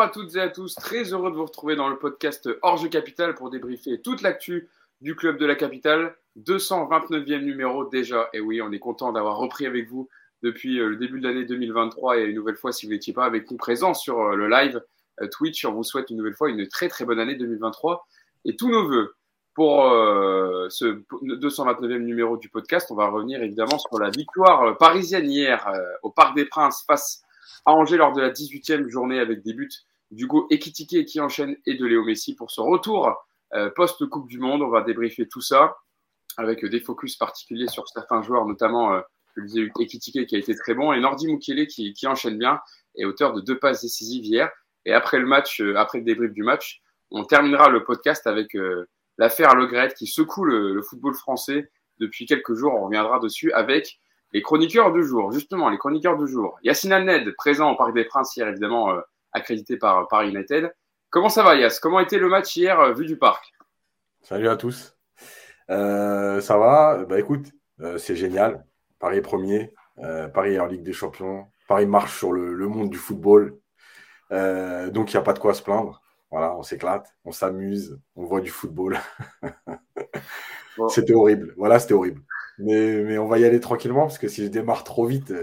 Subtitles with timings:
[0.00, 3.34] À toutes et à tous, très heureux de vous retrouver dans le podcast Orge Capital
[3.34, 4.66] pour débriefer toute l'actu
[5.02, 6.16] du club de la capitale.
[6.38, 10.08] 229e numéro déjà, et oui, on est content d'avoir repris avec vous
[10.42, 13.26] depuis euh, le début de l'année 2023 et une nouvelle fois, si vous n'étiez pas
[13.26, 14.82] avec nous présents sur euh, le live
[15.20, 18.06] euh, Twitch, on vous souhaite une nouvelle fois une très très bonne année 2023
[18.46, 19.14] et tous nos voeux.
[19.52, 19.82] Pour
[20.70, 25.70] ce 229e numéro du podcast, on va revenir évidemment sur la victoire parisienne hier
[26.02, 27.22] au Parc des Princes face
[27.66, 29.68] à Angers lors de la 18e journée avec des buts
[30.10, 33.14] d'Hugo Ekitike qui enchaîne et de Léo Messi pour ce retour
[33.74, 34.62] post-Coupe du Monde.
[34.62, 35.76] On va débriefer tout ça
[36.36, 39.00] avec des focus particuliers sur certains joueurs, notamment
[39.34, 42.60] le disais, Ekitike qui a été très bon et Nordi Mukele qui, qui enchaîne bien
[42.96, 44.50] et auteur de deux passes décisives hier.
[44.84, 46.80] Et après le match, euh, après le débrief du match,
[47.10, 48.88] on terminera le podcast avec euh,
[49.18, 52.74] l'affaire Le qui secoue le, football français depuis quelques jours.
[52.74, 54.00] On reviendra dessus avec
[54.32, 55.32] les chroniqueurs du jour.
[55.32, 56.58] Justement, les chroniqueurs du jour.
[56.62, 59.00] Yacine Ned, présent au Parc des Princes hier, évidemment euh,
[59.32, 60.72] accrédité par, par United.
[61.10, 63.52] Comment ça va, Yass Comment était le match hier vu du parc?
[64.22, 64.96] Salut à tous.
[65.68, 67.04] ça va?
[67.08, 67.46] Bah écoute,
[67.98, 68.64] c'est génial.
[69.00, 72.98] Paris premier, euh, Paris est en Ligue des Champions, Paris marche sur le, monde du
[72.98, 73.58] football.
[74.30, 76.02] Euh, donc il n'y a pas de quoi se plaindre.
[76.30, 78.98] Voilà, on s'éclate, on s'amuse, on voit du football.
[80.88, 81.52] C'était horrible.
[81.56, 82.22] Voilà, c'était horrible.
[82.58, 85.34] Mais, on va y aller tranquillement parce que si je démarre trop vite.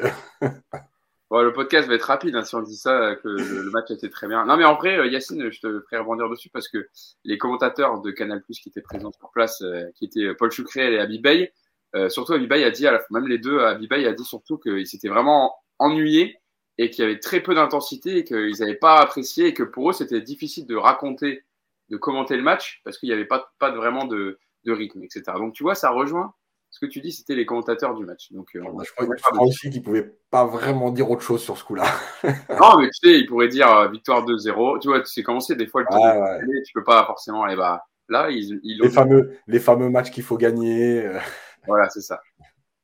[1.33, 4.09] Euh, le podcast va être rapide hein, si on dit ça, que le, match était
[4.09, 4.45] très bien.
[4.45, 6.88] Non, mais en vrai, Yacine, je te ferai rebondir dessus parce que
[7.25, 9.61] les commentateurs de Canal qui étaient présents sur place,
[9.95, 11.52] qui étaient Paul Chucré et Abby Bay,
[11.95, 15.56] euh, surtout, Abibay a dit, même les deux, Abibay a dit surtout qu'ils s'étaient vraiment
[15.80, 16.39] ennuyés
[16.78, 19.89] et qu'il y avait très peu d'intensité et qu'ils n'avaient pas apprécié et que pour
[19.89, 21.44] eux, c'était difficile de raconter,
[21.89, 25.23] de commenter le match parce qu'il n'y avait pas, vraiment de rythme, etc.
[25.38, 26.34] Donc, tu vois, ça rejoint
[26.70, 28.32] ce que tu dis, c'était les commentateurs du match.
[28.32, 31.64] Donc, euh, je crois, aussi qu'ils ne pouvaient pas vraiment dire autre chose sur ce
[31.64, 31.86] coup-là.
[32.24, 34.80] non, mais tu sais, ils pourraient dire euh, victoire 2-0.
[34.81, 37.56] Tu vois, tu sais comment c'est, des fois, le ah, tu peux pas forcément aller
[37.56, 38.30] bah, là.
[38.30, 41.09] Ils, ils les, fameux, les fameux matchs qu'il faut gagner.
[41.66, 42.22] Voilà, c'est ça.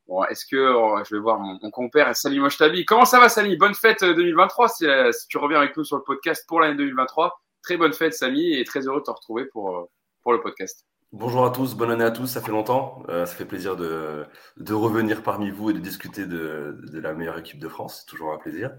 [0.07, 3.55] Bon, est-ce que oh, je vais voir mon, compère Sally Moshtabi Comment ça va, Sally
[3.55, 7.41] Bonne fête 2023 euh, si, tu reviens avec nous sur le podcast pour l'année 2023.
[7.61, 9.89] Très bonne fête, Samy, et très heureux de te retrouver pour, euh,
[10.21, 10.85] pour le podcast.
[11.13, 13.03] Bonjour à tous, bonne année à tous, ça fait longtemps.
[13.07, 14.25] Euh, ça fait plaisir de,
[14.57, 17.99] de, revenir parmi vous et de discuter de, de la meilleure équipe de France.
[17.99, 18.71] C'est toujours un plaisir.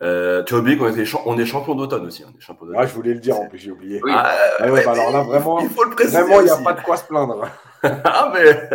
[0.00, 0.86] Euh, tu as oublié qu'on
[1.26, 2.24] on est champion d'automne aussi.
[2.24, 4.00] On est champion ah, je voulais le dire en plus, j'ai oublié.
[4.08, 6.74] Ah, ah bah alors là, vraiment, il faut le préciser vraiment, il n'y a pas
[6.74, 7.48] de quoi se plaindre.
[7.82, 8.70] ah, mais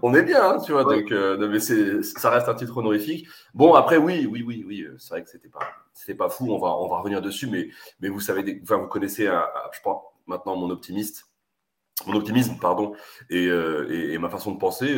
[0.00, 0.84] on est bien, hein, tu vois.
[0.84, 3.28] Donc, euh, mais ça reste un titre honorifique.
[3.52, 4.80] Bon, après, oui, oui, oui, oui.
[4.82, 6.50] Euh, c'est vrai que c'était pas, c'était pas fou.
[6.50, 7.68] On va, on va revenir dessus, mais,
[8.00, 11.26] mais vous savez, enfin, vous connaissez, je pense, maintenant mon optimiste,
[12.06, 12.94] mon optimisme, pardon,
[13.30, 14.94] et, et, ma façon de penser.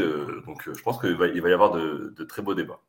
[0.46, 2.80] donc, je pense qu'il va, il va y avoir de, de très beaux débats.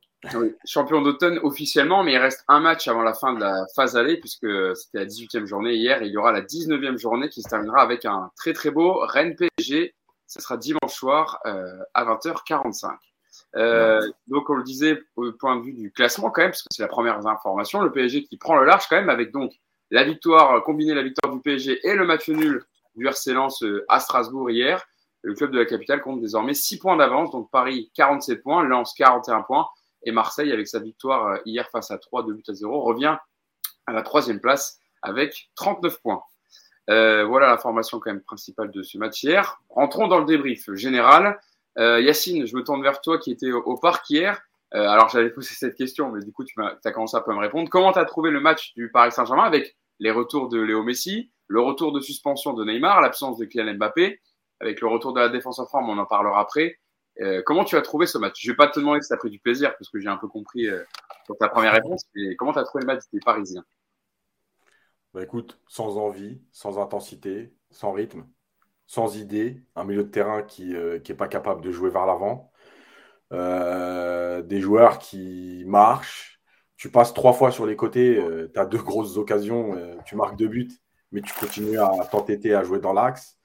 [0.66, 4.18] Champion d'automne officiellement, mais il reste un match avant la fin de la phase aller,
[4.18, 7.50] puisque c'était la 18e journée hier, et il y aura la 19e journée qui se
[7.50, 9.94] terminera avec un très très beau Rennes PSG
[10.28, 12.96] ce sera dimanche soir euh, à 20h45.
[13.56, 16.68] Euh, donc, on le disait au point de vue du classement quand même, parce que
[16.72, 19.54] c'est la première information, le PSG qui prend le large quand même avec donc
[19.90, 22.64] la victoire, combinée la victoire du PSG et le match nul
[22.98, 24.86] du RC euh, à Strasbourg hier.
[25.22, 28.94] Le club de la capitale compte désormais 6 points d'avance, donc Paris 47 points, Lens
[28.94, 29.68] 41 points,
[30.04, 33.18] et Marseille, avec sa victoire hier face à 3 de but à 0, revient
[33.88, 36.22] à la troisième place avec 39 points.
[36.90, 39.60] Euh, voilà la formation quand même principale de ce match hier.
[39.70, 41.40] Rentrons dans le débrief général.
[41.78, 44.42] Euh, Yacine, je me tourne vers toi qui était au, parc hier.
[44.74, 47.70] Euh, alors j'avais posé cette question, mais du coup tu as, commencé à me répondre.
[47.70, 51.32] Comment tu as trouvé le match du Paris Saint-Germain avec les retours de Léo Messi,
[51.48, 54.20] le retour de suspension de Neymar, l'absence de Kylian Mbappé,
[54.60, 56.80] avec le retour de la défense en forme, on en parlera après.
[57.22, 58.40] Euh, comment tu as trouvé ce match?
[58.42, 60.18] Je vais pas te demander si tu as pris du plaisir, parce que j'ai un
[60.18, 60.84] peu compris euh,
[61.26, 63.64] sur ta première réponse, mais comment tu as trouvé le match des Parisiens?
[65.14, 68.28] Bah, écoute, sans envie, sans intensité, sans rythme,
[68.86, 72.52] sans idée, un milieu de terrain qui n'est euh, pas capable de jouer vers l'avant,
[73.30, 76.40] des joueurs qui marchent,
[76.78, 78.24] tu passes trois fois sur les côtés,
[78.54, 80.70] tu as deux grosses occasions, tu marques deux buts,
[81.12, 83.38] mais tu continues à t'entêter à jouer dans l'axe.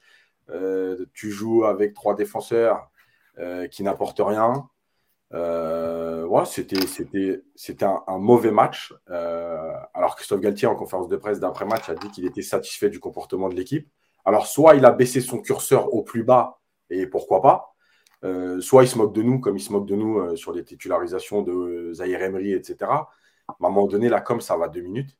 [1.12, 2.90] tu joues avec trois défenseurs
[3.70, 4.68] qui n'apportent rien.
[5.34, 6.86] Euh, c'était
[7.54, 8.94] c'était un, mauvais match.
[9.10, 12.90] Euh, alors Christophe Galtier en conférence de presse d'après match a dit qu'il était satisfait
[12.90, 13.88] du comportement de l'équipe.
[14.24, 16.58] Alors soit il a baissé son curseur au plus bas
[16.90, 17.74] et pourquoi pas.
[18.24, 20.52] Euh, soit il se moque de nous comme il se moque de nous euh, sur
[20.52, 22.76] les titularisations de Zahir Emery, etc.
[22.80, 23.06] À
[23.48, 25.16] un moment donné, là, comme ça va deux minutes,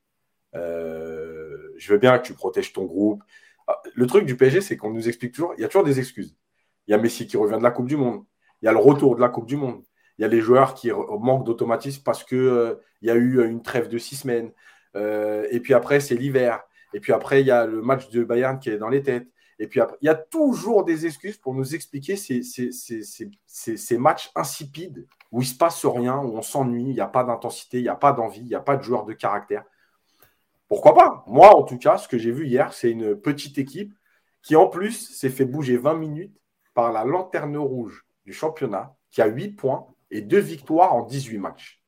[1.76, 3.22] je veux bien que tu protèges ton groupe.
[3.66, 5.98] Ah, le truc du PSG, c'est qu'on nous explique toujours, il y a toujours des
[5.98, 6.36] excuses.
[6.86, 8.24] Il y a Messi qui revient de la Coupe du Monde.
[8.60, 9.82] Il y a le retour de la Coupe du Monde
[10.18, 13.44] il y a les joueurs qui manquent d'automatisme parce qu'il euh, il y a eu
[13.44, 14.52] une trêve de six semaines.
[14.94, 16.62] Euh, et puis après, c'est l'hiver.
[16.94, 19.26] Et puis après, il y a le match de Bayern qui est dans les têtes.
[19.58, 22.42] Et puis après, il y a toujours des excuses pour nous expliquer ces,
[23.98, 27.24] matchs insipides où il ne se passe rien, où on s'ennuie, il n'y a pas
[27.24, 29.64] d'intensité, il n'y a pas d'envie, il n'y a pas de joueur de caractère.
[30.72, 31.22] Pourquoi pas?
[31.26, 33.92] Moi, en tout cas, ce que j'ai vu hier, c'est une petite équipe
[34.42, 36.34] qui, en plus, s'est fait bouger 20 minutes
[36.72, 41.36] par la lanterne rouge du championnat, qui a 8 points et 2 victoires en 18
[41.36, 41.82] matchs.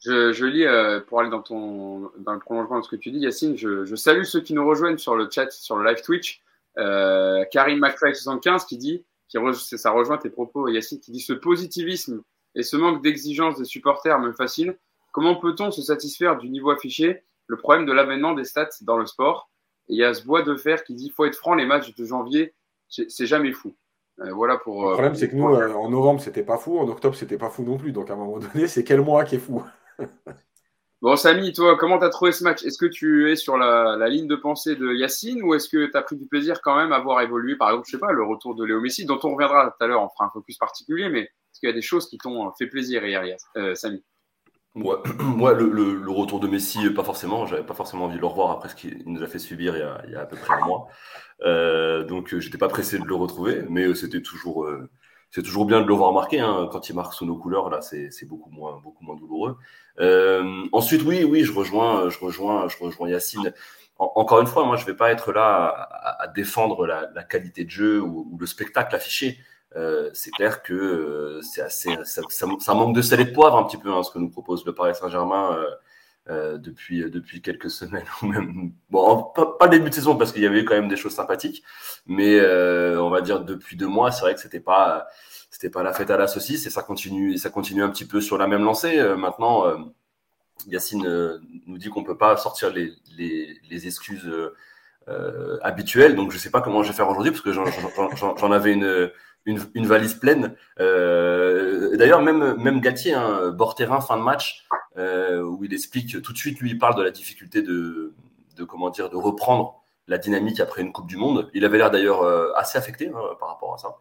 [0.00, 3.18] Je, lis, euh, pour aller dans, ton, dans le prolongement de ce que tu dis,
[3.18, 6.40] Yacine, je, salue ceux qui nous rejoignent sur le chat, sur le live Twitch.
[6.78, 9.36] Euh, Karim McFly75 qui dit, qui
[9.76, 12.22] ça rejoint tes propos, Yacine, qui dit ce positivisme
[12.54, 14.74] et ce manque d'exigence des supporters me fascine.
[15.12, 17.22] Comment peut-on se satisfaire du niveau affiché?
[17.46, 19.50] Le problème de l'avènement des stats dans le sport.
[19.88, 21.94] Et il y a ce bois de fer qui dit, faut être franc, les matchs
[21.94, 22.54] de janvier,
[22.88, 23.74] c'est jamais fou.
[24.20, 24.88] Euh, voilà pour.
[24.88, 27.62] Le problème, c'est que nous, en novembre, c'était pas fou, en octobre, c'était pas fou
[27.62, 27.92] non plus.
[27.92, 29.62] Donc, à un moment donné, c'est quel mois qui est fou?
[31.02, 32.62] Bon, Samy, toi, comment tu as trouvé ce match?
[32.62, 35.96] Est-ce que tu es sur la, ligne de pensée de Yacine ou est-ce que tu
[35.96, 38.22] as pris du plaisir quand même à voir évoluer, par exemple, je sais pas, le
[38.22, 41.08] retour de Léo Messi, dont on reviendra tout à l'heure, on fera un focus particulier,
[41.08, 44.04] mais est-ce qu'il y a des choses qui t'ont fait plaisir hier, euh, Samy?
[44.74, 44.96] Ouais,
[45.54, 47.46] le, retour de Messi, pas forcément.
[47.46, 50.12] J'avais pas forcément envie de le revoir après ce qu'il nous a fait subir il
[50.12, 50.88] y a, à peu près un mois.
[51.42, 54.64] Euh, donc, j'étais pas pressé de le retrouver, mais euh, c'était toujours.
[54.64, 54.88] Euh,
[55.32, 56.40] c'est toujours bien de le voir marquer.
[56.40, 56.68] Hein.
[56.70, 59.56] Quand il marque sous nos couleurs, là, c'est beaucoup moins, beaucoup moins douloureux.
[59.98, 63.52] Euh, ensuite, oui, oui, je rejoins, je rejoins, je rejoins Yacine.
[63.98, 65.88] encore une fois, moi, je vais pas être là
[66.18, 69.38] à, défendre la, qualité de jeu ou, le spectacle affiché.
[69.76, 73.64] Euh, c'est clair que euh, c'est assez, ça, manque de sel et de poivre un
[73.64, 75.56] petit peu hein, ce que nous propose le Paris Saint-Germain.
[76.28, 78.06] depuis depuis quelques semaines
[78.90, 81.64] bon pas, le début de saison parce qu'il y avait quand même des choses sympathiques
[82.06, 82.40] mais
[82.96, 85.08] on va dire depuis deux mois c'est vrai que c'était pas
[85.52, 88.20] c'était pas la fête à la saucisse et ça continue ça continue un petit peu
[88.20, 88.98] sur la même lancée.
[88.98, 89.76] Euh, maintenant, euh,
[90.66, 94.28] Yacine euh, nous dit qu'on peut pas sortir les, les excuses
[95.62, 99.10] habituelles, donc je sais pas comment je vais faire aujourd'hui parce que j'en avais une,
[99.46, 100.54] une, une, valise pleine.
[100.78, 104.66] D'ailleurs, même même Gatier, hein, bord terrain, fin de match,
[104.96, 108.14] où il explique tout de suite, lui, il parle de la difficulté de,
[108.56, 111.50] de comment dire, de reprendre la dynamique après une Coupe du Monde.
[111.54, 112.24] Il avait l'air d'ailleurs
[112.56, 113.96] assez affecté hein, par rapport à ça.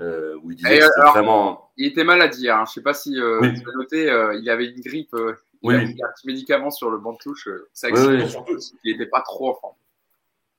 [0.00, 1.70] Euh, où il disait que vraiment.
[1.76, 2.56] Il était malade hier.
[2.56, 2.64] Hein.
[2.66, 3.54] Je ne sais pas si euh, oui.
[3.54, 5.14] tu as noté, euh, il avait une grippe.
[5.14, 5.74] Euh, il oui.
[5.74, 7.48] avait un petit médicament sur le banc de touche.
[7.72, 9.74] ça explique surtout qu'il n'était pas trop en forme.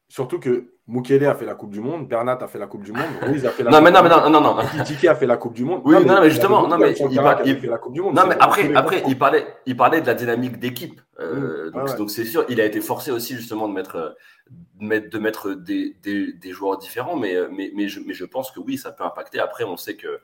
[0.09, 2.93] Surtout que Mukele a fait la Coupe du Monde, Bernat a fait la Coupe du
[2.93, 4.57] Monde, Ruiz a fait la non, Coupe mais non, mais non, non, non.
[4.57, 5.81] a fait la Coupe du Monde.
[5.83, 7.11] Oui, non, mais, justement, non, mais il,
[7.45, 8.15] il fait la Coupe du Monde.
[8.15, 11.01] Non, mais après, après, il parlait, il parlait de la dynamique d'équipe.
[11.19, 14.15] Euh, donc, c'est sûr, il a été forcé aussi justement de mettre,
[14.49, 18.23] de mettre, de mettre des, des, des, joueurs différents, mais, mais, mais, je, mais je
[18.23, 19.39] pense que oui, ça peut impacter.
[19.39, 20.21] Après, on sait que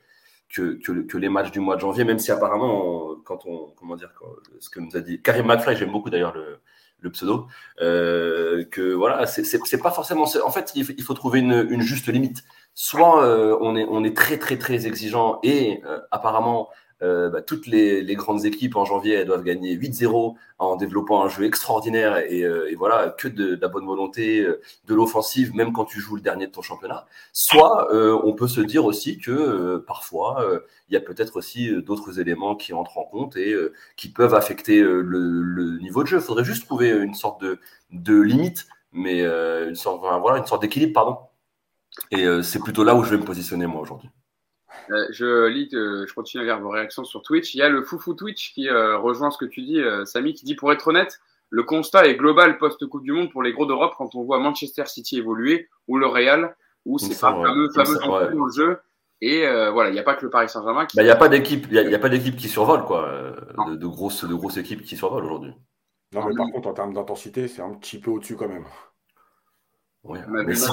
[0.53, 3.95] que, que, que, les matchs du mois de janvier, même si apparemment, quand on, comment
[3.95, 4.13] dire,
[4.59, 6.59] ce que nous a dit Karim McFly, j'aime beaucoup d'ailleurs le,
[7.03, 7.47] le pseudo,
[7.81, 10.25] euh, que voilà, c'est pas forcément.
[10.45, 12.43] En fait, il faut trouver une, juste limite.
[12.75, 16.69] Soit euh, on est on est très très très exigeant et euh, apparemment
[17.03, 21.27] euh, bah, toutes les, grandes équipes en janvier elles doivent gagner 8-0 en développant un
[21.27, 25.83] jeu extraordinaire et, euh, voilà que de, la bonne volonté, euh, de l'offensive, même quand
[25.85, 27.05] tu joues le dernier de ton championnat.
[27.33, 27.87] Soit
[28.23, 30.45] on peut se dire aussi que parfois
[30.89, 33.55] il y a peut-être aussi d'autres éléments qui entrent en compte et
[33.97, 36.17] qui peuvent affecter le, niveau de jeu.
[36.17, 37.43] Il faudrait juste trouver une sorte
[37.91, 41.17] de, limite, mais une sorte une sorte d'équilibre pardon.
[42.11, 44.09] Et c'est plutôt là où je vais me positionner moi aujourd'hui.
[44.91, 47.53] Euh, je lis, euh, je continue à lire vos réactions sur Twitch.
[47.53, 50.45] Il y a le foufou Twitch qui euh, rejoint ce que tu dis, Samy, qui
[50.45, 53.93] dit pour être honnête, le constat est global post-Coupe du Monde pour les gros d'Europe
[53.97, 58.45] quand on voit Manchester City évoluer ou le Real, où c'est pas fameux, fameux dans
[58.45, 58.79] le jeu.
[59.21, 60.87] Et voilà, il n'y a pas que le Paris Saint-Germain.
[60.95, 63.35] Bah, il n'y a pas d'équipe, il y, a, pas d'équipe qui survole quoi,
[63.67, 65.53] de, de, grosses, de grosses équipes qui survolent aujourd'hui.
[66.13, 68.65] Non, mais par contre, en termes d'intensité, c'est un petit peu au-dessus quand même.
[70.03, 70.19] Ouais.
[70.27, 70.65] Mais, je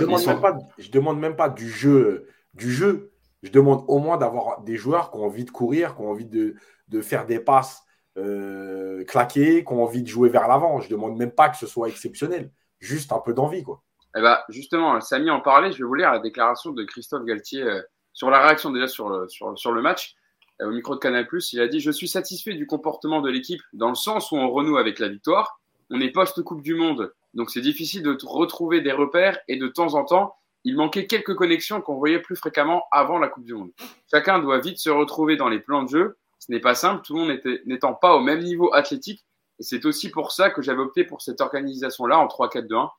[0.00, 2.28] demande même pas, je demande même pas du jeu
[2.58, 3.12] du jeu.
[3.42, 6.26] Je demande au moins d'avoir des joueurs qui ont envie de courir, qui ont envie
[6.26, 6.54] de,
[7.00, 7.82] faire des passes
[8.18, 10.80] euh, claquées, qui ont envie de jouer vers l'avant.
[10.80, 12.50] Je demande même pas que ce soit exceptionnel,
[12.80, 13.62] juste un peu d'envie.
[13.62, 13.82] quoi.
[14.16, 17.62] Eh ben, justement, Samy en parlait, je vais vous lire la déclaration de Christophe Galtier
[17.62, 17.80] euh,
[18.12, 20.16] sur la réaction déjà sur le, sur, le match.
[20.60, 23.60] Euh, au micro de Canal+, il a dit «Je suis satisfait du comportement de l'équipe
[23.72, 25.60] dans le sens où on renoue avec la victoire.
[25.90, 29.94] On est post-Coupe du Monde, donc c'est difficile de retrouver des repères et de temps
[29.94, 30.34] en temps,
[30.68, 33.70] il manquait quelques connexions qu'on voyait plus fréquemment avant la Coupe du Monde.
[34.10, 36.18] Chacun doit vite se retrouver dans les plans de jeu.
[36.38, 39.24] Ce n'est pas simple, tout le monde n'étant pas au même niveau athlétique.
[39.58, 42.90] Et c'est aussi pour ça que j'avais opté pour cette organisation-là en 3-4-2-1,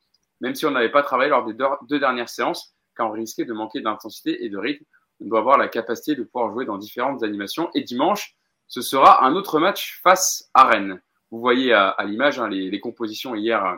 [0.41, 1.53] même si on n'avait pas travaillé lors des
[1.87, 4.83] deux dernières séances, car on risquait de manquer d'intensité et de rythme.
[5.21, 7.69] On doit avoir la capacité de pouvoir jouer dans différentes animations.
[7.75, 8.35] Et dimanche,
[8.67, 11.01] ce sera un autre match face à Rennes.
[11.29, 13.77] Vous voyez à, l'image hein, les, compositions hier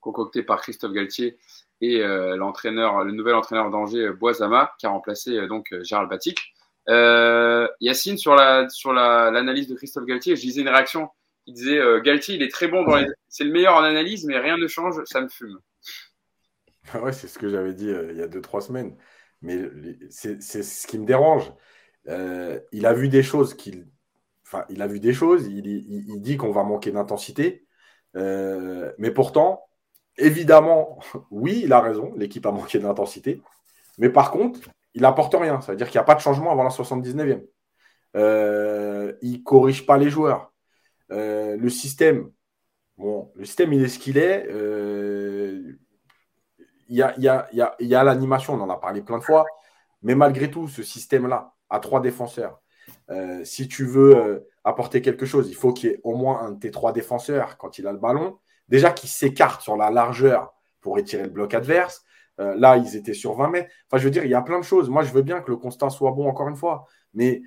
[0.00, 1.38] concoctées par Christophe Galtier
[1.80, 6.38] et euh, l'entraîneur, le nouvel entraîneur d'Angers, Boisama, qui a remplacé donc Gérald Batic.
[7.80, 11.08] Yacine, sur la sur l'analyse de Christophe Galtier, je disais une réaction.
[11.46, 14.56] Il disait Galtier, il est très bon dans c'est le meilleur en analyse, mais rien
[14.56, 15.58] ne change, ça me fume.
[16.94, 18.96] Ouais, c'est ce que j'avais dit il y a deux trois semaines.
[19.40, 19.62] Mais
[20.10, 21.50] c'est ce qui me dérange.
[22.06, 23.86] il a vu des choses qu'il
[24.46, 27.66] Enfin, il a vu des choses, il, dit qu'on va manquer d'intensité.
[28.16, 29.64] Euh, mais pourtant,
[30.18, 30.98] évidemment,
[31.30, 33.40] oui, il a raison, l'équipe a manqué d'intensité.
[33.98, 34.60] Mais par contre,
[34.94, 35.60] il n'apporte rien.
[35.60, 37.44] Ça veut dire qu'il n'y a pas de changement avant la 79e.
[38.16, 40.52] Euh, il ne corrige pas les joueurs.
[41.10, 42.30] Euh, le système,
[42.96, 44.46] bon, le système, il est ce qu'il est.
[46.88, 49.44] Il y a, l'animation, on en a parlé plein de fois.
[50.02, 52.60] Mais malgré tout, ce système-là, à trois défenseurs,
[53.10, 56.52] euh, si tu veux apporter quelque chose, il faut qu'il y ait au moins un
[56.52, 58.38] de tes trois défenseurs quand il a le ballon.
[58.68, 62.04] Déjà qui s'écarte sur la largeur pour étirer le bloc adverse.
[62.40, 63.70] Euh, là, ils étaient sur 20 mètres.
[63.88, 64.90] Enfin, je veux dire, il y a plein de choses.
[64.90, 66.86] Moi, je veux bien que le constat soit bon, encore une fois.
[67.12, 67.42] Mais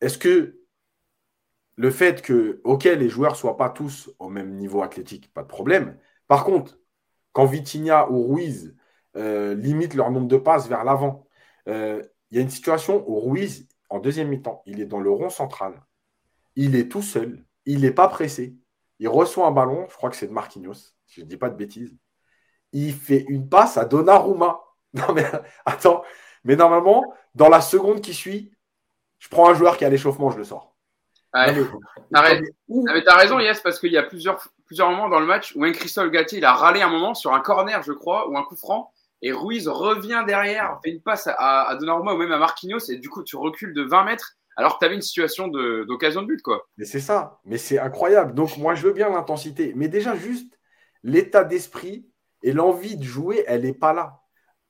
[0.00, 0.58] est-ce que
[1.76, 5.42] le fait que, OK, les joueurs ne soient pas tous au même niveau athlétique, pas
[5.42, 5.98] de problème.
[6.28, 6.78] Par contre,
[7.32, 8.76] quand Vitinha ou Ruiz
[9.14, 11.26] limitent leur nombre de passes vers l'avant,
[11.66, 12.02] il
[12.36, 15.82] y a une situation où Ruiz, en deuxième mi-temps, il est dans le rond central.
[16.56, 17.44] Il est tout seul.
[17.66, 18.56] Il n'est pas pressé.
[19.02, 20.74] Il reçoit un ballon, je crois que c'est de Marquinhos,
[21.06, 21.92] si je ne dis pas de bêtises.
[22.70, 24.60] Il fait une passe à Donnarumma.
[24.94, 25.24] Non, mais
[25.64, 26.04] attends.
[26.44, 28.52] Mais normalement, dans la seconde qui suit,
[29.18, 30.76] je prends un joueur qui a l'échauffement, je le sors.
[31.32, 35.54] Ah, mais t'as raison, Yes, parce qu'il y a plusieurs, plusieurs moments dans le match
[35.56, 38.36] où un Christophe Gatti, il a râlé un moment sur un corner, je crois, ou
[38.36, 38.92] un coup franc.
[39.22, 42.98] Et Ruiz revient derrière, fait une passe à, à Donnarumma ou même à Marquinhos, et
[42.98, 46.26] du coup, tu recules de 20 mètres alors que tu avais une situation d'occasion de,
[46.26, 46.68] but, quoi.
[46.76, 48.34] Mais c'est ça, mais c'est incroyable.
[48.34, 49.72] Donc, moi, je veux bien l'intensité.
[49.76, 50.58] Mais déjà, juste
[51.02, 52.06] l'état d'esprit
[52.42, 54.20] et l'envie de jouer, elle n'est pas là.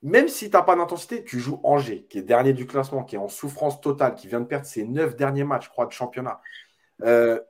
[0.03, 3.15] Même si tu n'as pas d'intensité, tu joues Angers, qui est dernier du classement, qui
[3.15, 5.93] est en souffrance totale, qui vient de perdre ses neuf derniers matchs, je crois, de
[5.93, 6.41] championnat.
[7.03, 7.41] Euh,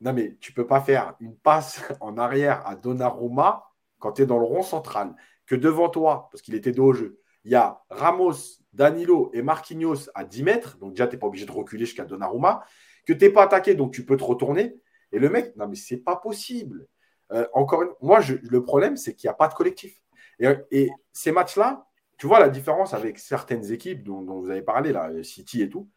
[0.00, 3.64] non, mais tu ne peux pas faire une passe en arrière à Donnarumma
[3.98, 5.14] quand tu es dans le rond central
[5.46, 9.42] que devant toi, parce qu'il était dos au jeu, il y a Ramos, Danilo et
[9.42, 12.64] Marquinhos à 10 mètres, donc déjà, tu n'es pas obligé de reculer jusqu'à Donnarumma,
[13.06, 14.76] que tu n'es pas attaqué, donc tu peux te retourner.
[15.12, 16.86] Et le mec, non, mais c'est pas possible.
[17.32, 20.00] Euh, encore une moi, le problème, c'est qu'il n'y a pas de collectif.
[20.38, 21.86] Et, ces matchs-là,
[22.18, 25.88] tu vois la différence avec certaines équipes dont, vous avez parlé, là, City et tout.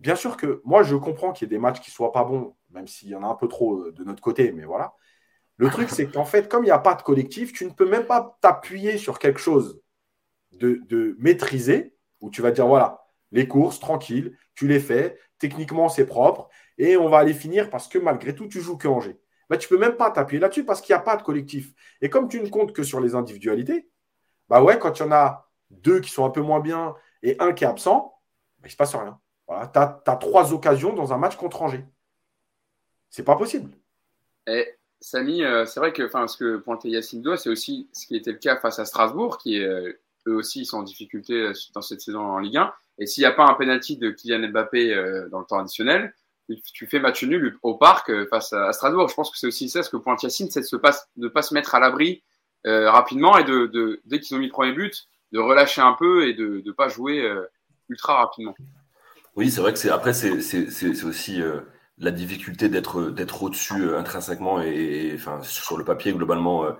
[0.00, 2.24] Bien sûr que moi, je comprends qu'il y ait des matchs qui ne soient pas
[2.24, 4.94] bons, même s'il y en a un peu trop euh, de notre côté, mais voilà.
[5.56, 7.88] Le truc, c'est qu'en fait, comme il n'y a pas de collectif, tu ne peux
[7.88, 9.80] même pas t'appuyer sur quelque chose
[10.52, 16.06] de, maîtrisé, où tu vas dire, voilà, les courses, tranquille, tu les fais, techniquement, c'est
[16.06, 19.18] propre, et on va aller finir parce que malgré tout, tu joues que Angers.
[19.48, 21.72] Bah, tu ne peux même pas t'appuyer là-dessus parce qu'il n'y a pas de collectif.
[22.02, 23.88] Et comme tu ne comptes que sur les individualités,
[24.48, 27.36] bah ouais, quand il y en a deux qui sont un peu moins bien et
[27.40, 28.14] un qui est absent,
[28.58, 29.18] bah, il ne se passe rien.
[29.46, 31.86] Voilà, tu as, trois occasions dans un match contre Angers.
[33.08, 33.70] C'est pas possible.
[34.46, 38.32] Et Samy, euh, c'est vrai que ce que pointait Yacine c'est aussi ce qui était
[38.32, 39.92] le cas face à Strasbourg, qui euh,
[40.34, 42.72] aussi sont en difficulté euh, dans cette saison en Ligue 1.
[42.98, 44.94] Et s'il n'y a pas un penalty de Kylian Mbappé
[45.30, 46.12] dans le temps additionnel,
[46.72, 49.08] tu fais match nul au parc face à, Strasbourg.
[49.08, 50.78] Je pense que c'est aussi ça ce que pointe Yacine, c'est de
[51.16, 52.24] ne pas se mettre à l'abri
[52.64, 56.34] rapidement et de, dès qu'ils ont mis le premier but, de relâcher un peu et
[56.34, 57.24] de ne pas jouer
[57.88, 58.56] ultra rapidement.
[59.36, 61.40] Oui, c'est vrai que c'est après c'est aussi
[62.00, 66.74] la difficulté d'être d'être au-dessus euh, intrinsèquement et, enfin sur le papier globalement euh, euh,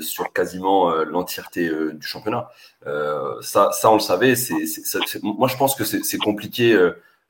[0.00, 2.48] sur quasiment l'entièreté du championnat.
[3.40, 4.34] ça, ça on le savait.
[5.22, 6.76] Moi je pense que c'est compliqué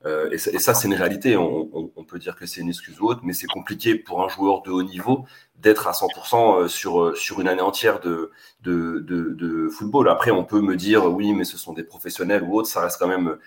[0.05, 1.37] euh, et, ça, c'est une réalité.
[1.37, 4.61] On, peut dire que c'est une excuse ou autre, mais c'est compliqué pour un joueur
[4.61, 8.31] de haut niveau d'être à 100% euh, sur, euh, sur une année entière de,
[8.61, 10.09] de, de, football.
[10.09, 12.99] Après, on peut me dire, oui, mais ce sont des professionnels ou autres, ça reste
[12.99, 13.37] quand même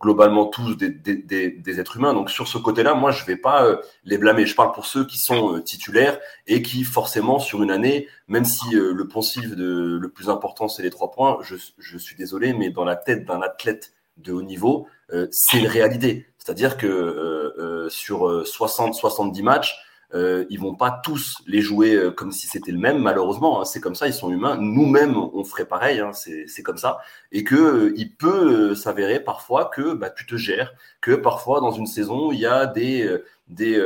[0.00, 2.14] globalement tous des, des, des, êtres humains.
[2.14, 3.66] Donc sur ce côté-là, moi, je vais pas
[4.04, 4.46] les blâmer.
[4.46, 8.70] Je parle pour ceux qui sont titulaires et qui, forcément, sur une année, même si
[8.72, 12.70] le poncif de, le plus important, c'est les trois points, je, je suis désolé, mais
[12.70, 16.26] dans la tête d'un athlète de haut niveau, euh, c'est une réalité.
[16.38, 19.76] C'est-à-dire que euh, euh, sur 60-70 matchs,
[20.14, 23.60] euh, ils vont pas tous les jouer comme si c'était le même, malheureusement.
[23.60, 24.56] Hein, c'est comme ça, ils sont humains.
[24.56, 26.00] Nous-mêmes, on ferait pareil.
[26.00, 26.98] Hein, c'est comme ça.
[27.32, 31.86] Et que il peut s'avérer parfois que bah, tu te gères, que parfois dans une
[31.86, 33.78] saison, il y a des des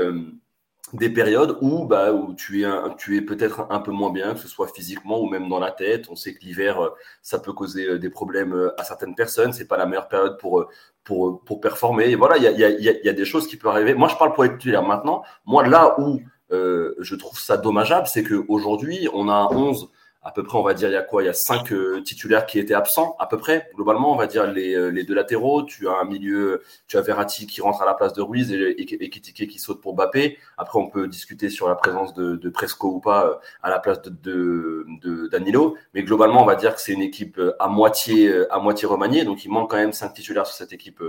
[0.92, 4.40] des périodes où, bah, où tu es, tu es peut-être un peu moins bien, que
[4.40, 6.08] ce soit physiquement ou même dans la tête.
[6.10, 6.90] On sait que l'hiver, euh,
[7.22, 9.52] ça peut causer euh, des problèmes euh, à certaines personnes.
[9.52, 10.66] C'est pas la meilleure période pour,
[11.04, 12.14] pour, pour performer.
[12.14, 12.70] Voilà, il y a, y, a,
[13.04, 13.94] y a, des choses qui peuvent arriver.
[13.94, 15.22] Moi, je parle pour être titulaire maintenant.
[15.46, 16.20] Moi, là où
[16.52, 19.88] euh, je trouve ça dommageable, c'est qu'aujourd'hui, on a un 11
[20.24, 21.22] à peu près, on va dire, il y a quoi?
[21.22, 23.68] Il y a cinq euh, titulaires qui étaient absents, à peu près.
[23.74, 25.64] Globalement, on va dire les, euh, les deux latéraux.
[25.64, 28.80] Tu as un milieu, tu as Verratti qui rentre à la place de Ruiz et,
[28.80, 30.38] et, qui saute pour Bappé.
[30.58, 34.00] Après, on peut discuter sur la présence de, Presco ou pas euh, à la place
[34.02, 34.86] de,
[35.32, 35.76] Danilo.
[35.92, 39.24] Mais globalement, on va dire que c'est une équipe à moitié, à moitié remaniée.
[39.24, 41.02] Donc, il manque quand même cinq titulaires sur cette équipe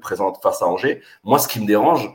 [0.00, 1.02] présente face à Angers.
[1.24, 2.14] Moi, ce qui me dérange,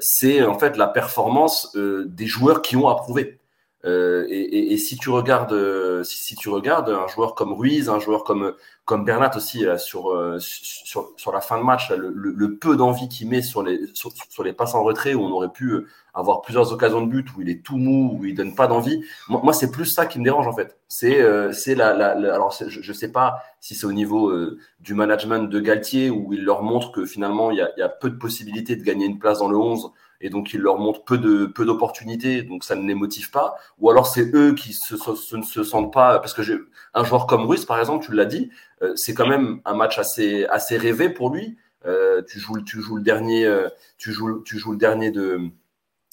[0.00, 3.38] c'est en fait la performance des joueurs qui ont approuvé.
[3.84, 8.24] Euh, et, si tu regardes, euh, si, tu regardes un joueur comme Ruiz, un joueur
[8.24, 8.54] comme
[8.86, 13.08] comme Bernat aussi là, sur, euh, sur sur la fin de match, le, peu d'envie
[13.08, 16.40] qu'il met sur les sur, sur, les passes en retrait où on aurait pu avoir
[16.42, 19.04] plusieurs occasions de but où il est tout mou, où il donne pas d'envie.
[19.28, 20.78] Moi, c'est plus ça qui me dérange en fait.
[20.88, 21.22] C'est
[21.52, 24.32] c'est la, la, alors je, je sais pas si c'est au niveau
[24.80, 28.16] du management de Galtier où il leur montre que finalement il y a peu de
[28.16, 29.92] possibilités de gagner une place dans le 11
[30.24, 33.56] et donc il leur montre peu de peu d'opportunités, donc ça ne les motive pas.
[33.78, 34.94] Ou alors c'est eux qui se,
[35.36, 36.56] ne se sentent pas, parce que j'ai
[36.94, 38.50] un joueur comme Ruiz par exemple, tu l'as dit,
[38.82, 41.58] euh, c'est quand même un match assez assez rêvé pour lui.
[41.84, 45.40] Euh, tu joues tu joues le dernier, euh, tu joues tu joues le dernier de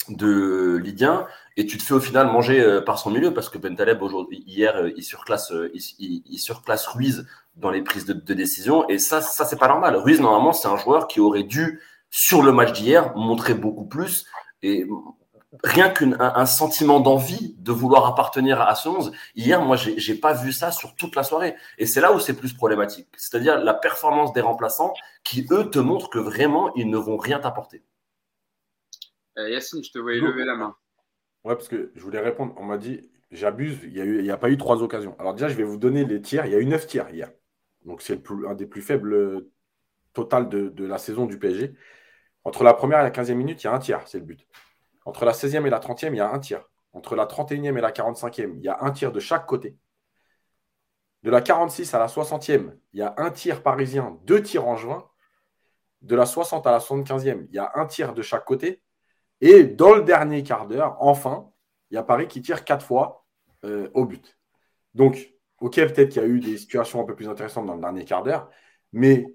[0.09, 0.83] de
[1.55, 4.87] et tu te fais au final manger par son milieu parce que Bentaleb aujourd'hui hier
[4.97, 9.59] il surclasse il, surclasse Ruiz dans les prises de, de décision et ça ça c'est
[9.59, 9.95] pas normal.
[9.95, 11.79] Ruiz normalement c'est un joueur qui aurait dû
[12.11, 14.27] sur le match d'hier, montrer beaucoup plus.
[14.61, 14.85] Et
[15.63, 19.11] rien qu'un sentiment d'envie de vouloir appartenir à ce 11.
[19.35, 21.55] Hier, moi, j'ai pas vu ça sur toute la soirée.
[21.77, 23.07] Et c'est là où c'est plus problématique.
[23.17, 27.39] C'est-à-dire la performance des remplaçants qui, eux, te montrent que vraiment, ils ne vont rien
[27.39, 27.83] t'apporter.
[29.37, 30.75] Euh, Yacine, je te voyais lever la main.
[31.43, 32.53] Ouais, parce que je voulais répondre.
[32.57, 35.15] On m'a dit, j'abuse, il n'y a, eu, a pas eu trois occasions.
[35.17, 36.45] Alors déjà, je vais vous donner les tirs.
[36.45, 37.31] Il y a eu neuf tirs hier.
[37.85, 39.47] Donc c'est un des plus faibles
[40.13, 41.73] total de, de la saison du PSG.
[42.43, 44.47] Entre la première et la 15e minute, il y a un tiers, c'est le but.
[45.05, 46.67] Entre la 16e et la 30e, il y a un tiers.
[46.93, 49.77] Entre la 31e et la 45e, il y a un tir de chaque côté.
[51.23, 54.75] De la 46 à la 60e, il y a un tir parisien, deux tirs en
[54.75, 55.07] juin.
[56.01, 58.81] De la 60 à la 75e, il y a un tir de chaque côté.
[59.39, 61.51] Et dans le dernier quart d'heure, enfin,
[61.89, 63.25] il y a Paris qui tire quatre fois
[63.65, 64.37] euh, au but.
[64.95, 67.81] Donc, ok, peut-être qu'il y a eu des situations un peu plus intéressantes dans le
[67.81, 68.49] dernier quart d'heure,
[68.91, 69.25] mais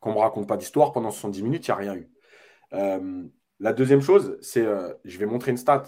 [0.00, 2.10] qu'on ne me raconte pas d'histoire, pendant 70 minutes, il n'y a rien eu.
[2.74, 3.24] Euh,
[3.60, 5.84] la deuxième chose, c'est, euh, je vais montrer une stat.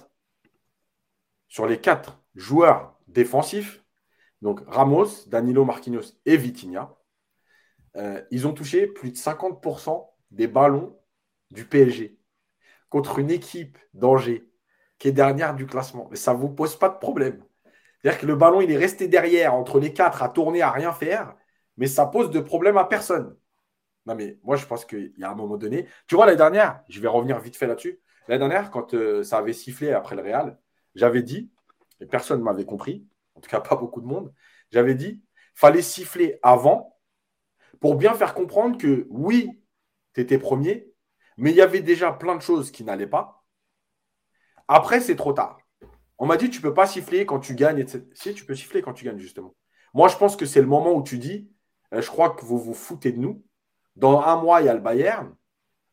[1.49, 3.85] Sur les quatre joueurs défensifs,
[4.43, 6.97] donc Ramos, Danilo Marquinhos et Vitinha,
[7.97, 10.99] euh, ils ont touché plus de 50% des ballons
[11.51, 12.19] du PSG
[12.89, 14.49] contre une équipe d'Angers
[14.99, 16.09] qui est dernière du classement.
[16.11, 17.45] Mais ça ne vous pose pas de problème.
[18.03, 20.93] C'est-à-dire que le ballon, il est resté derrière entre les quatre à tourner, à rien
[20.93, 21.35] faire,
[21.77, 23.37] mais ça pose de problème à personne.
[24.07, 25.89] Non, mais moi, je pense qu'il y a un moment donné.
[26.07, 28.01] Tu vois, l'année dernière, je vais revenir vite fait là-dessus.
[28.29, 30.59] L'année dernière, quand euh, ça avait sifflé après le Real,
[30.95, 31.51] j'avais dit,
[32.01, 34.33] et personne ne m'avait compris, en tout cas pas beaucoup de monde,
[34.71, 35.23] j'avais dit,
[35.55, 36.99] fallait siffler avant
[37.81, 39.63] pour bien faire comprendre que oui,
[40.15, 40.93] tu étais premier,
[41.37, 43.45] mais il y avait déjà plein de choses qui n'allaient pas.
[44.69, 45.59] Après, c'est trop tard.
[46.19, 47.81] On m'a dit, tu ne peux pas siffler quand tu gagnes.
[47.81, 48.03] Etc.
[48.15, 49.55] Si, tu peux siffler quand tu gagnes, justement.
[49.93, 51.51] Moi, je pense que c'est le moment où tu dis,
[51.93, 53.45] euh, je crois que vous vous foutez de nous.
[53.97, 55.35] Dans un mois, il y a le Bayern.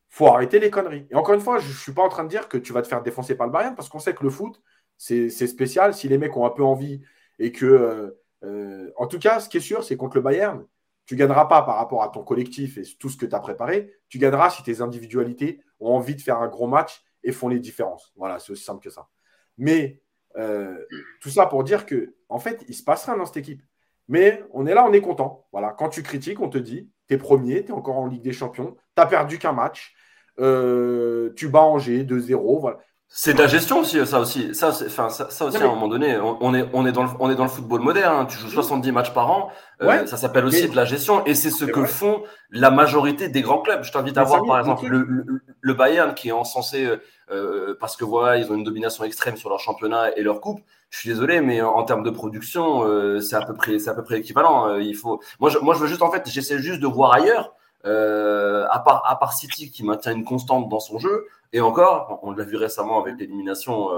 [0.09, 1.07] faut arrêter les conneries.
[1.09, 2.81] Et encore une fois, je ne suis pas en train de dire que tu vas
[2.81, 4.61] te faire défoncer par le Bayern parce qu'on sait que le foot,
[4.97, 5.93] c'est spécial.
[5.93, 7.01] Si les mecs ont un peu envie
[7.39, 7.65] et que.
[7.65, 10.65] Euh, euh, en tout cas, ce qui est sûr, c'est contre le Bayern,
[11.05, 13.39] tu ne gagneras pas par rapport à ton collectif et tout ce que tu as
[13.39, 13.93] préparé.
[14.09, 17.59] Tu gagneras si tes individualités ont envie de faire un gros match et font les
[17.59, 18.11] différences.
[18.15, 19.09] Voilà, c'est aussi simple que ça.
[19.57, 20.01] Mais
[20.37, 20.77] euh,
[21.21, 23.61] tout ça pour dire que, en fait, il se passe rien dans cette équipe.
[24.07, 25.47] Mais on est là, on est content.
[25.51, 28.21] Voilà, quand tu critiques, on te dit tu es premier, tu es encore en Ligue
[28.21, 29.93] des Champions, tu perdu qu'un match,
[30.39, 32.61] euh, tu bats Angers 2-0.
[32.61, 32.77] Voilà.
[33.13, 34.55] C'est de la gestion aussi, ça aussi.
[34.55, 37.09] Ça, enfin, ça, ça aussi, à un moment donné, on, est, on, est dans le,
[37.19, 38.15] on est dans le football moderne.
[38.21, 38.25] Hein.
[38.25, 39.51] Tu joues 70 matchs par an.
[39.81, 41.25] Euh, ça s'appelle aussi de la gestion.
[41.25, 43.83] Et c'est ce que font la majorité des grands clubs.
[43.83, 45.25] Je t'invite à voir, par exemple, le,
[45.59, 46.87] le, Bayern qui est encensé
[47.31, 50.61] euh, parce que voilà, ils ont une domination extrême sur leur championnat et leur coupe.
[50.89, 53.93] Je suis désolé, mais en termes de production, euh, c'est à peu près, c'est à
[53.93, 54.67] peu près équivalent.
[54.67, 57.13] Euh, il faut, moi, je, moi, je veux juste, en fait, j'essaie juste de voir
[57.13, 57.55] ailleurs.
[57.83, 62.31] À part à part City qui maintient une constante dans son jeu et encore on
[62.31, 63.89] l'a vu récemment avec l'élimination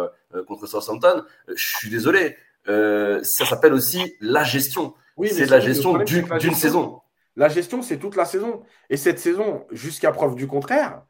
[0.48, 6.54] contre Southampton je suis désolé ça s'appelle aussi la gestion oui, c'est la gestion d'une
[6.54, 7.02] saison
[7.36, 11.02] la gestion c'est toute la saison et cette saison jusqu'à preuve du contraire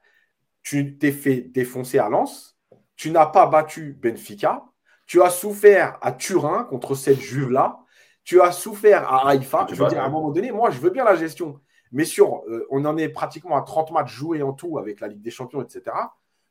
[0.64, 2.58] tu t'es fait défoncer à Lens
[2.96, 4.66] tu n'as pas battu Benfica
[5.06, 7.80] tu as souffert à Turin contre cette Juve là
[8.24, 10.90] tu as souffert à Haïfa je veux dire à un moment donné moi je veux
[10.90, 11.60] bien la gestion
[11.94, 15.08] Mais sur, euh, on en est pratiquement à 30 matchs joués en tout avec la
[15.08, 15.96] Ligue des Champions, etc.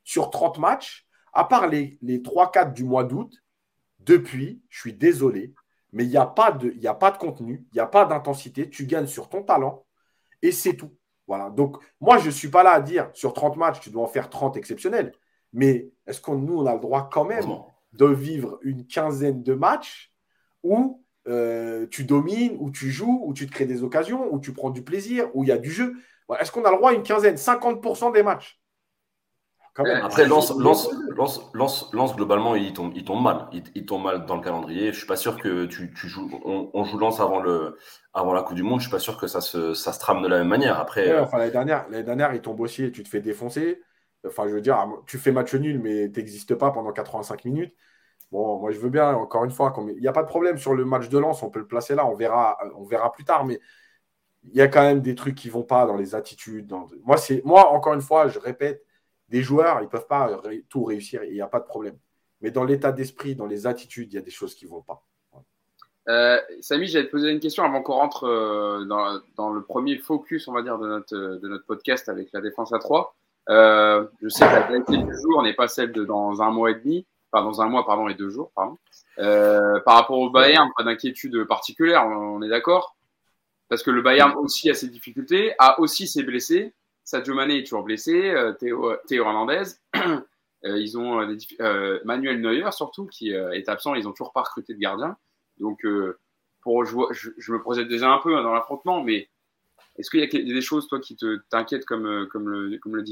[0.05, 3.42] Sur 30 matchs, à part les, les 3-4 du mois d'août,
[3.98, 5.53] depuis, je suis désolé,
[5.92, 8.70] mais il n'y a, pas de, a pas de contenu, il n'y a pas d'intensité.
[8.70, 9.85] Tu gagnes sur ton talent
[10.42, 10.96] et c'est tout.
[11.27, 11.51] Voilà.
[11.51, 14.09] Donc, moi, je ne suis pas là à dire sur 30 matchs, tu dois en
[14.09, 15.13] faire 30 exceptionnels.
[15.53, 17.47] Mais est-ce qu'on nous, on a le droit quand même
[17.93, 20.13] de vivre une quinzaine de matchs
[20.63, 24.53] où euh, tu domines, où tu joues, où tu te crées des occasions, où tu
[24.53, 25.95] prends du plaisir, où il y a du jeu?
[26.41, 27.37] Est-ce qu'on a le droit à une quinzaine?
[27.37, 28.62] 50% des matchs
[29.75, 30.91] après, Lance, Lance,
[31.55, 33.49] Lance, Lance, globalement, il tombe, il tombe mal.
[33.75, 34.93] Il, tombe mal dans le calendrier.
[34.93, 36.31] Je suis pas sûr que tu, tu joues.
[36.45, 37.79] On, joue Lance avant, le,
[38.13, 38.81] avant la Coupe du Monde.
[38.81, 40.79] Je suis pas sûr que ça se, ça se trame de la même manière.
[40.79, 43.81] Après, euh, enfin, l'année dernière, l'année dernière, il tombe aussi et tu te fais défoncer.
[44.27, 47.75] Enfin, je veux dire, tu fais match nul, mais tu n'existes pas pendant 85 minutes.
[48.31, 50.75] Bon, moi, je veux bien, encore une fois, il n'y a pas de problème sur
[50.75, 51.43] le match de Lance.
[51.43, 52.07] On peut le placer là.
[52.07, 53.47] On verra, on verra plus tard.
[53.47, 53.59] Mais
[54.45, 56.67] il y a quand même des trucs qui vont pas dans les attitudes.
[56.67, 56.89] Dans...
[57.05, 58.85] Moi, c'est, moi, encore une fois, je répète
[59.33, 61.97] des joueurs, ils ne peuvent pas tout réussir, il n'y a pas de problème.
[62.42, 64.83] Mais dans l'état d'esprit, dans les attitudes, il y a des choses qui ne vont
[64.83, 65.03] pas.
[66.09, 70.49] Euh, Samy, j'allais te poser une question avant qu'on rentre euh, dans, le premier focus,
[70.49, 73.14] on va dire, de notre, podcast avec la défense à 3.
[73.49, 76.73] Euh, je sais que la qualité du jour n'est pas celle de dans un mois
[76.73, 78.77] et demi, enfin dans un mois, pardon, et deux jours, pardon.
[79.18, 82.97] Euh, par rapport au Bayern, pas d'inquiétude particulière, on est d'accord
[83.68, 86.75] Parce que le Bayern aussi a ses difficultés, a aussi ses blessés.
[87.05, 89.65] Sadio Mané est toujours blessé, euh, Théo, Théo Hernandez.
[90.65, 91.21] Euh, ils ont
[91.61, 93.97] euh, Manuel Neuer surtout qui est absent.
[93.97, 95.17] Ils ont toujours pas recruté de gardien.
[95.59, 95.85] Donc
[96.61, 96.95] pour je,
[97.53, 99.29] me projette déjà un peu hein, dans l'affrontement, mais
[99.97, 103.05] est-ce qu'il y a des choses toi qui te t'inquiètent comme comme le comme le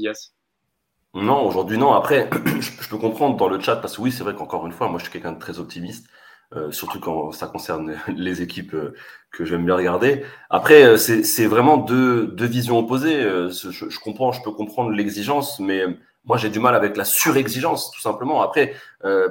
[1.13, 1.91] Non, aujourd'hui non.
[1.91, 2.29] Après,
[2.61, 4.99] je peux comprendre dans le chat parce que oui, c'est vrai qu'encore une fois, moi
[4.99, 6.07] je suis quelqu'un de très optimiste.
[6.53, 8.93] Euh, surtout quand ça concerne les équipes euh,
[9.31, 10.25] que j'aime bien regarder.
[10.49, 13.21] Après, euh, c'est vraiment deux, deux visions opposées.
[13.21, 15.85] Je, je, comprends, je peux comprendre l'exigence, mais
[16.25, 18.41] moi j'ai du mal avec la surexigence, tout simplement.
[18.41, 18.73] Après,
[19.05, 19.29] euh,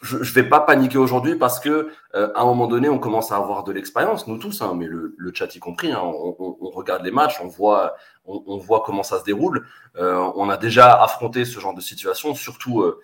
[0.00, 3.36] je, je vais pas paniquer aujourd'hui parce que à un moment donné, on commence à
[3.36, 5.92] avoir de l'expérience, nous tous, hein, mais le, le, chat y compris.
[5.92, 9.24] Hein, on, on, on, regarde les matchs, on voit, on, on voit comment ça se
[9.24, 9.66] déroule.
[9.96, 13.02] on a déjà affronté ce genre de situation, surtout euh,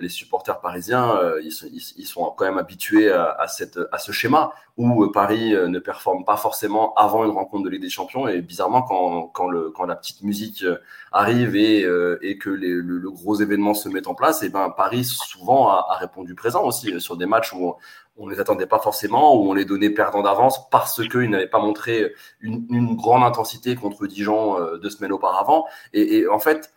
[0.00, 4.12] les supporters parisiens, euh, ils, sont, ils, sont, quand même habitués à, cette, à ce
[4.12, 8.28] schéma où euh, Paris ne performe pas forcément avant une rencontre de Ligue des Champions.
[8.28, 10.64] Et bizarrement, quand, quand, le, quand la petite musique
[11.10, 11.86] arrive et,
[12.20, 15.86] et que les, le, gros événement se met en place, et ben Paris souvent a,
[15.88, 17.74] a répondu présent aussi sur des matchs où
[18.18, 21.46] on ne les attendait pas forcément, où on les donnait perdants d'avance parce qu'ils n'avaient
[21.46, 25.66] pas montré une, une, grande intensité contre Dijon deux semaines auparavant.
[25.94, 26.72] Et, et en fait,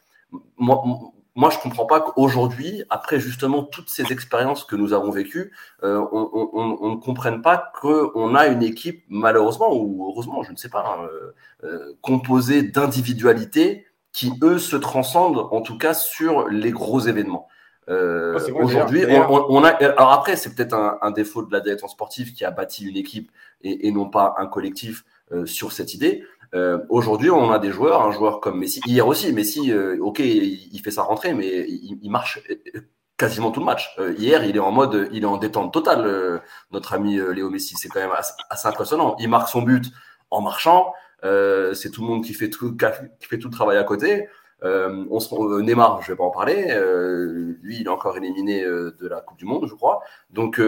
[0.58, 0.81] moi,
[1.35, 5.51] moi, je comprends pas qu'aujourd'hui, après justement toutes ces expériences que nous avons vécues,
[5.83, 10.53] euh, on, on, on, ne comprenne pas qu'on a une équipe, malheureusement ou heureusement, je
[10.53, 11.33] ne sais pas, hein, euh,
[11.65, 17.49] euh, composée d'individualités qui, eux, se transcendent, en tout cas, sur les gros événements.
[17.89, 19.69] Euh, Aujourd'hui, on, on, a.
[19.69, 22.97] Alors après, c'est peut-être un, un, défaut de la direction sportive qui a bâti une
[22.97, 26.23] équipe et, et non pas un collectif euh, sur cette idée.
[26.53, 28.81] Euh, Aujourd'hui, on a des joueurs, un joueur comme Messi.
[28.86, 32.81] Hier aussi, Messi, euh, ok, il, fait sa rentrée, mais il, il, marche euh,
[33.17, 33.93] quasiment tout le match.
[33.99, 36.41] Euh, hier, il est en mode, il est en détente totale.
[36.71, 38.15] notre ami Léo Messi, c'est quand même
[38.49, 39.15] assez, impressionnant.
[39.19, 39.86] Il marque son but
[40.31, 40.93] en marchant.
[41.23, 44.27] c'est tout le monde qui fait tout, qui fait tout le travail à côté.
[44.62, 46.77] on se, Neymar, je vais pas en parler.
[47.62, 50.01] lui, il est encore éliminé de la Coupe du Monde, je crois.
[50.29, 50.62] Donc,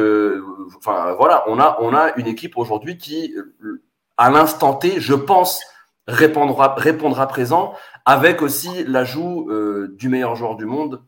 [0.77, 3.35] enfin voilà, on a on a une équipe aujourd'hui qui,
[4.17, 5.61] à l'instant T, je pense
[6.07, 7.73] répondra, répondra présent,
[8.05, 11.03] avec aussi l'ajout euh, du meilleur joueur du monde,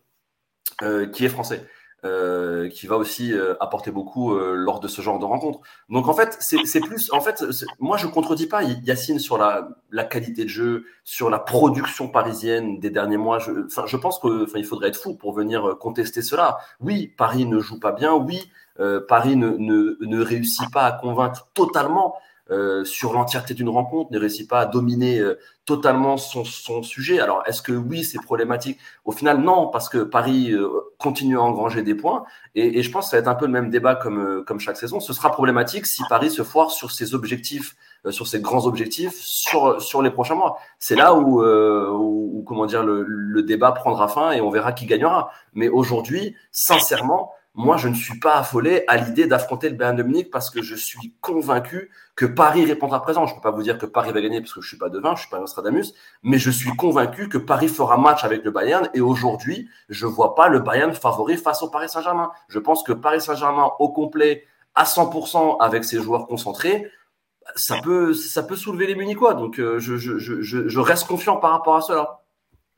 [0.81, 1.65] euh, qui est français.
[2.05, 5.59] Euh, qui va aussi apporter beaucoup lors de ce genre de rencontre.
[5.89, 7.43] Donc en fait, c'est plus, en fait,
[7.77, 12.79] moi je contredis pas Yacine sur la, la qualité de jeu, sur la production parisienne
[12.79, 13.39] des derniers mois.
[13.39, 13.51] Je,
[13.85, 16.59] je pense que, enfin, il faudrait être fou pour venir contester cela.
[16.79, 18.13] Oui, Paris ne joue pas bien.
[18.13, 18.49] Oui,
[19.09, 22.15] Paris ne, ne, ne réussit pas à convaincre totalement.
[22.51, 27.19] Euh, sur l'entièreté d'une rencontre, ne réussit pas à dominer euh, totalement son, son, sujet.
[27.19, 28.79] Alors, est-ce que oui, c'est problématique?
[29.05, 32.23] Au final, non, parce que Paris euh, continue à engranger des points.
[32.55, 34.59] Et, et, je pense que ça va être un peu le même débat comme, comme
[34.59, 34.99] chaque saison.
[34.99, 37.75] Ce sera problématique si Paris se foire sur ses objectifs,
[38.09, 40.57] sur ses grands objectifs sur, sur les prochains mois.
[40.79, 44.87] C'est là où, où, comment dire, le, le débat prendra fin et on verra qui
[44.87, 45.31] gagnera.
[45.53, 50.03] Mais aujourd'hui, sincèrement, moi, je ne suis pas affolé à l'idée d'affronter le Bayern de
[50.03, 53.25] Munich parce que je suis convaincu que Paris répondra présent.
[53.25, 54.87] Je ne peux pas vous dire que Paris va gagner parce que je suis pas
[54.87, 55.93] devin, je suis pas Nostradamus,
[56.23, 60.35] mais je suis convaincu que Paris fera match avec le Bayern et aujourd'hui, je vois
[60.35, 62.31] pas le Bayern favori face au Paris Saint-Germain.
[62.47, 66.89] Je pense que Paris Saint-Germain au complet à 100% avec ses joueurs concentrés,
[67.57, 69.33] ça peut, ça peut soulever les Munichois.
[69.33, 72.21] Donc, euh, je, reste confiant par rapport à cela.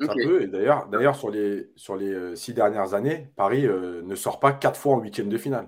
[0.06, 0.42] Ça peut.
[0.42, 4.40] Et d'ailleurs, d'ailleurs sur, les, sur les euh, six dernières années, Paris euh, ne sort
[4.40, 5.68] pas quatre fois en huitième de finale.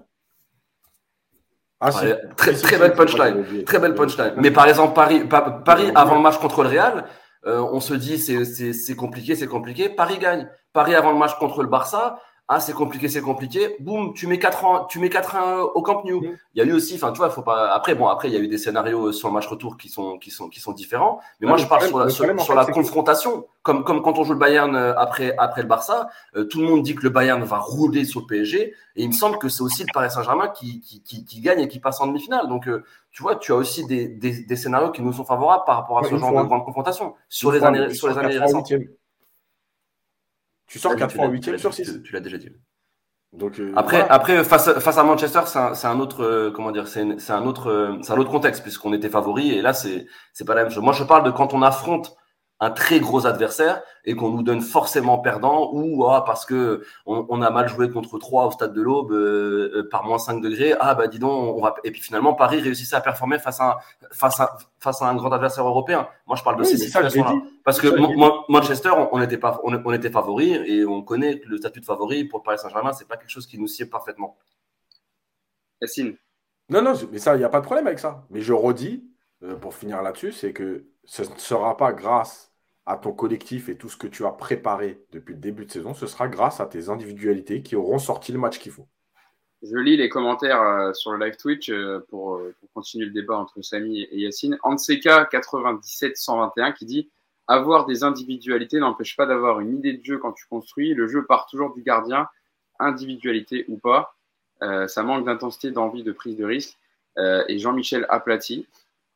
[1.79, 1.91] Ah,
[2.37, 3.63] très, très belle punchline.
[3.65, 4.33] Très belle punchline.
[4.37, 7.05] Mais par exemple, Paris, Paris avant le match contre le Real,
[7.45, 9.89] on se dit c'est compliqué, c'est compliqué.
[9.89, 10.49] Paris gagne.
[10.71, 12.19] Paris avant le match contre le Barça,
[12.49, 13.77] ah, c'est compliqué, c'est compliqué.
[13.79, 16.19] Boum, tu mets 4 ans, tu mets 4 au Camp Nou.
[16.19, 16.37] Mm.
[16.55, 17.73] Il y a eu aussi, enfin, tu vois, faut pas.
[17.73, 20.17] Après, bon, après, il y a eu des scénarios sur le match retour qui sont,
[20.17, 21.21] qui sont, qui sont différents.
[21.39, 23.47] Mais moi, je parle sur la, sur, la confrontation.
[23.61, 26.67] Comme, comme quand on joue le Bayern euh, après, après le Barça, euh, tout le
[26.67, 28.73] monde dit que le Bayern va rouler sur le PSG.
[28.97, 31.69] Et il me semble que c'est aussi le Paris Saint-Germain qui, qui, qui, gagne et
[31.69, 32.49] qui passe en demi-finale.
[32.49, 35.63] Donc, euh, tu vois, tu as aussi des, des, des, scénarios qui nous sont favorables
[35.65, 38.69] par rapport à ce genre de grande confrontation sur les années, sur les années récentes.
[40.73, 42.01] Tu sors 4 fois en 8 sur 6.
[42.03, 42.49] Tu l'as déjà dit.
[43.31, 47.03] Donc, euh, après, après face, face à Manchester, c'est un, autre, euh, comment dire, c'est
[47.29, 50.55] un autre, euh, c'est un autre contexte puisqu'on était favori et là c'est, c'est pas
[50.55, 50.81] la même chose.
[50.81, 52.15] Moi, je parle de quand on affronte
[52.59, 57.41] un très gros adversaire et qu'on nous donne forcément perdant ou ah, parce que on,
[57.41, 60.73] a mal joué contre 3 au stade de l'Aube euh, euh, par moins 5 degrés
[60.79, 63.79] ah bah dis donc on va et puis finalement Paris réussissait à performer face à
[64.11, 66.07] face à face à un grand adversaire européen.
[66.27, 67.87] Moi je parle de ces situations là parce que
[68.49, 72.23] Manchester on, n'était pas on, était favori et on connaît que le statut de favori
[72.25, 74.37] pour Paris Saint-Germain c'est pas quelque chose qui nous sied parfaitement.
[75.81, 76.15] Yacine
[76.69, 78.25] non non mais ça il n'y a pas de problème avec ça.
[78.29, 79.03] Mais je redis
[79.43, 82.51] euh, pour finir là-dessus c'est que ce ne sera pas grâce
[82.85, 85.93] à ton collectif et tout ce que tu as préparé depuis le début de saison,
[85.93, 88.87] ce sera grâce à tes individualités qui auront sorti le match qu'il faut.
[89.61, 93.37] Je lis les commentaires euh, sur le live Twitch euh, pour, pour, continuer le débat
[93.37, 94.57] entre Samy et Yacine.
[94.63, 97.09] Anseka 97-121 qui dit
[97.47, 100.93] avoir des individualités n'empêche pas d'avoir une idée de jeu quand tu construis.
[100.93, 102.27] Le jeu part toujours du gardien,
[102.79, 104.15] individualité ou pas.
[104.61, 106.77] Euh, ça manque d'intensité, d'envie, de prise de risque.
[107.17, 108.65] Euh, et Jean-Michel Aplati,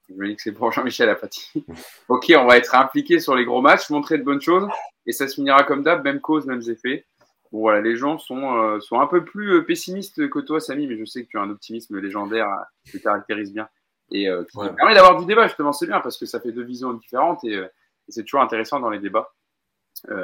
[0.09, 1.65] je me dis que c'est pour Jean-Michel Apathy.
[2.09, 4.67] ok, on va être impliqué sur les gros matchs, montrer de bonnes choses,
[5.05, 7.05] et ça se finira comme d'hab, même cause, mêmes effets.
[7.51, 10.87] Bon, voilà, les gens sont, euh, sont un peu plus euh, pessimistes que toi, Samy,
[10.87, 13.67] mais je sais que tu as un optimisme légendaire euh, qui te caractérise bien
[14.11, 16.63] et euh, qui permet d'avoir du débat, justement, c'est bien parce que ça fait deux
[16.63, 19.33] visions différentes et, et c'est toujours intéressant dans les débats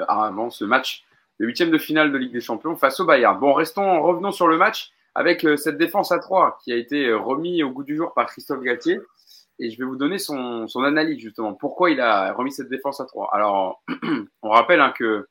[0.08, 1.04] avant ce match
[1.40, 3.40] de huitième de finale de Ligue des Champions face au Bayern.
[3.40, 7.64] Bon, restons, revenons sur le match avec cette défense à 3 qui a été remis
[7.64, 9.00] au goût du jour par Christophe Galtier
[9.60, 11.54] et je vais vous donner son, son, analyse justement.
[11.54, 13.84] Pourquoi il a remis cette défense à 3 Alors,
[14.42, 15.28] on rappelle hein, que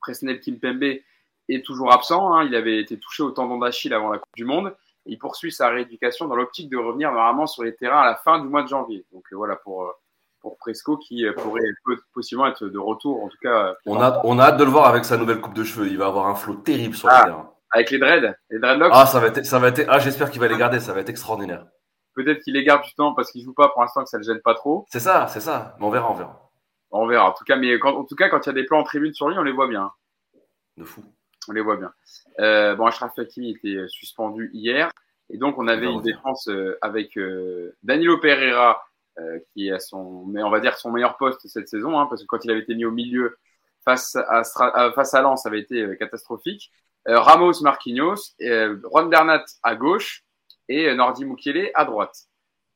[0.00, 1.00] Presnel Kimpembe
[1.48, 2.34] est toujours absent.
[2.34, 2.44] Hein.
[2.44, 4.74] Il avait été touché au tendon d'Achille avant la Coupe du Monde.
[5.06, 8.38] il poursuit sa rééducation dans l'optique de revenir normalement sur les terrains à la fin
[8.40, 9.06] du mois de janvier.
[9.12, 9.92] Donc euh, voilà pour euh,
[10.40, 11.70] pour Presco qui euh, pourrait
[12.14, 13.24] possiblement être de retour.
[13.24, 15.54] En tout cas, on a on a hâte de le voir avec sa nouvelle coupe
[15.54, 15.88] de cheveux.
[15.88, 17.52] Il va avoir un flot terrible sur ah, le terrain.
[17.72, 18.92] Avec les dreads, les dreadlocks.
[18.94, 20.78] Ah ça va être ça va être ah j'espère qu'il va les garder.
[20.78, 21.66] Ça va être extraordinaire.
[22.18, 24.40] Peut-être qu'il les garde justement parce qu'il joue pas pour l'instant que ça le gêne
[24.40, 24.86] pas trop.
[24.90, 25.76] C'est ça, c'est ça.
[25.78, 26.50] Mais on verra, on verra.
[26.90, 27.30] On verra.
[27.30, 28.82] En tout cas, mais quand, en tout cas, quand il y a des plans en
[28.82, 29.92] tribune sur lui, on les voit bien.
[30.76, 31.04] De fou.
[31.48, 31.92] On les voit bien.
[32.40, 34.90] Euh, bon, Ashraf Hakimi était suspendu hier.
[35.30, 38.82] Et donc, on avait une défense euh, avec euh, Danilo Pereira,
[39.18, 42.22] euh, qui est son, mais on va dire son meilleur poste cette saison, hein, parce
[42.22, 43.36] que quand il avait été mis au milieu
[43.84, 44.42] face à,
[44.92, 46.70] face à Lens, ça avait été catastrophique.
[47.06, 50.24] Ramos Marquinhos, Juan Bernat à gauche,
[50.68, 52.28] et Nordi Mukiele à droite.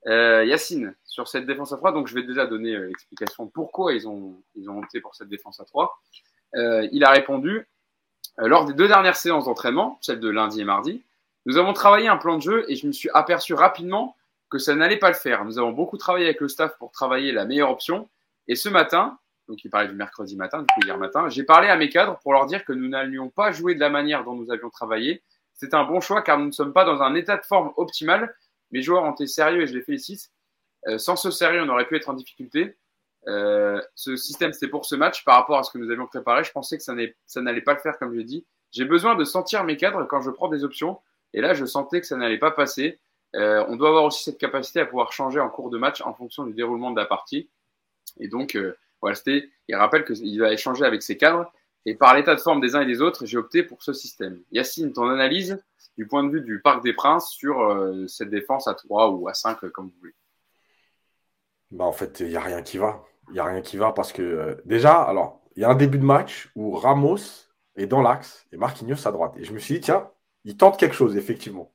[0.07, 3.92] Euh, Yacine, sur cette défense à 3, donc je vais déjà donner euh, l'explication pourquoi
[3.94, 5.96] ils ont, ils ont opté pour cette défense à 3.
[6.57, 7.68] Euh, il a répondu
[8.40, 11.02] euh, lors des deux dernières séances d'entraînement, celle de lundi et mardi,
[11.46, 14.16] nous avons travaillé un plan de jeu et je me suis aperçu rapidement
[14.50, 15.44] que ça n'allait pas le faire.
[15.44, 18.09] Nous avons beaucoup travaillé avec le staff pour travailler la meilleure option.
[18.48, 21.68] Et ce matin, donc il parlait du mercredi matin, du coup hier matin, j'ai parlé
[21.68, 24.35] à mes cadres pour leur dire que nous n'allions pas jouer de la manière dont
[24.35, 25.22] nous avions travaillé
[25.54, 28.34] c'est un bon choix car nous ne sommes pas dans un état de forme optimal.
[28.70, 30.30] Mes joueurs ont été sérieux et je les félicite.
[30.88, 32.76] Euh, sans ce sérieux, on aurait pu être en difficulté.
[33.28, 35.24] Euh, ce système, c'était pour ce match.
[35.24, 37.80] Par rapport à ce que nous avions préparé, je pensais que ça n'allait pas le
[37.80, 38.46] faire, comme je dis.
[38.72, 41.00] J'ai besoin de sentir mes cadres quand je prends des options.
[41.34, 42.98] Et là, je sentais que ça n'allait pas passer.
[43.36, 46.12] Euh, on doit avoir aussi cette capacité à pouvoir changer en cours de match en
[46.14, 47.48] fonction du déroulement de la partie.
[48.18, 48.58] Et donc,
[49.00, 49.16] voilà.
[49.26, 51.50] Il rappelle qu'il va échanger avec ses cadres.
[51.85, 54.40] Et par l'état de forme des uns et des autres, j'ai opté pour ce système.
[54.53, 55.62] Yacine, ton analyse
[55.97, 59.29] du point de vue du Parc des Princes sur euh, cette défense à 3 ou
[59.29, 60.14] à 5, comme vous voulez
[61.71, 63.05] bah En fait, il n'y a rien qui va.
[63.29, 65.75] Il n'y a rien qui va parce que euh, déjà, alors, il y a un
[65.75, 67.16] début de match où Ramos
[67.77, 69.35] est dans l'axe et Marquinhos à droite.
[69.37, 70.11] Et je me suis dit, tiens,
[70.45, 71.73] il tente quelque chose, effectivement.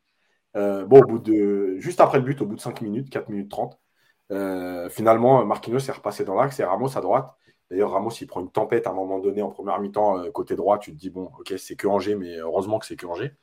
[0.56, 3.30] Euh, bon, au bout de, juste après le but, au bout de 5 minutes, 4
[3.30, 3.80] minutes 30,
[4.90, 7.34] finalement, Marquinhos est repassé dans l'axe et Ramos à droite.
[7.70, 10.56] D'ailleurs, Ramos, il prend une tempête à un moment donné en première mi-temps, euh, côté
[10.56, 10.80] droit.
[10.80, 13.34] Tu te dis, bon, ok, c'est que Angers, mais heureusement que c'est que Angers.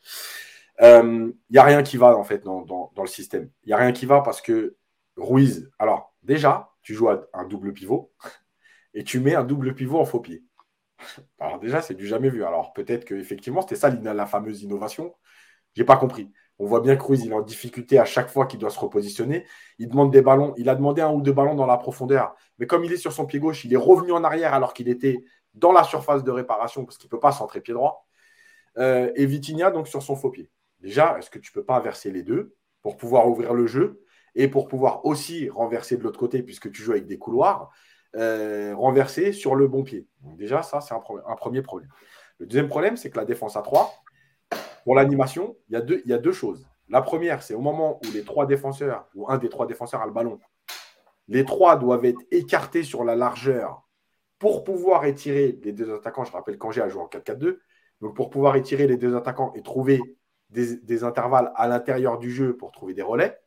[0.81, 3.51] Il euh, n'y a rien qui va, en fait, dans, le système.
[3.65, 4.77] Il n'y a rien qui va parce que
[5.17, 8.13] Ruiz, alors déjà, tu joues à un double pivot
[8.95, 10.45] et tu mets un double pivot en faux pied.
[11.39, 12.45] Alors déjà, c'est du jamais vu.
[12.45, 15.15] Alors peut-être qu'effectivement, c'était ça la fameuse innovation.
[15.75, 16.33] J'ai pas compris.
[16.59, 18.79] On voit bien que Ruiz, il est en difficulté à chaque fois qu'il doit se
[18.79, 19.45] repositionner.
[19.79, 20.55] Il demande des ballons.
[20.57, 22.35] Il a demandé un ou deux ballons dans la profondeur.
[22.59, 24.89] Mais comme il est sur son pied gauche, il est revenu en arrière alors qu'il
[24.89, 28.07] était dans la surface de réparation parce qu'il ne peut pas centrer pied droit.
[28.79, 30.51] Euh, et Vitinha, donc, sur son faux pied.
[30.81, 34.03] Déjà, est-ce que tu ne peux pas inverser les deux pour pouvoir ouvrir le jeu
[34.35, 37.71] et pour pouvoir aussi renverser de l'autre côté, puisque tu joues avec des couloirs,
[38.17, 40.07] euh, renverser sur le bon pied?
[40.37, 41.89] Déjà, ça, c'est un, un, premier problème.
[42.39, 43.93] Le deuxième problème, c'est que la défense à 3,
[44.85, 46.67] pour l'animation, il, y a deux choses.
[46.89, 50.07] La première, c'est au moment où les trois défenseurs, ou un des trois défenseurs a
[50.07, 50.39] le ballon,
[51.29, 53.83] les trois doivent être écartés sur la largeur
[54.39, 56.25] pour pouvoir étirer les deux attaquants.
[56.25, 57.59] Je rappelle qu'Angers a joué en 4-4-2.
[58.03, 60.01] Donc, pour pouvoir étirer les deux attaquants et trouver
[60.51, 63.39] des, intervalles à l'intérieur du jeu pour trouver des relais.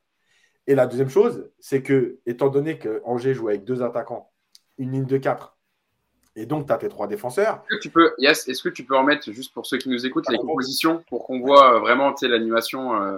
[0.65, 4.31] Et la deuxième chose, c'est que, étant donné que Angers joue avec deux attaquants,
[4.77, 5.56] une ligne de 4
[6.39, 7.63] et donc, tu as tes trois défenseurs.
[7.63, 10.05] Est-ce que tu peux, yes, est-ce que tu peux remettre, juste pour ceux qui nous
[10.05, 13.17] écoutent, les compositions pour qu'on voit euh, vraiment l'animation euh,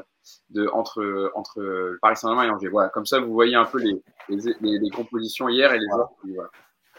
[0.52, 2.70] de, entre, entre Paris Saint-Germain et Angers.
[2.70, 6.14] Voilà, comme ça, vous voyez un peu les, les, compositions hier et les autres.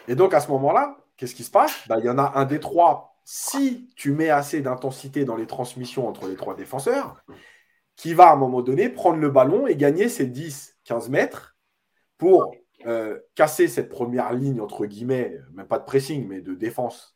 [0.07, 1.87] Et donc, à ce moment-là, qu'est-ce qui se passe?
[1.87, 5.47] Bah, Il y en a un des trois, si tu mets assez d'intensité dans les
[5.47, 7.15] transmissions entre les trois défenseurs,
[7.95, 11.55] qui va à un moment donné prendre le ballon et gagner ses 10-15 mètres
[12.19, 12.53] pour
[12.85, 17.15] euh, casser cette première ligne, entre guillemets, même pas de pressing, mais de défense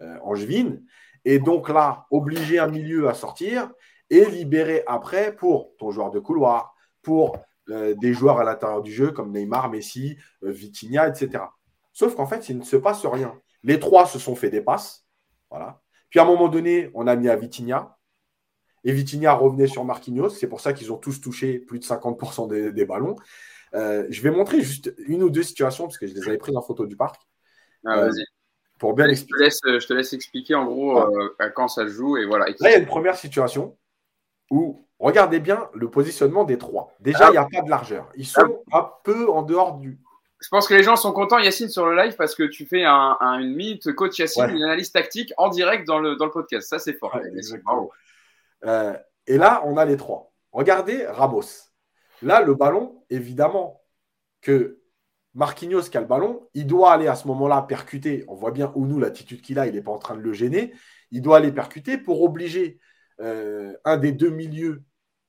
[0.00, 0.84] euh, angevine,
[1.24, 3.70] et donc là, obliger un milieu à sortir
[4.10, 7.36] et libérer après pour ton joueur de couloir, pour
[7.70, 11.44] euh, des joueurs à l'intérieur du jeu comme Neymar, Messi, Vitinha, etc.
[11.92, 13.38] Sauf qu'en fait, il ne se passe rien.
[13.62, 15.06] Les trois se sont fait des passes.
[15.50, 15.80] Voilà.
[16.10, 17.96] Puis à un moment donné, on a mis à Vitinha.
[18.84, 20.30] Et Vitinha revenait sur Marquinhos.
[20.30, 23.16] C'est pour ça qu'ils ont tous touché plus de 50% des, ballons.
[23.74, 26.56] Euh, je vais montrer juste une ou deux situations parce que je les avais prises
[26.56, 27.20] en photo du parc.
[27.86, 28.24] Ah, euh, vas-y.
[28.78, 32.16] Pour bien je te, laisse, je te laisse expliquer en gros euh, quand ça joue
[32.16, 32.46] et voilà.
[32.46, 33.76] Là, il y a une première situation
[34.50, 36.92] où regardez bien le positionnement des trois.
[36.98, 38.08] Déjà, il n'y a pas de largeur.
[38.16, 40.00] Ils sont un peu en dehors du.
[40.40, 42.82] Je pense que les gens sont contents, Yacine, sur le live parce que tu fais
[42.84, 46.68] un, une minute coach Yacine, une analyse tactique en direct dans le, dans le podcast.
[46.68, 47.16] Ça, c'est fort.
[48.64, 50.32] et là, on a les trois.
[50.50, 51.71] Regardez Ramos.
[52.22, 53.82] Là, le ballon, évidemment,
[54.40, 54.80] que
[55.34, 58.24] Marquinhos qui a le ballon, il doit aller à ce moment-là percuter.
[58.28, 60.32] On voit bien où nous, l'attitude qu'il a, il n'est pas en train de le
[60.32, 60.74] gêner.
[61.10, 62.78] Il doit aller percuter pour obliger
[63.20, 64.82] euh, un des deux milieux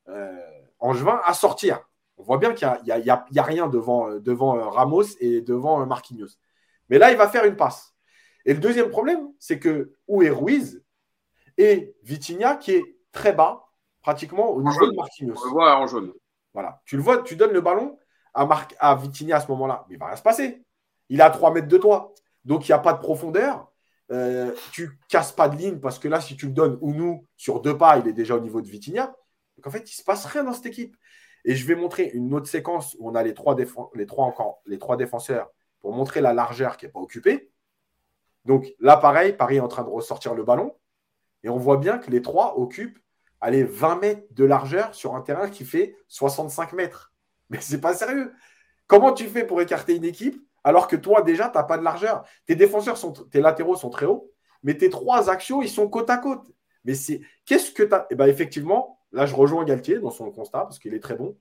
[0.09, 0.39] euh,
[0.79, 1.81] angevin à sortir.
[2.17, 6.37] On voit bien qu'il n'y a, rien devant, euh, devant Ramos et devant Marquinhos.
[6.89, 7.95] Mais là, il va faire une passe.
[8.45, 10.83] Et le deuxième problème, c'est que où est Ruiz
[11.57, 13.65] et Vitinha qui est très bas,
[14.01, 15.35] pratiquement au niveau de Marquinhos.
[15.41, 16.11] On le voit en jaune.
[16.53, 16.81] Voilà.
[16.85, 17.97] Tu le vois, tu donnes le ballon
[18.33, 19.85] à, Marc, à ce moment-là.
[19.87, 20.63] Mais il ne va rien se passer.
[21.09, 22.13] Il est à 3 mètres de toi.
[22.45, 23.71] Donc, il n'y a pas de profondeur.
[24.11, 27.25] Euh, tu casses pas de ligne parce que là, si tu le donnes ou nous
[27.37, 29.07] sur deux pas, il est déjà au niveau de Vitinha.
[29.57, 30.95] Donc, en fait, il ne se passe rien dans cette équipe.
[31.45, 33.55] Et je vais montrer une autre séquence où on a les trois,
[33.95, 34.07] les
[34.77, 37.51] trois défenseurs pour montrer la largeur qui n'est pas occupée.
[38.45, 40.75] Donc là, pareil, Paris est en train de ressortir le ballon.
[41.43, 42.99] Et on voit bien que les trois occupent
[43.43, 47.13] allez, 20 mètres de largeur sur un terrain qui fait 65 mètres.
[47.49, 48.31] Mais c'est pas sérieux.
[48.87, 51.83] Comment tu fais pour écarter une équipe alors que toi, déjà, tu n'as pas de
[51.83, 52.23] largeur?
[52.45, 54.31] Tes défenseurs, sont, tes latéraux sont très hauts,
[54.63, 56.49] mais tes trois actions, ils sont côte à côte.
[56.85, 60.31] Mais c'est qu'est-ce que tu as Eh bien, effectivement, là, je rejoins Galtier dans son
[60.31, 61.37] constat parce qu'il est très bon.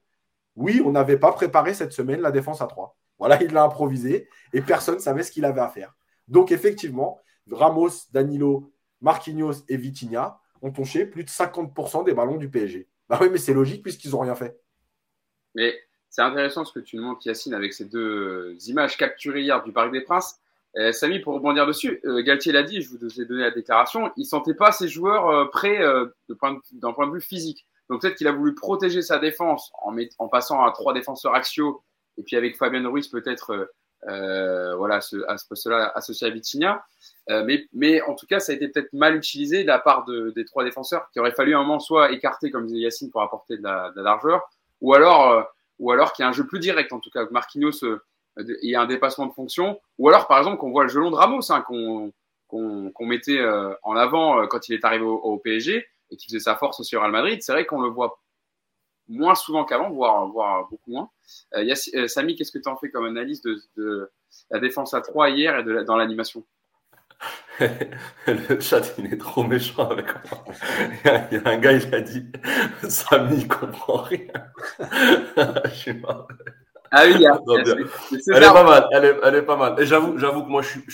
[0.56, 2.96] Oui, on n'avait pas préparé cette semaine la défense à 3.
[3.20, 5.94] Voilà, il l'a improvisé et personne ne savait ce qu'il avait à faire.
[6.26, 12.48] Donc, effectivement, Ramos, Danilo, Marquinhos et Vitinha, ont touché plus de 50% des ballons du
[12.48, 12.88] PSG.
[13.08, 14.58] Bah oui, mais c'est logique puisqu'ils n'ont rien fait.
[15.54, 19.62] Mais c'est intéressant ce que tu nous montres, Yacine, avec ces deux images capturées hier
[19.62, 20.38] du Parc des Princes.
[20.78, 24.10] Euh, Samy, pour rebondir dessus, euh, Galtier l'a dit, je vous ai donné la déclaration,
[24.16, 25.80] il ne sentait pas ses joueurs euh, prêts
[26.28, 27.66] d'un point, de vue physique.
[27.90, 31.82] Donc peut-être qu'il a voulu protéger sa défense en, en passant à trois défenseurs axiaux
[32.16, 33.70] et puis avec Fabien Ruiz peut-être
[34.08, 36.84] euh, voilà, ce, à ce poste-là associé à Vitinha.
[37.30, 40.04] Euh, mais, mais en tout cas, ça a été peut-être mal utilisé de la part
[40.04, 43.22] de, des trois défenseurs qui aurait fallu un moment soit écarter, comme disait Yacine, pour
[43.22, 44.42] apporter de la, largeur,
[44.80, 45.42] ou alors, euh,
[45.78, 47.84] ou alors qu'il y un jeu plus direct, en tout cas, que Marquinhos
[48.38, 51.10] il y a un dépassement de fonction, ou alors par exemple qu'on voit le gelon
[51.10, 52.12] de Ramos, hein, qu'on
[52.48, 53.42] qu'on mettait
[53.82, 56.96] en avant quand il est arrivé au, au PSG et qui faisait sa force aussi
[56.96, 57.42] au Real Madrid.
[57.42, 58.20] C'est vrai qu'on le voit
[59.12, 61.10] moins souvent qu'avant, voire, beaucoup moins.
[61.54, 64.10] Euh, euh Samy, qu'est-ce que tu en fais comme analyse de,
[64.50, 66.44] la défense à 3 hier et dans l'animation?
[68.26, 70.44] Le chat, il est trop méchant avec moi.
[71.30, 72.26] Il y a un gars, il a dit
[72.88, 74.32] Samy, il comprend rien.
[75.66, 76.02] Je suis
[76.94, 79.80] Ah oui, elle est pas mal, elle est, elle est pas mal.
[79.80, 80.84] Et j'avoue, j'avoue que moi, je suis,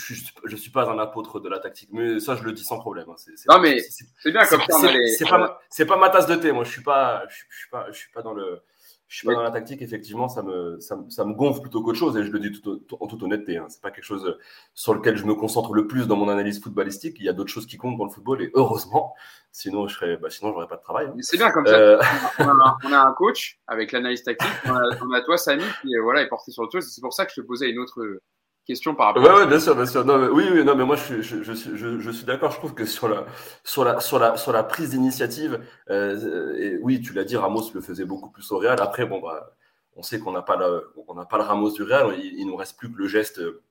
[0.44, 3.06] je suis, pas un apôtre de la tactique, mais ça, je le dis sans problème.
[3.10, 3.16] Hein.
[3.48, 4.78] non, mais c'est bien comme ça.
[5.16, 6.52] C'est pas, c'est pas ma tasse de thé.
[6.52, 8.62] Moi, je suis pas, je suis pas, je suis pas dans le,
[9.08, 11.98] je suis pas dans la tactique, effectivement, ça me, ça, ça me gonfle plutôt qu'autre
[11.98, 13.56] chose, et je le dis tout, en toute honnêteté.
[13.56, 13.66] Hein.
[13.70, 14.38] C'est pas quelque chose
[14.74, 17.16] sur lequel je me concentre le plus dans mon analyse footballistique.
[17.18, 19.14] Il y a d'autres choses qui comptent dans le football, et heureusement,
[19.50, 21.06] sinon je serais, bah, sinon j'aurais pas de travail.
[21.06, 21.16] Hein.
[21.20, 21.74] C'est bien comme ça.
[21.74, 21.98] Euh,
[22.38, 24.46] on, a, un coach avec l'analyse tactique.
[24.66, 26.82] On a, toi, Samy, qui voilà est porté sur le truc.
[26.82, 28.20] C'est pour ça que je te posais une autre
[28.68, 29.22] question par rapport.
[29.22, 30.04] Ouais, ouais, bien sûr, bien sûr.
[30.04, 32.52] Non, mais, oui, oui, non, mais moi, je, je, je, je, je suis d'accord.
[32.52, 33.24] Je trouve que sur la,
[33.64, 35.60] sur la, sur la, sur la prise d'initiative,
[35.90, 38.78] euh, et oui, tu l'as dit, Ramos le faisait beaucoup plus au Real.
[38.80, 39.54] Après, bon, bah,
[39.96, 42.14] on sait qu'on n'a pas, le, on n'a pas le Ramos du Real.
[42.22, 43.38] Il, ne nous reste plus que le geste.
[43.38, 43.62] Euh,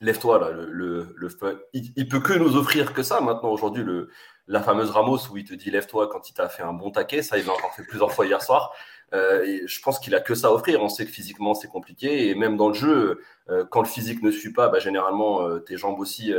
[0.00, 1.28] lève-toi là, le, le, le
[1.72, 4.10] il, il, peut que nous offrir que ça maintenant aujourd'hui le
[4.48, 7.22] la fameuse Ramos où il te dit lève-toi quand il t'a fait un bon taquet,
[7.22, 8.72] ça il l'a encore fait plusieurs fois hier soir.
[9.14, 10.82] Euh, et je pense qu'il a que ça à offrir.
[10.82, 14.22] On sait que physiquement c'est compliqué et même dans le jeu, euh, quand le physique
[14.22, 16.32] ne suit pas, bah, généralement euh, tes jambes aussi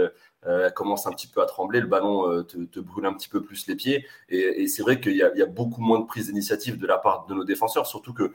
[0.74, 3.76] commencent un petit peu à trembler, le ballon te, brûle un petit peu plus les
[3.76, 4.08] pieds.
[4.30, 7.34] Et, c'est vrai qu'il y, a beaucoup moins de prise d'initiative de la part de
[7.34, 8.32] nos défenseurs, surtout que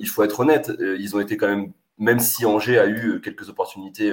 [0.00, 3.48] il faut être honnête, ils ont été quand même même si Angers a eu quelques
[3.48, 4.12] opportunités,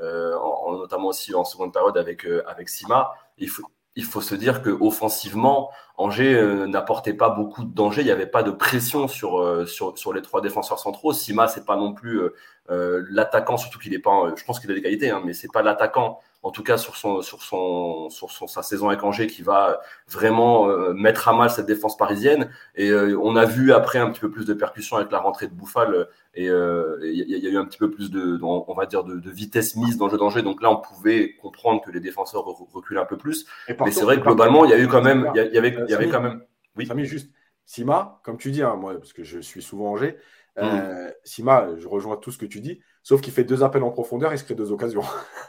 [0.00, 3.62] en, notamment aussi en seconde période avec, avec Sima, il faut,
[4.00, 5.70] il faut se dire que offensivement,
[6.00, 8.00] Angers euh, n'apportait pas beaucoup de danger.
[8.00, 11.12] Il n'y avait pas de pression sur, euh, sur, sur, les trois défenseurs centraux.
[11.12, 12.22] Sima, c'est pas non plus
[12.70, 14.32] euh, l'attaquant, surtout qu'il est pas.
[14.34, 16.18] je pense qu'il a des qualités, hein, mais c'est pas l'attaquant.
[16.42, 19.82] En tout cas, sur son sur son sur son, sa saison avec Angers, qui va
[20.08, 22.50] vraiment mettre à mal cette défense parisienne.
[22.76, 25.52] Et on a vu après un petit peu plus de percussion avec la rentrée de
[25.52, 29.02] Bouffal et il euh, y, a eu un petit peu plus de, on va dire,
[29.02, 30.42] de, vitesse mise dans le jeu d'Angers.
[30.42, 33.46] Donc là, on pouvait comprendre que les défenseurs reculent un peu plus.
[33.68, 35.94] Mais c'est vrai que globalement, il y a eu quand même, il y, avait, y
[35.94, 36.42] avait quand même.
[36.76, 36.88] Oui.
[37.04, 37.30] Juste.
[37.70, 40.16] Sima, comme tu dis, hein, moi, parce que je suis souvent Angers,
[40.58, 41.12] euh, mm.
[41.22, 44.32] Sima, je rejoins tout ce que tu dis, sauf qu'il fait deux appels en profondeur,
[44.32, 45.04] il se crée deux occasions.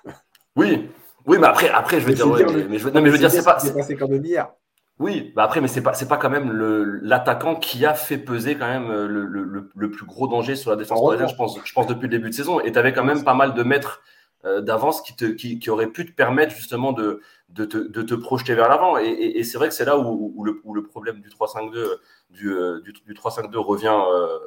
[0.56, 0.88] oui,
[1.26, 3.44] oui, mais après, après, je veux dire, mais, je, non, mais je veux dire, c'est
[3.44, 3.58] pas.
[3.58, 4.52] C'est passé comme hier.
[5.00, 6.52] Oui, bah après, mais c'est pas c'est pas quand même
[7.02, 10.70] l'attaquant qui a fait peser quand même euh, le, le, le, plus gros danger sur
[10.70, 12.60] la défense parisienne, je pense, je pense depuis le début de saison.
[12.60, 14.04] Et tu avais quand même pas mal de mètres
[14.44, 18.70] d'avance qui qui, auraient pu te permettre justement de de te, de te projeter vers
[18.70, 18.98] l'avant.
[18.98, 21.98] Et, et, c'est vrai que c'est là où, où, le, problème du 3-5-2
[22.30, 24.40] du, euh, du, du 3-5-2 revient euh,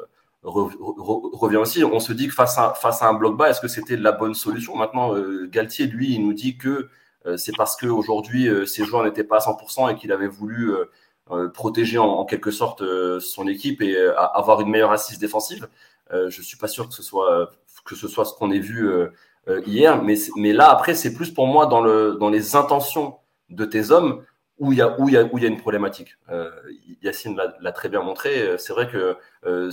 [0.43, 1.85] revient aussi.
[1.85, 4.13] On se dit que face à face à un bloc bas, est-ce que c'était la
[4.13, 4.77] bonne solution?
[4.77, 5.15] Maintenant,
[5.47, 6.89] Galtier lui, il nous dit que
[7.27, 10.75] euh, c'est parce qu'aujourd'hui, euh, ses joueurs n'étaient pas à 100% et qu'il avait voulu
[11.31, 12.83] euh, protéger en, quelque sorte
[13.21, 15.69] son équipe et avoir une meilleure assise défensive.
[16.11, 17.51] je ne suis pas sûr que ce soit,
[17.87, 18.91] que ce, soit ce qu'on ait vu
[19.67, 23.17] hier, mais, mais là, après, c'est plus pour moi dans, le, dans les intentions
[23.51, 24.25] de tes hommes
[24.59, 26.17] où il y a, où il y a, où il y a une problématique.
[26.31, 26.51] Euh,
[27.03, 28.55] Yacine l'a très bien montré.
[28.57, 29.17] C'est vrai que
[29.47, 29.71] euh,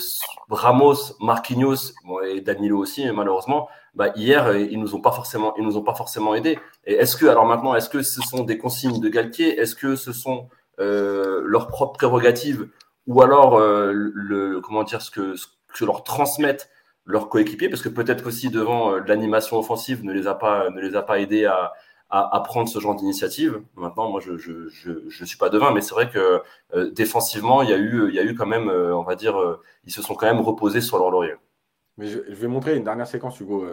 [0.50, 5.64] Ramos, Marquinhos bon, et Danilo aussi, malheureusement, bah, hier, ils nous ont pas forcément, ils
[5.64, 6.58] nous ont pas forcément aidés.
[6.86, 9.60] Et est-ce que, alors maintenant, est-ce que ce sont des consignes de Galtier?
[9.60, 10.50] Est-ce que ce sont
[10.80, 12.68] euh, leurs propres prérogatives
[13.06, 15.46] ou alors euh, le, comment dire ce que, ce
[15.78, 16.70] que leur transmettent
[17.06, 20.82] leurs coéquipiers Parce que peut-être aussi devant euh, l'animation offensive ne les a pas, ne
[20.82, 21.74] les a pas aidés à
[22.12, 23.62] à, prendre ce genre d'initiative.
[23.76, 26.42] Maintenant, moi, je je, je, je suis pas devin, mais c'est vrai que
[26.74, 29.16] euh, défensivement, il y a eu il y a eu quand même, euh, on va
[29.16, 31.36] dire, euh, ils se sont quand même reposés sur leur laurier.
[31.98, 33.66] Mais je, vais montrer une dernière séquence, Hugo.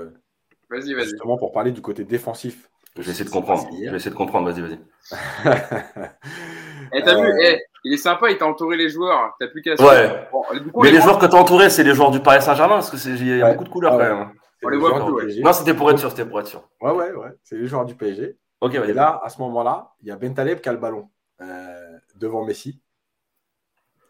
[0.70, 1.08] vas-y, vas-y.
[1.08, 2.70] Justement pour parler du côté défensif.
[2.96, 3.68] Je vais essayer de comprendre.
[3.72, 4.50] Je vais essayer de comprendre.
[4.50, 4.78] Vas-y, vas-y.
[6.92, 9.34] eh, t'as vu eh, Il est sympa, il t'a entouré les joueurs.
[9.38, 9.74] T'as plus qu'à.
[9.74, 10.28] Ouais.
[10.76, 13.38] mais les, joueurs que t'as entourés, c'est les joueurs du Paris Saint-Germain, parce que il
[13.38, 14.32] y a beaucoup de couleurs quand même.
[14.62, 16.68] On les voit Non, c'était pour être sûr, c'était pour être sûr.
[16.80, 17.30] Ouais, ouais, ouais.
[17.44, 18.36] C'est les joueurs du PSG.
[18.60, 21.10] Ok, Et là, à ce moment-là, il y a Bentaleb qui a le ballon
[21.40, 22.82] euh, devant Messi.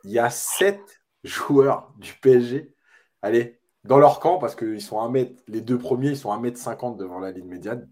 [0.05, 2.75] Il y a sept joueurs du PSG,
[3.21, 6.97] allez, dans leur camp, parce qu'ils sont un mètre, les deux premiers, ils sont 1m50
[6.97, 7.91] devant la ligne médiane.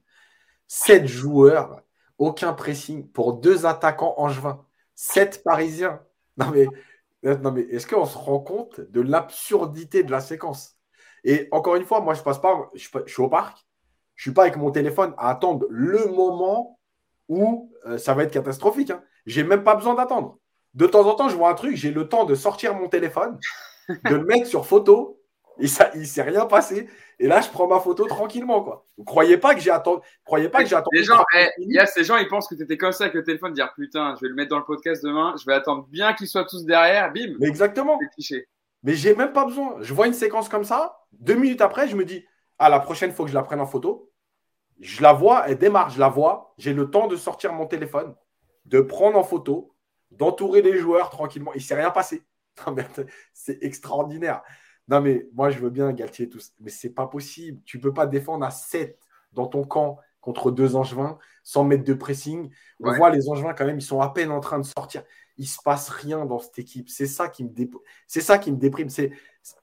[0.66, 1.82] Sept joueurs,
[2.16, 4.65] aucun pressing pour deux attaquants angevins.
[4.96, 6.00] Sept parisiens.
[6.38, 6.66] Non mais,
[7.22, 10.76] non mais est-ce qu'on se rend compte de l'absurdité de la séquence?
[11.24, 13.66] Et encore une fois, moi, je passe pas, je, suis au parc,
[14.14, 16.78] je suis pas avec mon téléphone à attendre le moment
[17.28, 18.90] où euh, ça va être catastrophique.
[18.90, 19.02] Hein.
[19.26, 20.38] J'ai même pas besoin d'attendre.
[20.74, 23.38] De temps en temps, je vois un truc, j'ai le temps de sortir mon téléphone,
[23.88, 25.15] de le mettre sur photo,
[25.58, 26.88] et ça, il s'est rien passé.
[27.18, 28.86] Et là, je prends ma photo tranquillement, quoi.
[28.98, 30.98] Vous croyez pas que j'ai attendu, croyez pas que j'ai attendu.
[30.98, 33.04] Les gens, eh, il y a ces gens, ils pensent que tu étais comme ça
[33.04, 35.54] avec le téléphone, dire putain, je vais le mettre dans le podcast demain, je vais
[35.54, 37.34] attendre bien qu'ils soient tous derrière, bim.
[37.40, 37.98] Mais exactement.
[38.82, 39.76] Mais j'ai même pas besoin.
[39.80, 40.98] Je vois une séquence comme ça.
[41.12, 42.24] Deux minutes après, je me dis,
[42.58, 44.12] ah, la prochaine fois que je la prenne en photo,
[44.80, 46.54] je la vois, elle démarre, je la vois.
[46.58, 48.14] J'ai le temps de sortir mon téléphone,
[48.66, 49.74] de prendre en photo,
[50.10, 51.52] d'entourer les joueurs tranquillement.
[51.54, 52.22] Il ne s'est rien passé.
[53.32, 54.42] C'est extraordinaire.
[54.88, 57.60] Non, mais moi, je veux bien Galtier, tout mais c'est pas possible.
[57.64, 58.98] Tu peux pas défendre à 7
[59.32, 62.50] dans ton camp contre deux Angevins sans mettre de pressing.
[62.80, 65.04] On voit les Angevins, quand même, ils sont à peine en train de sortir.
[65.36, 66.88] Il se passe rien dans cette équipe.
[66.88, 67.50] C'est ça qui me,
[68.08, 68.88] c'est ça qui me déprime.
[68.88, 69.12] C'est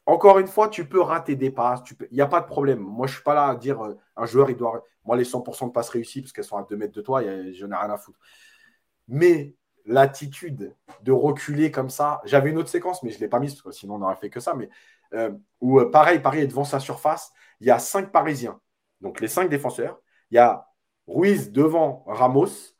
[0.06, 1.82] Encore une fois, tu peux rater des passes.
[2.12, 2.80] Il n'y a pas de problème.
[2.80, 4.86] Moi, je suis pas là à dire euh, un joueur, il doit.
[5.04, 7.66] Moi, les 100% de passes réussies, parce qu'elles sont à 2 mètres de toi, je
[7.66, 8.20] n'ai rien à foutre.
[9.10, 9.56] Mais
[9.86, 13.56] l'attitude de reculer comme ça, j'avais une autre séquence, mais je ne l'ai pas mise,
[13.56, 14.54] parce que sinon on n'aurait fait que ça.
[14.54, 14.70] Mais
[15.14, 18.60] euh, où euh, pareil, Paris est devant sa surface, il y a cinq Parisiens,
[19.02, 20.00] donc les cinq défenseurs.
[20.32, 20.68] Il y a
[21.08, 22.76] Ruiz devant Ramos,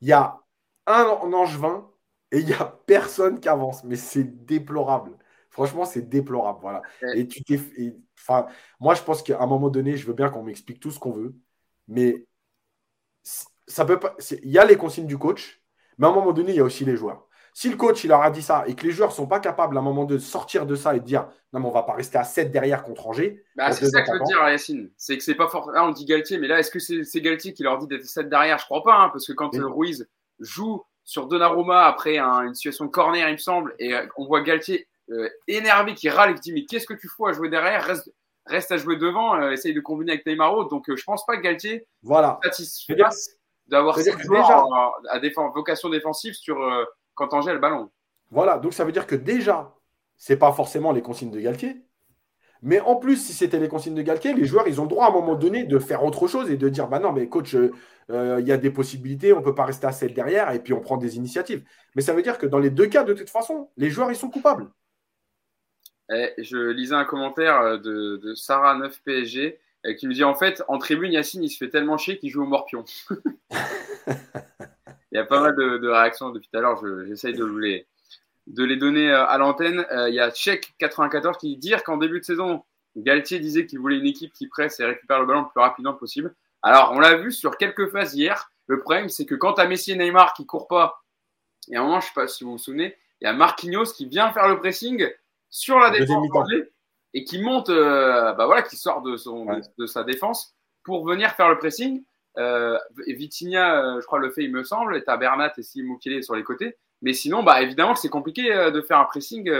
[0.00, 0.40] il y a
[0.86, 1.88] un Angevin
[2.32, 3.84] et il n'y a personne qui avance.
[3.84, 5.16] Mais c'est déplorable.
[5.50, 6.58] Franchement, c'est déplorable.
[6.60, 6.82] Voilà.
[7.14, 7.60] Et tu t'es.
[8.18, 8.46] Enfin,
[8.80, 11.12] moi, je pense qu'à un moment donné, je veux bien qu'on m'explique tout ce qu'on
[11.12, 11.34] veut,
[11.88, 12.26] mais
[13.66, 14.16] ça peut pas.
[14.42, 15.62] Il y a les consignes du coach,
[15.98, 17.26] mais à un moment donné, il y a aussi les joueurs.
[17.58, 19.40] Si le coach il leur a dit ça et que les joueurs ne sont pas
[19.40, 21.84] capables à un moment de sortir de ça et de dire non, mais on va
[21.84, 23.42] pas rester à 7 derrière contre Angers.
[23.56, 24.90] Bah, c'est ça que je veux dire, Yacine.
[24.98, 25.70] C'est que c'est pas fort.
[25.70, 28.28] Là, on dit Galtier, mais là, est-ce que c'est Galtier qui leur dit d'être 7
[28.28, 28.58] derrière?
[28.58, 30.06] Je crois pas, hein, parce que quand le Ruiz
[30.38, 34.42] joue sur Donnarumma après une situation de corner, il me semble, et euh, on voit
[34.42, 37.48] Galtier euh, énervé qui râle et qui dit mais qu'est-ce que tu fous à jouer
[37.48, 37.82] derrière?
[37.84, 38.12] Reste,
[38.44, 40.68] reste à jouer devant, euh, essaye de combiner avec Neymar.
[40.68, 42.38] Donc je pense pas que Galtier voilà.
[42.42, 42.98] satisfait
[43.66, 44.62] d'avoir cette déjà...
[45.08, 45.20] à,
[45.54, 46.58] vocation défensive sur
[47.16, 47.90] quand Angers a le ballon.
[48.30, 49.74] Voilà, donc ça veut dire que déjà,
[50.16, 51.82] c'est pas forcément les consignes de Galtier.
[52.62, 55.06] Mais en plus, si c'était les consignes de Galtier, les joueurs, ils ont le droit
[55.06, 57.54] à un moment donné de faire autre chose et de dire bah non, mais coach,
[57.54, 60.60] euh, il y a des possibilités, on ne peut pas rester à celle derrière et
[60.60, 61.64] puis on prend des initiatives.
[61.94, 64.16] Mais ça veut dire que dans les deux cas, de toute façon, les joueurs, ils
[64.16, 64.70] sont coupables.
[66.10, 70.34] Eh, je lisais un commentaire euh, de, Sarah 9 PSG euh, qui me dit en
[70.34, 72.84] fait, en tribune, Yacine, il se fait tellement chier qu'il joue au morpion.
[75.12, 77.86] il y a pas mal de, réactions depuis tout à l'heure, j'essaye de les,
[78.46, 79.86] de les donner à l'antenne.
[80.08, 82.64] Il y a Check94 qui dit qu'en début de saison,
[82.96, 85.94] Galtier disait qu'il voulait une équipe qui presse et récupère le ballon le plus rapidement
[85.94, 86.34] possible.
[86.62, 88.50] Alors, on l'a vu sur quelques phases hier.
[88.66, 91.04] Le problème, c'est que quand tu as Messi et Neymar qui courent pas,
[91.68, 93.92] et à un moment, je sais pas si vous vous souvenez, il y a Marquinhos
[93.92, 95.06] qui vient faire le pressing
[95.50, 96.28] sur la défense
[97.14, 99.46] et qui monte, euh, bah voilà, qui sort de, son,
[99.78, 100.54] de, sa défense
[100.84, 102.04] pour venir faire le pressing.
[102.38, 105.62] Euh, Vitinha, euh, je crois, le fait, il me semble, et tu as Bernat et
[105.62, 106.76] Simukele sur les côtés.
[107.02, 109.50] Mais sinon, bah, évidemment, c'est compliqué euh, de faire un pressing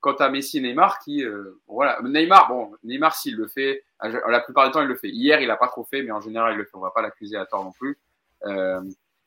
[0.00, 4.40] quant à Messi et Neymar qui, euh, voilà, Neymar, bon, Neymar s'il le fait, la
[4.40, 5.10] plupart du temps il le fait.
[5.10, 6.74] Hier il a pas trop fait, mais en général il le fait.
[6.74, 7.98] On va pas l'accuser à tort non plus.
[8.46, 8.80] Euh,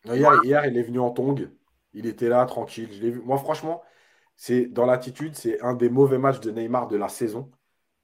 [0.06, 1.48] hier, hier, il est venu en tong,
[1.94, 2.90] il était là tranquille.
[2.92, 3.22] Je vu.
[3.24, 3.84] Moi franchement,
[4.36, 7.52] c'est dans l'attitude, c'est un des mauvais matchs de Neymar de la saison.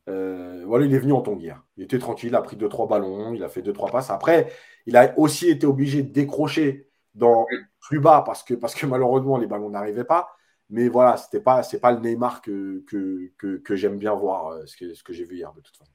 [0.10, 1.64] Euh, voilà, il est venu en tong hier.
[1.78, 4.10] Il était tranquille, il a pris deux trois ballons, il a fait deux trois passes.
[4.10, 4.51] Après,
[4.86, 7.45] il a aussi été obligé de décrocher dans
[7.80, 10.30] plus bas parce que parce que malheureusement les ballons n'arrivaient pas.
[10.70, 14.66] Mais voilà, c'était pas, c'est pas le Neymar que, que, que, j'aime bien voir, euh,
[14.68, 15.91] ce que, ce que j'ai vu hier de toute façon.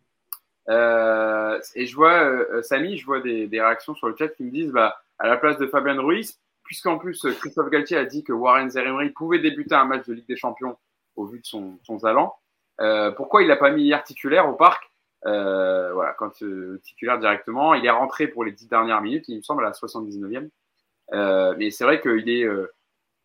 [0.69, 4.43] Euh, et je vois, euh, Samy, je vois des, des, réactions sur le chat qui
[4.43, 8.25] me disent, bah, à la place de Fabien Ruiz, puisqu'en plus Christophe Galtier a dit
[8.25, 10.77] que Warren Zeremri pouvait débuter un match de Ligue des Champions
[11.15, 12.35] au vu de son, son talent,
[13.17, 14.91] pourquoi il l'a pas mis hier titulaire au parc
[15.23, 16.33] Voilà, quand
[16.83, 19.75] titulaire directement, il est rentré pour les dix dernières minutes, il me semble à la
[19.75, 20.49] 79e.
[21.57, 22.47] mais c'est vrai qu'il est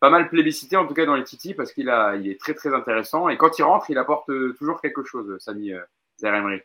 [0.00, 2.54] pas mal plébiscité en tout cas dans les Titi parce qu'il a, il est très
[2.54, 5.82] très intéressant et quand il rentre, il apporte euh, toujours quelque chose, Samy euh,
[6.18, 6.60] Zeremri.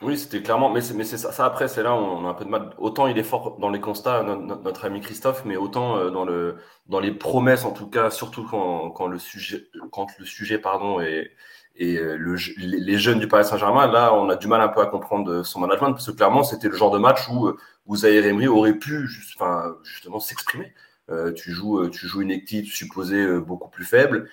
[0.00, 2.70] Oui, c'était clairement, mais ça, après, c'est là où on a un peu de mal.
[2.78, 6.56] Autant il est fort dans les constats, notre, ami Christophe, mais autant euh, dans le,
[6.86, 11.00] dans les promesses, en tout cas, surtout quand, quand le sujet, quand le sujet, pardon,
[11.00, 11.32] est,
[11.78, 14.86] et le, les jeunes du Paris Saint-Germain, là, on a du mal un peu à
[14.86, 17.52] comprendre son management parce que clairement, c'était le genre de match où,
[17.86, 20.74] où Zaire Emery aurait pu, juste, enfin, justement, s'exprimer.
[21.10, 24.28] Euh, tu joues, euh, tu joues une équipe supposée euh, beaucoup plus faible.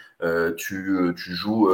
[0.57, 1.69] tu, tu joues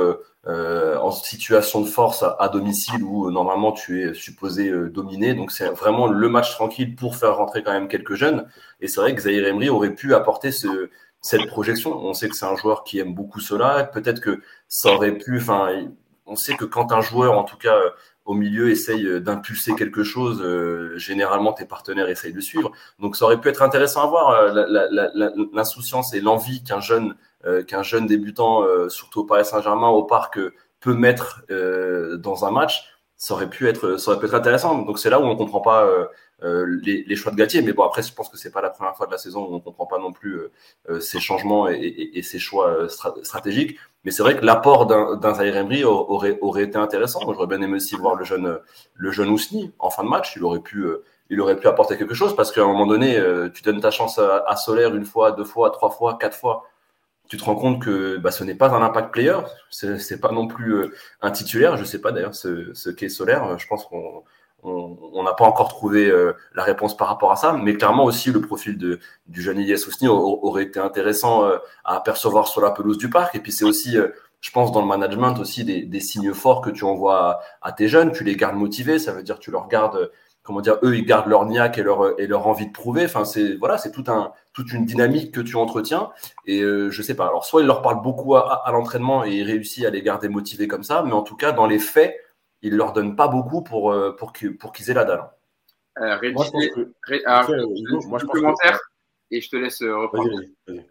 [0.46, 5.34] en situation de force à, domicile où normalement tu es supposé dominer.
[5.34, 8.48] Donc c'est vraiment le match tranquille pour faire rentrer quand même quelques jeunes.
[8.82, 10.90] Et c'est vrai que Zahir Emery aurait pu apporter ce,
[11.22, 11.98] cette projection.
[11.98, 13.84] On sait que c'est un joueur qui aime beaucoup cela.
[13.84, 15.38] Peut-être que ça aurait pu.
[15.38, 15.70] Enfin,
[16.26, 17.80] on sait que quand un joueur, en tout cas
[18.26, 22.72] au milieu essaye euh, d'impulser quelque chose, euh, généralement tes partenaires essayent de suivre.
[23.00, 27.16] Donc ça aurait pu être intéressant à voir euh, l'insouciance et l'envie qu'un jeune,
[27.68, 30.40] qu'un jeune débutant, surtout au Paris Saint-Germain, au parc,
[30.80, 32.84] peut mettre dans un match.
[33.18, 34.78] Ça aurait pu être, ça aurait pu être intéressant.
[34.84, 35.90] Donc c'est là où on comprend pas
[36.42, 37.62] les, les, choix de Gatier.
[37.62, 39.56] Mais bon, après, je pense que c'est pas la première fois de la saison où
[39.56, 40.40] on comprend pas non plus
[41.00, 42.88] ces changements et, ces choix
[43.24, 43.78] stratégiques.
[44.04, 47.20] Mais c'est vrai que l'apport d'un Zaire Emery aurait, aurait été intéressant.
[47.22, 48.60] J'aurais bien aimé aussi voir le jeune,
[48.96, 50.34] le jeune Ousni en fin de match.
[50.36, 53.18] Il aurait pu, euh, il aurait pu apporter quelque chose parce qu'à un moment donné,
[53.18, 56.64] euh, tu donnes ta chance à, Solaire une fois, deux fois, trois fois, quatre fois.
[57.30, 59.38] tu te rends compte que bah, ce n'est pas un impact player,
[59.70, 61.78] c'est pas non plus euh, un titulaire.
[61.78, 63.58] Je sais pas d'ailleurs ce, ce qu'est Solaire.
[63.60, 64.24] Je pense qu'on
[64.64, 68.32] on n'a pas encore trouvé euh, la réponse par rapport à ça, mais clairement aussi
[68.32, 72.72] le profil de, du jeune Ilyes Ousni aurait été intéressant euh, à apercevoir sur la
[72.72, 73.36] pelouse du parc.
[73.36, 74.10] Et puis c'est aussi, euh,
[74.40, 77.88] je pense, dans le management aussi des, des, signes forts que tu envoies à, tes
[77.88, 78.12] jeunes.
[78.12, 80.12] Tu les gardes motivés, ça veut dire tu leur gardes,
[80.44, 83.06] comment dire, eux ils gardent leur niaque et leur et leur envie de prouver.
[83.06, 86.12] Enfin c'est voilà, c'est tout un toute une dynamique que tu entretiens.
[86.46, 87.26] Et je sais pas.
[87.28, 90.30] Alors soit il leur parle beaucoup à, à l'entraînement et il réussit à les garder
[90.30, 92.16] motivés comme ça, mais en tout cas dans les faits
[92.62, 95.30] il leur donne pas beaucoup pour, euh, pour qu'ils pour qu'ils aient la dalle.
[96.00, 98.80] Euh, moi, je pense commentaire
[99.30, 100.30] et je te laisse euh, reprendre.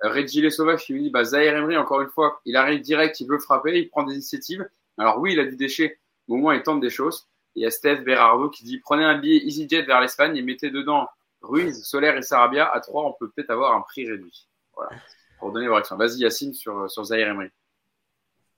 [0.02, 3.28] Red Sauvage qui lui dit bah, Zahir Emery, encore une fois, il arrive direct, il
[3.28, 4.68] veut frapper, il prend des initiatives.
[4.98, 5.98] Alors oui, il a du déchet,
[6.28, 7.28] mais au moins il tente des choses.
[7.56, 10.42] Et il y a Steph Berardo qui dit prenez un billet EasyJet vers l'Espagne et
[10.42, 11.08] mettez dedans
[11.40, 12.70] Ruiz, Solaire et Sarabia.
[12.70, 14.46] À trois, on peut peut-être avoir un prix réduit.
[14.74, 14.90] Voilà.
[15.38, 15.96] Pour donner vos réactions.
[15.96, 17.48] Vas-y, Yacine, sur, sur Zahir Emery.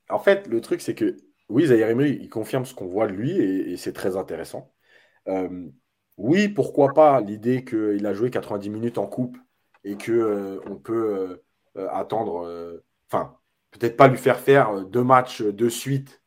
[0.08, 1.16] En fait, le truc, c'est que
[1.52, 4.72] oui, Zahir Emery, il confirme ce qu'on voit de lui et, c'est très intéressant.
[5.28, 5.68] Euh,
[6.16, 9.36] oui, pourquoi pas l'idée qu'il a joué 90 minutes en coupe
[9.84, 11.42] et qu'on euh, peut
[11.76, 13.36] euh, attendre, enfin,
[13.70, 16.22] peut-être pas lui faire faire deux matchs de suite,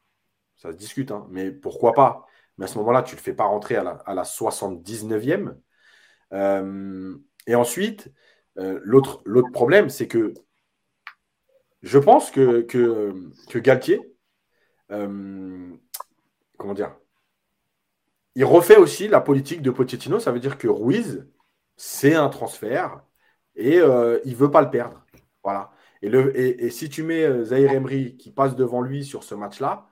[0.58, 2.28] ça se discute, hein, mais pourquoi pas?
[2.58, 5.56] Mais à ce moment-là, tu ne le fais pas rentrer à la, 79e.
[7.48, 8.12] et ensuite,
[8.56, 10.34] l'autre problème, c'est que
[11.82, 13.14] je pense que, que,
[13.50, 14.15] que Galtier, euh,
[14.90, 16.96] comment dire?
[18.36, 20.20] Il refait aussi la politique de Pochettino.
[20.20, 21.26] Ça veut dire que Ruiz,
[21.78, 23.02] c'est un transfert
[23.56, 25.06] et euh, il veut pas le perdre.
[25.44, 25.72] Voilà.
[26.02, 29.88] Et, si tu mets euh, Zahir Emery qui passe devant lui sur ce match-là,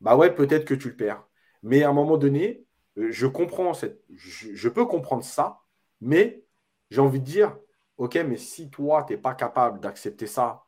[0.00, 1.24] bah ouais, peut-être que tu le perds.
[1.62, 2.64] Mais à un moment donné,
[2.96, 5.60] je comprends cette, je, peux comprendre ça,
[6.00, 6.44] mais
[6.90, 7.56] j'ai envie de dire,
[7.96, 10.64] ok, mais si toi, tu n'es pas capable d'accepter ça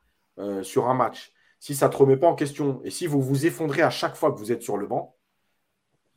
[0.62, 3.46] sur un match, si ça ne te remet pas en question et si vous vous
[3.46, 5.16] effondrez à chaque fois que vous êtes sur le banc,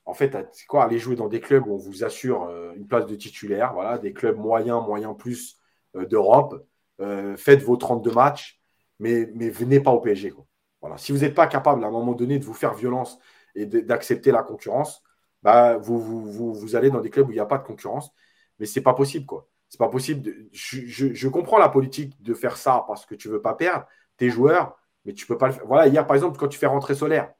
[0.06, 2.88] en fait, c'est quoi Aller jouer dans des clubs où on vous assure euh, une
[2.88, 5.58] place de titulaire, voilà, des clubs moyens, moyens plus
[5.96, 6.66] euh, d'Europe.
[7.00, 8.62] Euh, faites vos 32 matchs,
[9.00, 10.34] mais, mais venez pas au PSG.
[10.82, 10.98] Voilà.
[10.98, 13.18] Si vous n'êtes pas capable à un moment donné de vous faire violence
[13.56, 15.04] et d'accepter la concurrence,
[15.42, 18.12] bah, vous, vous, vous, allez dans des clubs où il n'y a pas de concurrence.
[18.60, 19.26] Mais ce n'est pas possible.
[19.26, 19.48] quoi.
[19.70, 20.48] C'est pas possible.
[20.52, 23.86] Je, je, comprends la politique de faire ça parce que tu ne veux pas perdre.
[24.18, 25.66] Tes joueurs, mais tu peux pas le faire.
[25.66, 27.34] Voilà, hier, par exemple, quand tu fais rentrer Solaire,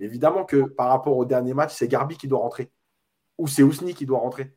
[0.00, 2.70] évidemment que par rapport au dernier match, c'est Garbi qui doit rentrer.
[3.38, 4.54] Ou c'est Ousni qui doit rentrer.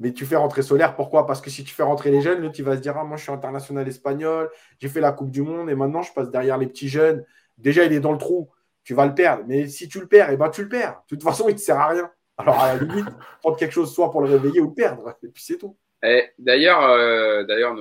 [0.00, 1.26] Mais tu fais rentrer Solaire, pourquoi?
[1.26, 3.22] Parce que si tu fais rentrer les jeunes, tu vas se dire Ah, moi, je
[3.22, 4.50] suis international espagnol,
[4.80, 7.24] j'ai fait la Coupe du Monde et maintenant, je passe derrière les petits jeunes.
[7.58, 8.50] Déjà, il est dans le trou,
[8.82, 9.44] tu vas le perdre.
[9.46, 11.02] Mais si tu le perds, eh ben, tu le perds.
[11.08, 12.10] De toute façon, il ne te sert à rien.
[12.36, 13.06] Alors, à la limite,
[13.40, 15.16] prendre quelque chose soit pour le réveiller ou le perdre.
[15.22, 15.76] Et puis, c'est tout.
[16.38, 17.74] D'ailleurs, euh, d'ailleurs,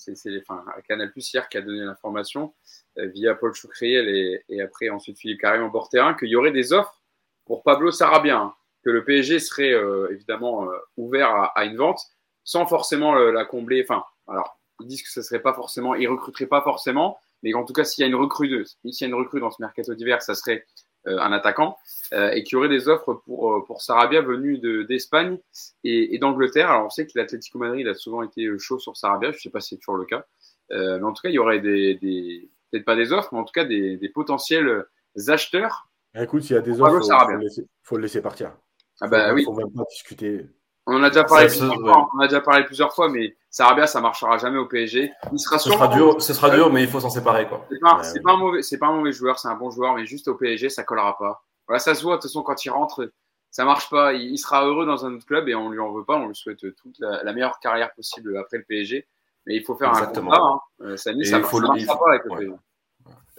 [0.00, 2.54] c'est enfin, Canal Plus hier qui a donné l'information
[2.98, 4.08] euh, via Paul Choucriel
[4.48, 7.02] et, après ensuite Philippe Carré en bord terrain qu'il y aurait des offres
[7.44, 11.76] pour Pablo Sarabia, hein, que le PSG serait euh, évidemment euh, ouvert à, à, une
[11.76, 12.00] vente
[12.44, 13.84] sans forcément la combler.
[13.86, 17.64] Enfin, alors ils disent que ce serait pas forcément, ils recruteraient pas forcément, mais en
[17.64, 19.94] tout cas s'il y a une recrue, s'il y a une recrue dans ce mercato
[19.94, 20.64] d'hiver, ça serait
[21.06, 21.78] un attaquant
[22.12, 25.38] et qu'il y aurait des offres pour pour Sarabia venu d'Espagne
[25.84, 26.70] et, et d'Angleterre.
[26.70, 29.60] Alors on sait que l'Atlético Madrid a souvent été chaud sur Sarabia, je sais pas
[29.60, 30.26] si c'est toujours le cas,
[30.70, 33.44] mais en tout cas il y aurait des, des peut-être pas des offres, mais en
[33.44, 34.84] tout cas des, des potentiels
[35.28, 35.88] acheteurs.
[36.14, 38.56] Écoute, s'il y a des offres, il faut, le laisser partir.
[39.00, 39.44] Ah bah oui.
[39.44, 40.46] faut même pas discuter.
[40.90, 43.86] On en a déjà parlé, plusieurs, fois, on a déjà parlé plusieurs fois, mais Sarabia,
[43.86, 45.12] ça marchera jamais au PSG.
[45.32, 47.64] Il sera ce sera dur, ce sera dur, mais il faut s'en séparer, quoi.
[47.70, 48.20] C'est pas, ouais.
[48.24, 50.34] pas, un mauvais, c'est pas un mauvais joueur, c'est un bon joueur, mais juste au
[50.34, 51.44] PSG, ça collera pas.
[51.68, 52.16] Voilà, ça se voit.
[52.16, 53.12] De toute façon, quand il rentre,
[53.52, 54.14] ça marche pas.
[54.14, 56.16] Il, sera heureux dans un autre club et on lui en veut pas.
[56.16, 59.06] On lui souhaite toute la, la meilleure carrière possible après le PSG.
[59.46, 60.32] Mais il faut faire Exactement.
[60.32, 60.60] un contrat.
[60.80, 60.84] Hein.
[60.86, 62.54] Euh, ça, ça, faut ça le, pas avec le PSG.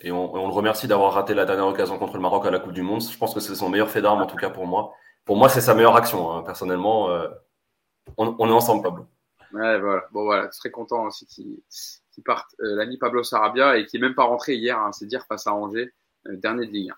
[0.04, 2.60] Et on, on, le remercie d'avoir raté la dernière occasion contre le Maroc à la
[2.60, 3.02] Coupe du Monde.
[3.02, 4.94] Je pense que c'est son meilleur fait d'armes, en tout cas pour moi.
[5.26, 6.32] Pour moi, c'est sa meilleure action.
[6.32, 6.44] Hein.
[6.44, 7.28] Personnellement, euh,
[8.18, 9.06] on, est ensemble, Pablo.
[9.54, 10.04] Ouais, voilà.
[10.12, 10.48] Bon, voilà.
[10.48, 11.60] Très content aussi qu'il
[12.14, 15.06] qu parte euh, l'ami Pablo Sarabia et qui n'est même pas rentré hier, hein, c'est
[15.06, 15.94] dire, face à Angers,
[16.28, 16.92] euh, dernier de Ligue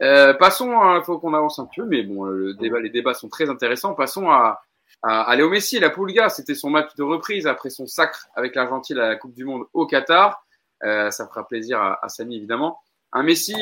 [0.00, 0.34] 1.
[0.34, 3.94] Passons, il hein, faut qu'on avance un peu, mais bon, les débats sont très intéressants.
[3.94, 4.60] Passons à,
[5.02, 6.28] à, à Léo Messi, la Pulga.
[6.28, 9.66] C'était son match de reprise après son sacre avec l'Argentine à la Coupe du Monde
[9.72, 10.44] au Qatar.
[10.82, 12.80] Ça fera plaisir à, à, Samy, évidemment.
[13.12, 13.54] Un Messi,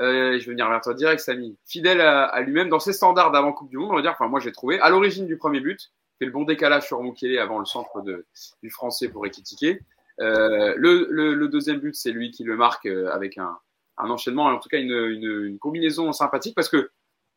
[0.00, 3.30] euh, je vais venir vers toi direct, Samy, fidèle à, à lui-même dans ses standards
[3.30, 4.12] d'avant Coupe du Monde, on va dire.
[4.12, 7.38] Enfin, moi, j'ai trouvé à l'origine du premier but, fait le bon décalage sur Mukele
[7.38, 8.26] avant le centre de,
[8.62, 9.80] du français pour équitiquer.
[10.20, 13.56] Euh, le, le, le, deuxième but, c'est lui qui le marque euh, avec un,
[13.98, 16.90] un enchaînement, en tout cas une, une, une, combinaison sympathique, parce que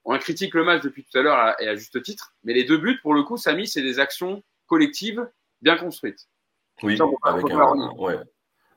[0.05, 2.77] on critique le match depuis tout à l'heure et à juste titre, mais les deux
[2.77, 5.27] buts, pour le coup, Samy, c'est des actions collectives
[5.61, 6.27] bien construites.
[6.83, 8.19] Oui, avec un, ouais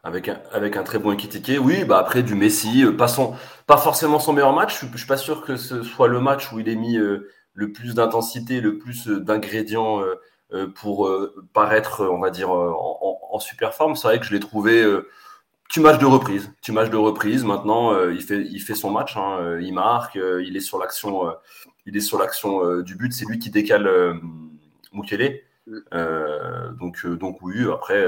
[0.03, 1.59] avec un, avec un très bon équitiqué.
[1.59, 3.35] Oui, bah après du Messi, pas, son,
[3.67, 4.81] pas forcément son meilleur match.
[4.81, 7.95] Je, suis pas sûr que ce soit le match où il ait mis le plus
[7.95, 10.03] d'intensité, le plus d'ingrédients
[10.75, 11.11] pour
[11.53, 13.97] paraître, on va dire, en, en, super forme.
[13.97, 14.85] C'est vrai que je l'ai trouvé
[15.71, 16.53] tu match de reprise.
[16.63, 17.45] Tu match de reprise.
[17.45, 19.17] Maintenant, euh, il, fait, il fait son match.
[19.17, 20.17] Hein, euh, il marque.
[20.17, 21.33] Euh, il est sur l'action.
[21.87, 23.13] il est sur l'action du but.
[23.13, 23.89] C'est lui qui décale
[24.93, 25.43] Mukele.
[25.69, 26.77] Mm.
[26.81, 27.65] donc, donc oui.
[27.73, 28.05] Après,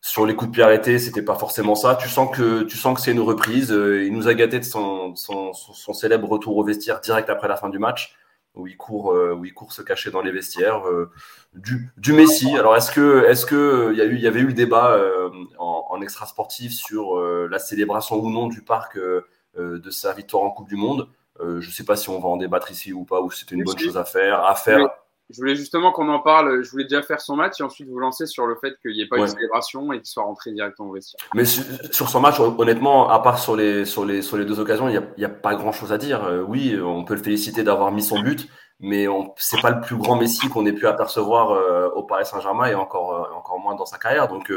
[0.00, 1.94] sur les coups de pied arrêtés, c'était pas forcément ça.
[1.94, 3.70] Tu sens que tu sens que c'est une reprise.
[3.70, 7.56] il nous a gâté de son, son, son, célèbre retour au vestiaire direct après la
[7.56, 8.16] fin du match
[8.54, 10.86] où il court, euh, où il court se cacher dans les vestiaires.
[10.88, 11.10] Euh,
[11.54, 12.56] du, du Messi.
[12.56, 14.92] Alors, est-ce que, est-ce que il y a eu, il y avait eu le débat
[14.92, 18.98] euh, en, en, extra sportif sur la célébration ou non du parc
[19.56, 21.08] de sa victoire en Coupe du Monde?
[21.40, 23.64] Je ne sais pas si on va en débattre ici ou pas, ou c'était une
[23.64, 24.44] bonne chose à faire.
[24.44, 24.88] À faire
[25.30, 26.62] je voulais justement qu'on en parle.
[26.62, 29.02] Je voulais déjà faire son match et ensuite vous lancer sur le fait qu'il n'y
[29.02, 31.20] ait pas eu de célébration et qu'il soit rentré directement au vestiaire.
[31.34, 34.88] Mais sur, son match, honnêtement, à part sur les, sur les, sur les deux occasions,
[34.88, 36.24] il n'y a, pas grand chose à dire.
[36.24, 38.48] Euh, oui, on peut le féliciter d'avoir mis son but,
[38.80, 39.06] mais
[39.36, 42.74] c'est pas le plus grand Messi qu'on ait pu apercevoir euh, au Paris Saint-Germain et
[42.74, 44.28] encore, euh, encore moins dans sa carrière.
[44.28, 44.52] Donc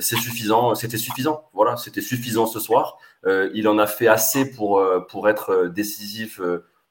[0.00, 1.48] c'est suffisant, c'était suffisant.
[1.52, 2.98] Voilà, c'était suffisant ce soir.
[3.26, 6.40] il en a fait assez pour, pour être décisif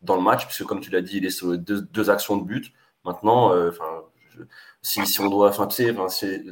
[0.01, 2.43] dans le match, puisque comme tu l'as dit, il est sur deux, deux actions de
[2.43, 2.73] but.
[3.06, 4.04] Maintenant, euh, enfin,
[4.82, 5.68] si, on doit, enfin,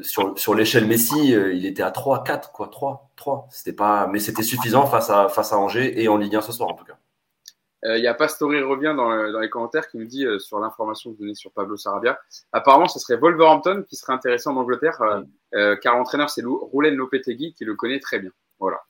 [0.02, 3.48] sur, sur l'échelle Messi, euh, il était à 3, 4, quoi, 3, 3.
[3.52, 6.52] C'était pas, mais c'était suffisant face à, face à Angers et en Ligue 1 ce
[6.52, 6.98] soir, en tout cas.
[7.86, 11.16] Euh, il y a Pastori revient dans, les commentaires qui me dit sur l'information que
[11.16, 12.20] vous donnez sur Pablo Sarabia.
[12.52, 15.00] Apparemment, ce serait Wolverhampton qui serait intéressant en Angleterre,
[15.82, 18.32] car l'entraîneur c'est Roulen Lopetegui qui le connaît très bien.
[18.60, 18.82] Voilà,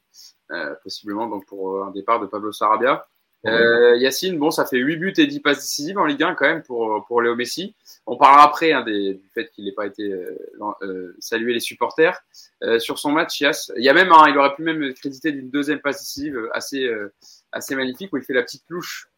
[0.81, 3.05] possiblement donc pour un départ de Pablo Sarabia.
[3.45, 6.45] Euh, Yacine, bon, ça fait 8 buts et 10 passes décisives en Ligue 1 quand
[6.45, 7.73] même pour, pour Léo Messi.
[8.05, 10.37] On parlera après hein, des, du fait qu'il n'ait pas été euh,
[10.81, 12.21] euh, salué les supporters.
[12.63, 15.31] Euh, sur son match, Yass, il y a même, hein, il aurait pu même créditer
[15.31, 17.13] d'une deuxième passe décisive assez, euh,
[17.51, 19.09] assez magnifique où il fait la petite louche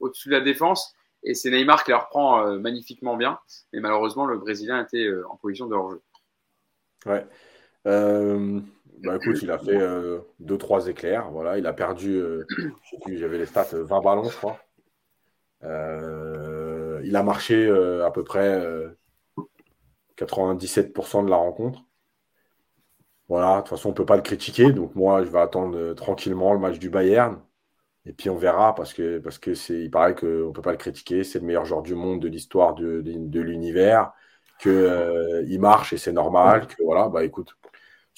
[0.00, 0.94] au-dessus de la défense.
[1.22, 3.38] Et c'est Neymar qui la reprend euh, magnifiquement bien.
[3.72, 6.00] Mais malheureusement, le Brésilien était en position de hors-jeu.
[7.06, 7.24] Ouais.
[9.02, 9.78] Bah écoute, il a fait
[10.40, 11.30] 2-3 euh, éclairs.
[11.30, 12.44] Voilà, il a perdu, euh,
[13.06, 14.58] j'avais les stats, 20 ballons, je crois.
[15.64, 17.70] Euh, il a marché
[18.04, 18.60] à peu près
[20.16, 21.84] 97% de la rencontre.
[23.28, 24.72] Voilà, de toute façon, on ne peut pas le critiquer.
[24.72, 27.40] Donc moi, je vais attendre tranquillement le match du Bayern.
[28.06, 30.70] Et puis on verra parce que parce que c'est il paraît qu'on ne peut pas
[30.72, 31.24] le critiquer.
[31.24, 33.02] C'est le meilleur joueur du monde, de l'histoire de,
[33.40, 34.12] l'univers,
[34.60, 36.66] qu'il il marche et c'est normal.
[36.66, 37.54] Que voilà, bah écoute,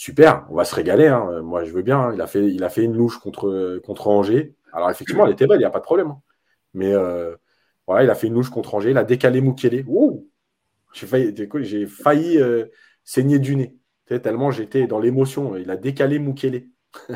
[0.01, 1.09] super, on va se régaler.
[1.09, 1.43] Hein.
[1.43, 2.01] Moi, je veux bien.
[2.01, 2.13] Hein.
[2.15, 4.55] Il, a fait, il a fait une louche contre, contre Angers.
[4.73, 6.09] Alors, effectivement, elle était belle, il n'y a pas de problème.
[6.09, 6.21] Hein.
[6.73, 7.37] Mais euh,
[7.87, 8.93] voilà, il a fait une louche contre Angers.
[8.93, 9.85] Il a décalé Moukele.
[10.95, 12.65] J'ai failli, j'ai failli euh,
[13.05, 13.77] saigner du nez.
[14.07, 15.55] tellement j'étais dans l'émotion.
[15.57, 16.69] Il a décalé Moukele.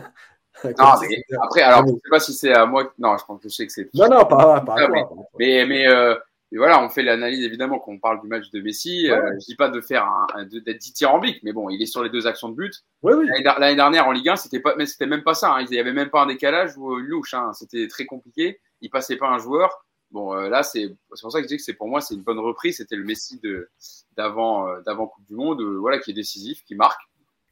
[0.63, 2.93] après, alors, je ne sais pas si c'est à moi.
[2.99, 3.89] Non, je pense que je sais que c'est.
[3.95, 5.09] Non, non, pas, pas, à toi,
[5.39, 6.15] mais, mais, euh,
[6.55, 9.11] et voilà, on fait l'analyse évidemment quand on parle du match de Messi.
[9.11, 12.11] Euh, je dis pas de faire un, d'être dithyrambique, mais bon, il est sur les
[12.11, 12.85] deux actions de but.
[13.03, 13.27] Oui, oui.
[13.43, 15.53] L'année dernière en Ligue 1, c'était pas, mais c'était même pas ça.
[15.53, 15.67] Hein.
[15.69, 17.35] Il y avait même pas un décalage ou une louche.
[17.35, 17.51] Hein.
[17.55, 18.61] C'était très compliqué.
[18.83, 19.85] Il passait pas un joueur.
[20.13, 22.15] Bon, euh, là, c'est c'est pour ça que je dis que c'est pour moi c'est
[22.15, 22.77] une bonne reprise.
[22.77, 23.69] C'était le Messi de
[24.17, 27.03] d'avant euh, d'avant Coupe du Monde, euh, voilà, qui est décisif, qui marque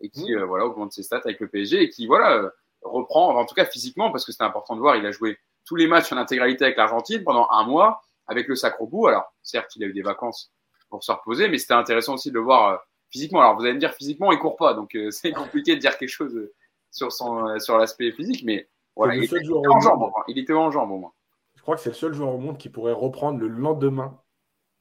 [0.01, 0.45] et qui mmh.
[0.45, 4.13] voilà augmente ses stats avec le PSG et qui voilà reprend, en tout cas physiquement,
[4.13, 4.95] parce que c'était important de voir.
[4.95, 8.55] Il a joué tous les matchs en intégralité avec l'Argentine pendant un mois avec le
[8.55, 9.07] sacre au bout.
[9.07, 10.53] Alors, certes, il a eu des vacances
[10.93, 12.77] pour se reposer, mais c'était intéressant aussi de le voir euh,
[13.11, 13.41] physiquement.
[13.41, 15.97] Alors, vous allez me dire physiquement, il court pas, donc euh, c'est compliqué de dire
[15.99, 16.53] quelque chose euh,
[16.91, 20.91] sur son sur l'aspect physique, mais voilà, il était, en jambes, il était en jambes
[20.91, 21.13] au moins.
[21.57, 24.21] Je crois que c'est le seul joueur au monde qui pourrait reprendre le lendemain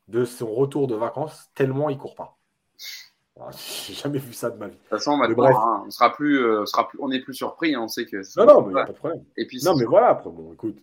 [0.09, 2.37] de son retour de vacances, tellement il court pas.
[3.87, 4.75] J'ai jamais vu ça de ma vie.
[4.75, 6.37] De toute façon, maintenant, hein, on sera plus,
[6.67, 7.73] sera plus, on n'est plus surpris.
[7.73, 8.17] Hein, on sait que.
[8.37, 9.23] Non, non, mais pas de problème.
[9.37, 10.09] Et puis, non, mais voilà.
[10.09, 10.77] Après, bon, écoute,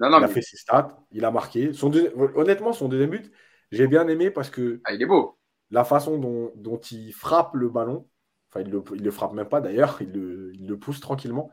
[0.00, 1.72] il a fait ses stats, il a marqué.
[1.72, 1.92] Son
[2.34, 3.30] Honnêtement, son deuxième but,
[3.70, 4.80] j'ai bien aimé parce que.
[4.84, 5.38] Ah, il est beau.
[5.70, 8.08] La façon dont, il frappe le ballon,
[8.48, 11.50] enfin, il le, le frappe même pas d'ailleurs, il le, pousse tranquillement.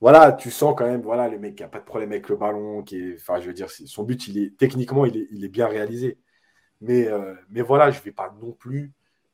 [0.00, 2.36] Voilà, tu sens quand même, voilà, le mec qui n'a pas de problème avec le
[2.36, 5.44] ballon, qui est, enfin, je veux dire, son but, il est techniquement, il est, il
[5.44, 6.18] est bien réalisé.
[6.80, 8.92] Mais, euh, mais voilà, je ne vais pas non plus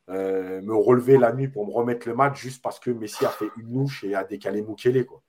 [0.09, 3.29] euh, me relever la nuit pour me remettre le match juste parce que Messi a
[3.29, 5.23] fait une louche et a décalé Mukele, quoi.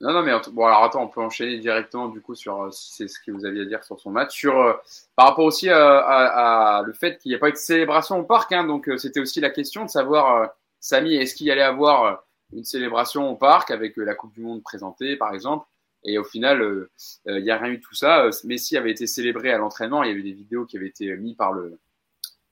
[0.00, 3.06] Non, non, mais bon, alors attends, on peut enchaîner directement du coup sur euh, c'est
[3.06, 4.34] ce que vous aviez à dire sur son match.
[4.34, 4.72] Sur euh,
[5.14, 8.18] par rapport aussi à, à, à le fait qu'il n'y ait pas eu de célébration
[8.18, 11.50] au parc, hein, donc euh, c'était aussi la question de savoir, Samy, est-ce qu'il y
[11.50, 12.24] allait avoir
[12.54, 15.66] une célébration au parc avec la Coupe du Monde présentée, par exemple?
[16.02, 16.86] Et au final,
[17.26, 18.30] il n'y a rien eu de tout ça.
[18.44, 20.02] Messi avait été célébré à l'entraînement.
[20.02, 21.78] Il y avait des vidéos qui avaient été mises par le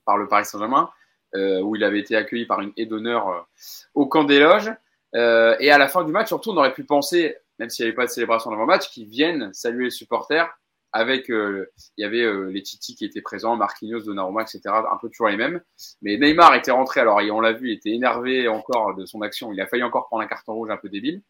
[0.04, 0.90] par le Paris Saint-Germain.
[1.34, 3.48] où il avait été accueilli par une haie d'honneur
[3.94, 4.70] au camp des loges.
[5.14, 7.96] Et à la fin du match, surtout, on aurait pu penser, même s'il n'y avait
[7.96, 10.50] pas de célébration d'avant-match, qu'ils viennent saluer les supporters
[10.92, 14.60] avec euh, il y avait euh, les Titi qui étaient présents, Marquinhos, Donnarumma, etc.
[14.66, 15.60] Un peu toujours les mêmes.
[16.02, 19.52] Mais Neymar était rentré, alors on l'a vu, il était énervé encore de son action.
[19.52, 21.22] Il a failli encore prendre un carton rouge un peu débile.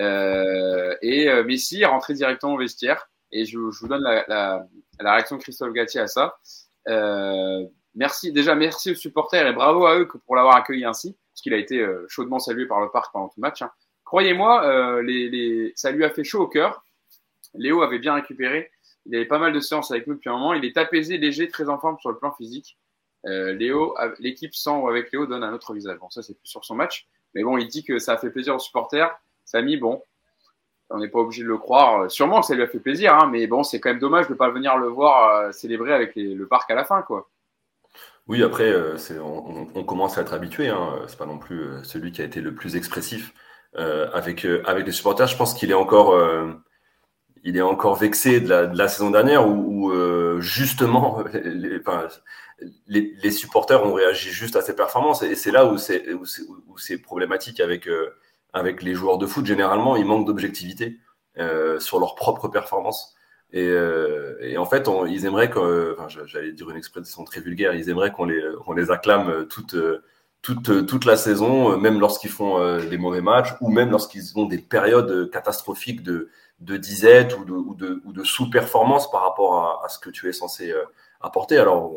[0.00, 3.08] Euh, et euh, Messi est rentré directement au vestiaire.
[3.32, 4.66] Et je, je vous donne la, la,
[5.00, 6.36] la, réaction de Christophe Gatti à ça.
[7.94, 11.52] merci déjà, merci aux supporters et bravo à eux pour l'avoir accueilli ainsi, parce qu'il
[11.52, 13.60] a été chaudement salué par le parc pendant tout le match.
[13.60, 13.70] Hein.
[14.04, 16.82] Croyez-moi, les, ça lui a fait chaud au cœur.
[17.54, 18.70] Léo avait bien récupéré
[19.06, 20.54] il avait pas mal de séances avec nous depuis un moment.
[20.54, 22.76] Il est apaisé, léger, très en forme sur le plan physique.
[23.26, 25.98] Euh, Léo, l'équipe sans avec Léo donne un autre visage.
[25.98, 28.30] Bon, ça c'est plus sur son match, mais bon, il dit que ça a fait
[28.30, 29.16] plaisir aux supporters.
[29.44, 30.02] Samy, bon,
[30.90, 32.10] on n'est pas obligé de le croire.
[32.10, 34.32] Sûrement que ça lui a fait plaisir, hein, mais bon, c'est quand même dommage de
[34.32, 37.28] ne pas venir le voir euh, célébrer avec le parc à la fin, quoi.
[38.28, 40.68] Oui, après, euh, on, commence à être habitué.
[40.68, 41.00] Hein.
[41.06, 43.32] C'est pas non plus celui qui a été le plus expressif
[43.74, 45.26] avec avec les supporters.
[45.26, 46.14] Je pense qu'il est encore
[47.46, 51.22] il est encore vexé de la, saison dernière où, euh, justement
[52.88, 56.26] les, supporters ont réagi juste à ses performances et c'est là où c'est où
[56.76, 58.16] c'est problématique avec euh,
[58.52, 60.98] avec les joueurs de foot généralement ils manquent d'objectivité
[61.38, 63.14] euh, sur leurs propres performances
[63.52, 63.72] et,
[64.40, 68.10] et en fait ils aimeraient que enfin, j'allais dire une expression très vulgaire ils aimeraient
[68.10, 69.76] qu'on les on les acclame toute
[70.42, 74.58] toute, toute la saison, même lorsqu'ils font des mauvais matchs ou même lorsqu'ils ont des
[74.58, 76.28] périodes catastrophiques de,
[76.60, 80.28] de disette ou de, ou de, ou de sous-performance par rapport à, ce que tu
[80.28, 80.84] es censé euh,
[81.20, 81.58] apporter.
[81.58, 81.92] Alors,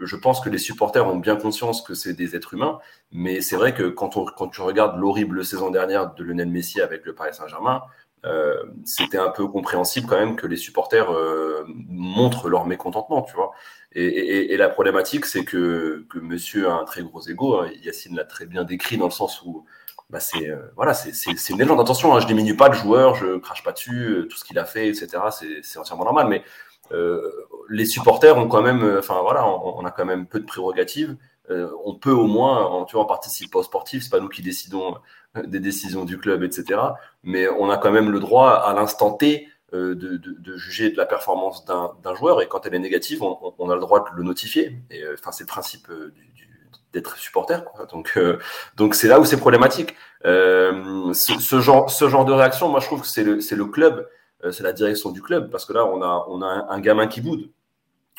[0.00, 2.78] je pense que les supporters ont bien conscience que c'est des êtres humains,
[3.10, 6.80] mais c'est vrai que quand, on, quand tu regardes l'horrible saison dernière de Lionel Messi
[6.80, 7.82] avec le Paris Saint-Germain,
[8.24, 13.34] euh, c'était un peu compréhensible quand même que les supporters euh, montrent leur mécontentement, tu
[13.34, 13.52] vois.
[13.96, 17.60] Et, la problématique, c'est que, monsieur a un très gros ego.
[17.60, 19.64] Hein, Yacine l'a très bien décrit dans le sens où
[20.10, 20.94] bah c'est euh, voilà,
[21.50, 21.80] une légende.
[21.80, 24.64] Attention, hein, je diminue pas le joueur, je crache pas dessus, tout ce qu'il a
[24.64, 25.08] fait, etc.
[25.62, 26.28] C'est entièrement normal.
[26.28, 26.42] Mais
[27.68, 31.16] les supporters ont quand même, enfin voilà, on, a quand même peu de prérogatives.
[31.48, 34.28] on peut au moins, en, tu vois, on participe pas au sportif, c'est pas nous
[34.28, 34.96] qui décidons
[35.46, 36.80] des décisions du club, etc.
[37.22, 40.96] Mais on a quand même le droit à l'instant T de, de, de, juger de
[40.96, 44.16] la performance d'un joueur et quand elle est négative, on, on, a le droit de
[44.16, 44.78] le notifier.
[44.92, 46.34] Et enfin, c'est le principe du,
[46.94, 47.62] d'être supporter.
[47.92, 48.38] Donc, euh,
[48.76, 49.94] donc c'est là où c'est problématique.
[50.24, 54.08] Euh, ce, genre, ce genre de réaction, moi, je trouve que c'est le, le club,
[54.44, 57.06] euh, c'est la direction du club, parce que là, on a, on a un, gamin
[57.06, 57.50] qui boude.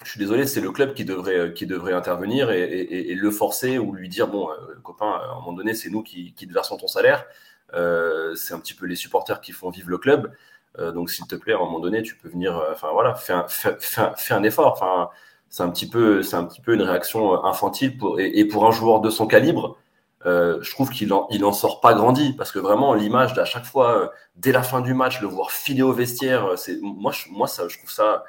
[0.03, 3.77] Je suis désolé, c'est le club qui devrait, qui devrait intervenir et, et, le forcer
[3.77, 4.49] ou lui dire bon,
[4.83, 7.25] copain, à un moment donné, c'est nous qui, qui te versons ton salaire.
[7.71, 10.33] c'est un petit peu les supporters qui font vivre le club.
[10.77, 12.61] donc, s'il te plaît, à un moment donné, tu peux venir.
[12.71, 14.73] Enfin, voilà, fais un, fais, fais un effort.
[14.73, 15.09] Enfin,
[15.55, 18.65] c'est un petit peu, c'est un petit peu une réaction euh, infantile pour, et, pour
[18.67, 19.77] un joueur de son calibre.
[20.25, 23.45] Euh, je trouve qu'il en, il en sort pas grandi parce que vraiment l'image d'à
[23.45, 27.11] chaque fois euh, dès la fin du match le voir filer au vestiaire c'est moi
[27.11, 28.23] je, moi ça je trouve ça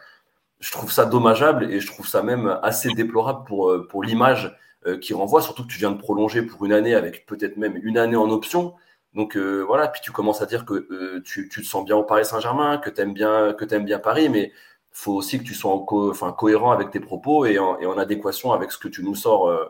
[0.61, 4.57] je trouve ça dommageable et je trouve ça même assez déplorable pour pour l'image
[5.01, 7.99] qui renvoie surtout que tu viens de prolonger pour une année avec peut-être même une
[7.99, 8.75] année en option
[9.15, 12.25] donc voilà puis tu commences à dire que tu, tu te sens bien au Paris
[12.25, 14.53] Saint-Germain que tu aimes bien bien Paris mais
[14.97, 15.85] faut aussi que tu sois
[16.39, 19.67] cohérent avec tes propos et en, adéquation avec ce que tu nous sors, euh,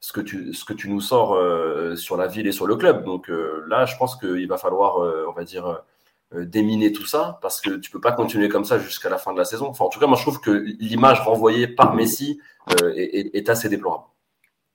[0.00, 2.74] ce que tu, ce que tu nous sors euh, sur la ville et sur le
[2.74, 3.04] club.
[3.04, 4.96] Donc euh, là, je pense qu'il va falloir,
[5.28, 5.84] on va dire,
[6.32, 9.38] déminer tout ça parce que tu peux pas continuer comme ça jusqu'à la fin de
[9.38, 9.66] la saison.
[9.66, 12.40] Enfin, en tout cas, moi, je trouve que l'image renvoyée par Messi
[12.80, 14.04] est, est, assez déplorable.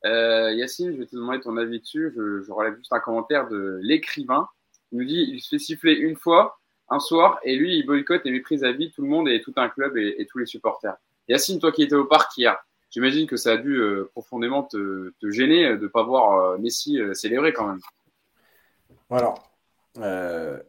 [0.06, 2.14] Yacine, je vais te demander ton avis dessus.
[2.16, 4.48] Je, je relève juste un commentaire de l'écrivain.
[4.92, 8.26] Il nous dit il se fait siffler une fois, un soir et lui, il boycotte
[8.26, 10.96] et méprise à vie tout le monde et tout un club et, tous les supporters.
[11.28, 12.58] Yacine, toi qui étais au parc hier,
[12.90, 17.00] j'imagine que ça a dû euh, profondément te, gêner de ne pas voir euh, Messi
[17.00, 17.82] euh, célébrer quand même.
[19.10, 19.34] Voilà.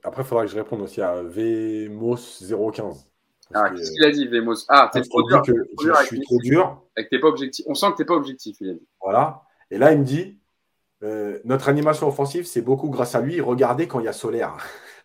[0.03, 3.07] Après, il faudra que je réponde aussi à VMOS015.
[3.53, 5.43] Ah, qu'est-ce qu'il a dit, VMOS Ah, t'es trop dur.
[5.45, 6.83] je suis trop dur.
[6.97, 7.65] Avec pas objectif.
[7.69, 8.87] On sent que t'es pas objectif, il a dit.
[9.01, 9.43] Voilà.
[9.71, 10.39] Et là, il me dit
[11.45, 13.41] notre animation offensive, c'est beaucoup grâce à lui.
[13.41, 14.57] Regardez quand il y a Solaire.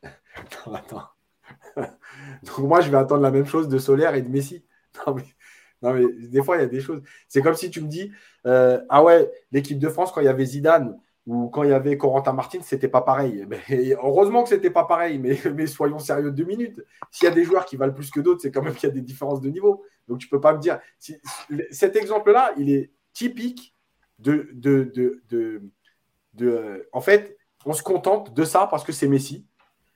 [0.74, 1.10] attends.
[1.76, 4.66] Donc moi, je vais attendre la même chose de Solaire et de Messi.
[5.82, 7.02] Non mais, des fois, il y a des choses.
[7.28, 8.12] C'est comme si tu me dis,
[8.48, 11.74] euh, ah ouais, l'équipe de France, quand il y avait Zidane ou quand il y
[11.74, 13.46] avait Corentin Martin, c'était pas pareil.
[13.48, 13.62] Mais,
[13.94, 16.84] heureusement que c'était pas pareil, mais, mais soyons sérieux deux minutes.
[17.12, 18.92] S'il y a des joueurs qui valent plus que d'autres, c'est quand même qu'il y
[18.92, 19.84] a des différences de niveau.
[20.08, 20.80] Donc tu peux pas me dire.
[21.72, 23.74] cet exemple-là, il est typique
[24.20, 25.64] de, de, de, de,
[26.34, 29.48] de, En fait, on se contente de ça parce que c'est Messi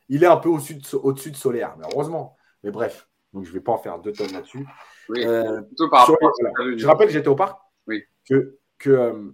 [0.09, 2.36] il est un peu au-dessus de, au de Solaire, mais heureusement.
[2.63, 4.65] Mais bref, donc je ne vais pas en faire deux tonnes là-dessus.
[5.07, 7.59] Oui, euh, je rappelle que j'étais au parc.
[7.88, 8.03] Oui.
[8.27, 9.32] Que, que euh,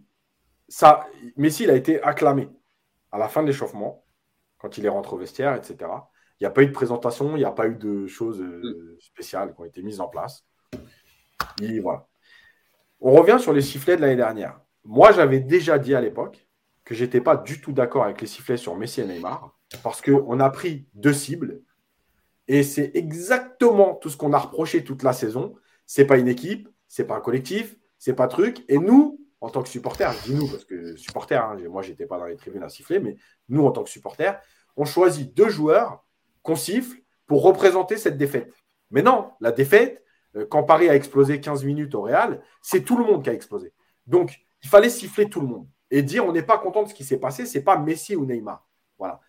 [0.68, 1.07] ça,
[1.38, 2.49] Messi, il a été acclamé
[3.11, 4.03] à la fin de l'échauffement,
[4.57, 5.78] quand il est rentré au vestiaire, etc.
[6.39, 8.97] Il n'y a pas eu de présentation, il n'y a pas eu de choses euh,
[8.99, 10.45] spéciales qui ont été mises en place.
[11.61, 12.07] Et voilà.
[12.99, 14.59] On revient sur les sifflets de l'année dernière.
[14.84, 16.47] Moi, j'avais déjà dit à l'époque
[16.84, 20.39] que j'étais pas du tout d'accord avec les sifflets sur Messi et Neymar, parce qu'on
[20.39, 21.61] a pris deux cibles,
[22.47, 25.55] et c'est exactement tout ce qu'on a reproché toute la saison.
[25.86, 28.63] C'est pas une équipe, c'est pas un collectif, c'est pas truc.
[28.70, 32.05] Et nous, en tant que supporters, je dis nous parce que supporters, hein, moi j'étais
[32.05, 33.15] pas dans les tribunes à siffler, mais
[33.49, 34.41] nous en tant que supporters,
[34.77, 36.03] on choisit deux joueurs
[36.41, 38.53] qu'on siffle pour représenter cette défaite.
[38.91, 40.03] Mais non, la défaite,
[40.36, 43.33] euh, quand Paris a explosé 15 minutes au Real, c'est tout le monde qui a
[43.33, 43.73] explosé.
[44.07, 46.93] Donc, il fallait siffler tout le monde et dire on n'est pas content de ce
[46.93, 48.67] qui s'est passé, c'est pas Messi ou Neymar.
[48.97, 49.19] Voilà.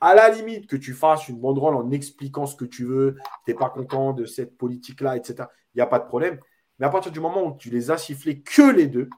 [0.00, 3.50] À la limite que tu fasses une banderole en expliquant ce que tu veux, tu
[3.50, 5.48] n'es pas content de cette politique-là, etc.
[5.74, 6.38] Il n'y a pas de problème.
[6.78, 9.08] Mais à partir du moment où tu les as sifflés que les deux,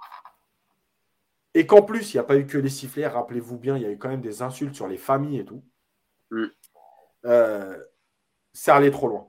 [1.57, 3.87] et qu'en plus, il n'y a pas eu que les sifflets, rappelez-vous bien, il y
[3.87, 5.65] a eu quand même des insultes sur les familles et tout,
[6.31, 6.45] mm.
[7.25, 7.83] euh,
[8.53, 9.27] ça allait trop loin.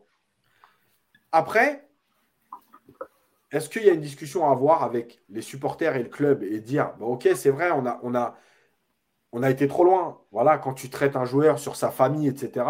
[1.32, 1.88] Après,
[3.52, 6.60] est-ce qu'il y a une discussion à avoir avec les supporters et le club et
[6.60, 8.36] dire, ok, c'est vrai, on a, on, a,
[9.32, 10.22] on a été trop loin.
[10.34, 12.66] Voilà, quand tu traites un joueur sur sa famille, etc.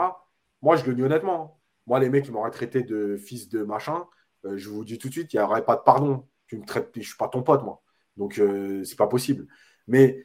[0.62, 1.60] Moi, je le dis honnêtement.
[1.88, 4.06] Moi, les mecs qui m'auraient traité de fils de machin,
[4.46, 6.28] euh, je vous dis tout de suite, il n'y aurait pas de pardon.
[6.46, 7.82] Tu me traites, je ne suis pas ton pote, moi.
[8.18, 9.48] Donc, euh, c'est pas possible.
[9.88, 10.24] Mais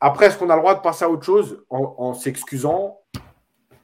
[0.00, 3.00] après, est-ce qu'on a le droit de passer à autre chose en, s'excusant,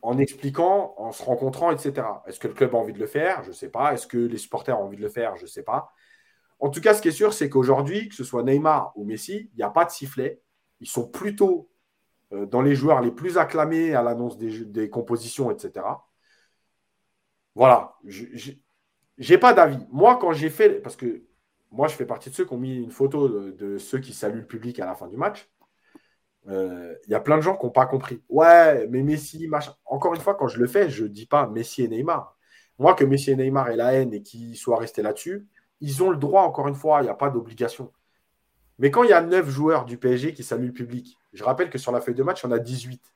[0.03, 2.07] en expliquant, en se rencontrant, etc.
[2.27, 3.43] Est-ce que le club a envie de le faire?
[3.43, 3.95] Je ne sais pas.
[3.95, 5.37] Est-ce que les supporters ont envie de le faire?
[5.37, 5.93] Je ne sais pas.
[6.61, 9.51] En tout cas, ce qui est sûr, c'est qu'aujourd'hui, que ce soit Neymar ou Messi,
[9.53, 10.41] il n'y a pas de sifflet.
[10.81, 11.71] Ils sont plutôt
[12.33, 15.85] euh, dans les joueurs les plus acclamés à l'annonce des, compositions, etc.
[17.55, 17.97] Voilà.
[18.05, 18.53] Je
[19.19, 19.85] n'ai pas d'avis.
[19.91, 20.81] Moi, quand j'ai fait.
[20.81, 21.25] Parce que
[21.73, 24.41] moi, je fais partie de ceux qui ont mis une photo de, ceux qui saluent
[24.41, 25.51] le public à la fin du match.
[26.47, 28.23] Il euh, y a plein de gens qui n'ont pas compris.
[28.29, 29.75] Ouais, mais Messi, machin.
[29.87, 32.37] Encore une fois, quand je le fais, je ne dis pas Messi et Neymar.
[32.79, 35.47] Moi, que Messi et Neymar aient la haine et qu'ils soient restés là-dessus,
[35.81, 37.91] ils ont le droit, encore une fois, il n'y a pas d'obligation.
[38.79, 41.71] Mais quand il y a 9 joueurs du PSG qui saluent le public, je rappelle
[41.71, 43.15] que sur la feuille de match, il y en a 18.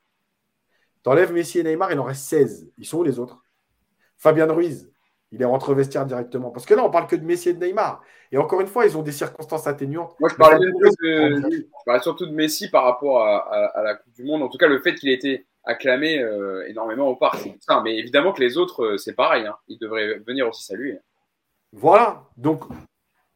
[1.03, 2.71] T'enlèves Messi et Neymar, il en reste 16.
[2.77, 3.43] Ils sont où les autres?
[4.17, 4.89] Fabien Ruiz,
[5.31, 6.51] il est rentré au vestiaire directement.
[6.51, 8.01] Parce que là, on parle que de Messi et de Neymar.
[8.31, 10.15] Et encore une fois, ils ont des circonstances atténuantes.
[10.19, 12.01] Moi, je parlais, de...
[12.01, 14.43] surtout de Messi par rapport à, la Coupe du Monde.
[14.43, 17.49] En tout cas, le fait qu'il ait été acclamé euh, énormément au parc.
[17.59, 17.81] Ça.
[17.83, 19.45] Mais évidemment que les autres, euh, c'est pareil.
[19.45, 19.57] Hein.
[19.67, 20.97] Ils devraient venir aussi saluer.
[21.73, 22.23] Voilà.
[22.37, 22.63] Donc,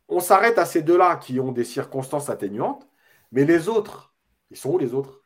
[0.08, 2.88] on s'arrête à ces deux-là qui ont des circonstances atténuantes.
[3.34, 4.14] Mais les autres,
[4.50, 5.22] ils sont où les autres?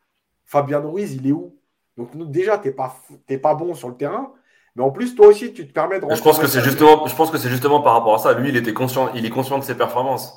[0.46, 1.60] Fabien Ruiz, il est où?
[1.96, 2.96] Donc, déjà, tu n'es pas,
[3.42, 4.34] pas bon sur le terrain.
[4.76, 6.06] Mais en plus, toi aussi, tu te permets de.
[6.14, 8.34] Je pense que c'est justement, je pense que c'est justement par rapport à ça.
[8.34, 10.34] Lui, il était conscient, il est conscient de ses performances.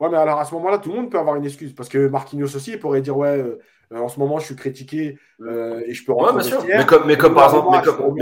[0.00, 2.08] Ouais, mais alors à ce moment-là, tout le monde peut avoir une excuse parce que
[2.08, 3.58] Marquinhos aussi il pourrait dire ouais, euh,
[3.94, 6.34] en ce moment, je suis critiqué euh, et je peux rentrer.
[6.34, 6.64] Ouais, bien sûr.
[6.66, 8.14] Mais comme, mais comme par exemple, mais comme,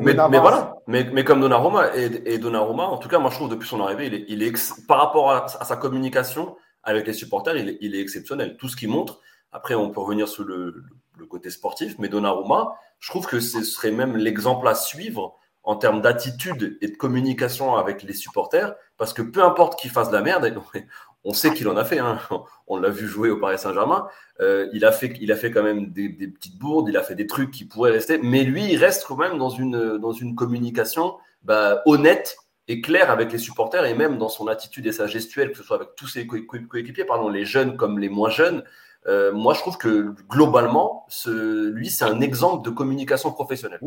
[0.00, 3.36] mais, mais, voilà, mais, mais comme Donnarumma et, et Donnarumma, en tout cas, moi je
[3.36, 7.06] trouve depuis son arrivée, il est, il est par rapport à, à, sa communication avec
[7.06, 8.56] les supporters, il est, il est exceptionnel.
[8.56, 9.20] Tout ce qu'il montre.
[9.52, 10.82] Après, on peut revenir sur le,
[11.18, 15.76] le côté sportif, mais Donnarumma, je trouve que ce serait même l'exemple à suivre en
[15.76, 20.22] termes d'attitude et de communication avec les supporters, parce que peu importe qui fasse la
[20.22, 20.54] merde,
[21.24, 22.18] on sait qu'il en a fait, hein.
[22.66, 24.06] on l'a vu jouer au Paris Saint-Germain,
[24.40, 27.14] euh, il, a fait, il a fait quand même des, petites bourdes, il a fait
[27.14, 30.34] des trucs qui pourraient rester, mais lui, il reste quand même dans une, dans une
[30.34, 32.36] communication bah, honnête
[32.68, 35.64] et claire avec les supporters, et même dans son attitude et sa gestuelle, que ce
[35.64, 38.62] soit avec tous ses coéquipiers, pardon, les jeunes comme les moins jeunes,
[39.06, 43.80] euh, moi, je trouve que globalement, lui, c'est un exemple de communication professionnelle.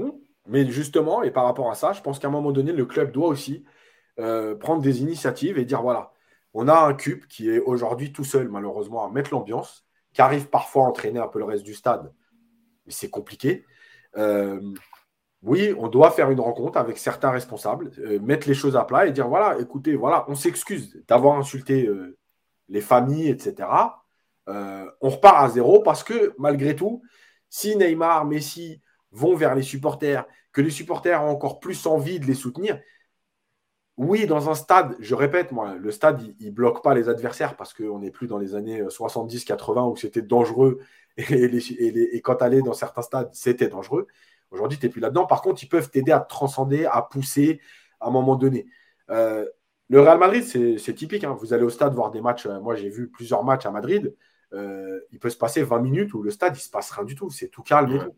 [0.48, 3.12] Mais justement, et par rapport à ça, je pense qu'à un moment donné, le club
[3.12, 3.64] doit aussi
[4.20, 6.12] euh, prendre des initiatives et dire voilà,
[6.54, 10.48] on a un cube qui est aujourd'hui tout seul, malheureusement, à mettre l'ambiance, qui arrive
[10.50, 12.12] parfois à entraîner un peu le reste du stade,
[12.86, 13.66] mais c'est compliqué.
[14.18, 14.60] Euh,
[15.42, 17.92] oui, on doit faire une rencontre avec certains responsables,
[18.22, 21.90] mettre les choses à plat et dire voilà, écoutez, voilà, on s'excuse d'avoir insulté
[22.70, 23.68] les familles, etc.
[24.50, 27.02] Euh, on repart à zéro parce que malgré tout,
[27.50, 28.82] si Neymar, Messi
[29.12, 32.80] vont vers les supporters, que les supporters ont encore plus envie de les soutenir,
[33.98, 37.56] oui, dans un stade, je répète, moi, le stade, il ne bloque pas les adversaires
[37.56, 40.80] parce qu'on n'est plus dans les années 70-80 où c'était dangereux
[41.18, 44.08] et, quand tu allais dans certains stades, c'était dangereux.
[44.50, 45.26] Aujourd'hui, tu n'es plus là-dedans.
[45.28, 47.62] Par contre, ils peuvent t'aider à transcender, à pousser
[48.00, 48.66] à un moment donné.
[49.12, 49.46] Euh,
[49.90, 51.24] le Real Madrid, c'est typique.
[51.24, 51.38] Hein.
[51.40, 52.48] Vous allez au stade voir des matchs.
[52.48, 54.16] Euh, moi, j'ai vu plusieurs matchs à Madrid.
[54.54, 57.16] Euh, il peut se passer 20 minutes où le stade, il se passe rien du
[57.16, 57.30] tout.
[57.30, 58.16] C'est tout calme et tout.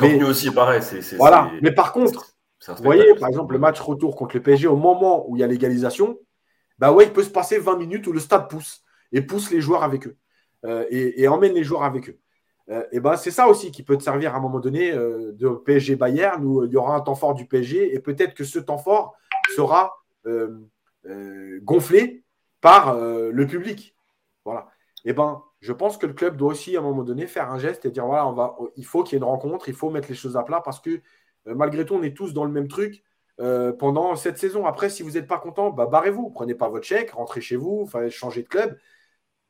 [0.00, 0.80] Mais, aussi, pareil.
[1.16, 1.50] voilà.
[1.62, 2.36] Mais par contre,
[2.66, 5.42] vous voyez, par exemple, le match retour contre le PSG, au moment où il y
[5.42, 6.18] a l'égalisation,
[6.78, 9.60] bah ouais, il peut se passer 20 minutes où le stade pousse et pousse les
[9.60, 10.16] joueurs avec eux.
[10.90, 12.18] et, emmène les joueurs avec eux.
[12.92, 15.96] et ben, c'est ça aussi qui peut te servir à un moment donné de PSG
[15.96, 18.78] Bayern où il y aura un temps fort du PSG et peut-être que ce temps
[18.78, 19.16] fort
[19.56, 20.04] sera
[21.62, 22.22] gonflé
[22.60, 23.96] par le public.
[24.44, 24.68] Voilà.
[25.04, 27.58] Et ben, je pense que le club doit aussi à un moment donné faire un
[27.58, 29.90] geste et dire voilà, on va, il faut qu'il y ait une rencontre, il faut
[29.90, 30.90] mettre les choses à plat parce que
[31.46, 33.02] euh, malgré tout, on est tous dans le même truc
[33.40, 34.66] euh, pendant cette saison.
[34.66, 37.88] Après, si vous n'êtes pas content, bah, barrez-vous, prenez pas votre chèque, rentrez chez vous,
[38.10, 38.78] changez de club.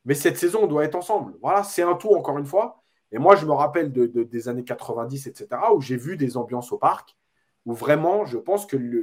[0.04, 1.34] Mais cette saison, on doit être ensemble.
[1.42, 2.82] Voilà, c'est un tout encore une fois.
[3.12, 6.72] Et moi, je me rappelle de, des années 90, etc., où j'ai vu des ambiances
[6.72, 7.16] au parc,
[7.66, 9.02] où vraiment, je pense que le,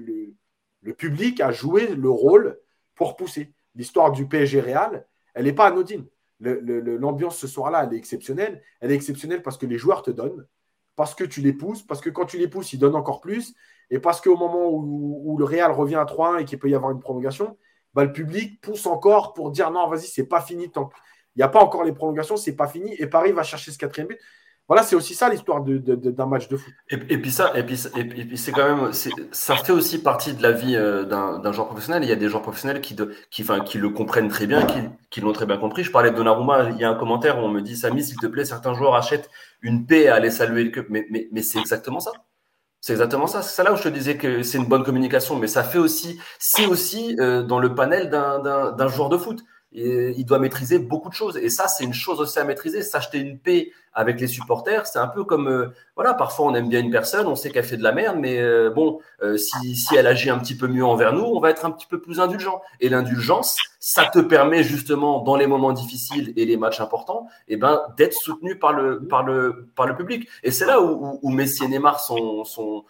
[0.82, 2.60] le public a joué le rôle
[2.96, 3.54] pour pousser.
[3.76, 6.06] L'histoire du PSG Real, elle n'est pas anodine
[6.40, 8.62] l'ambiance ce soir-là, elle est exceptionnelle.
[8.82, 10.46] Elle est exceptionnelle parce que les joueurs te donnent,
[10.96, 13.54] parce que tu les pousses, parce que quand tu les pousses, ils donnent encore plus,
[13.90, 16.92] et parce qu'au moment où, le Real revient à 3-1 et qu'il peut y avoir
[16.92, 17.58] une prolongation,
[17.94, 20.72] bah, le public pousse encore pour dire non, vas-y, c'est pas fini.
[20.76, 23.78] Il n'y a pas encore les prolongations, c'est pas fini, et Paris va chercher ce
[23.78, 24.20] quatrième but.
[24.68, 26.74] Voilà, c'est aussi ça l'histoire d'un match de foot.
[26.90, 28.92] Et, puis ça, et puis, et puis c'est quand même,
[29.32, 32.04] ça fait aussi partie de la vie euh, d'un joueur professionnel.
[32.04, 32.96] Il y a des joueurs professionnels qui,
[33.30, 34.66] qui, qui le comprennent très bien,
[35.12, 35.84] qui, l'ont très bien compris.
[35.84, 38.18] Je parlais de Donnarumma, il y a un commentaire où on me dit, Samy, s'il
[38.18, 39.30] te plaît, certains joueurs achètent
[39.62, 42.12] une paix à aller saluer le mais, mais c'est exactement ça.
[42.86, 43.42] C'est exactement ça.
[43.42, 45.80] C'est ça là où je te disais que c'est une bonne communication, mais ça fait
[45.80, 49.44] aussi, c'est aussi euh, dans le panel d'un joueur de foot
[49.76, 51.38] il doit maîtriser beaucoup de choses.
[51.38, 52.82] Et ça, c'est une chose aussi à maîtriser.
[52.82, 56.68] S'acheter une paix avec les supporters, c'est un peu comme, euh, voilà, parfois on aime
[56.68, 59.76] bien une personne, on sait qu'elle fait de la merde, mais euh, bon, euh, si,
[59.78, 62.02] si elle agit un petit peu mieux envers nous, on va être un petit peu
[62.02, 62.62] plus indulgent.
[62.82, 67.56] Et l'indulgence, ça te permet justement, dans les moments difficiles et les matchs importants, eh
[67.56, 70.28] ben, d'être soutenu par le, par le, par le public.
[70.44, 72.84] Et c'est là où, où, Messi et Neymar sont, sont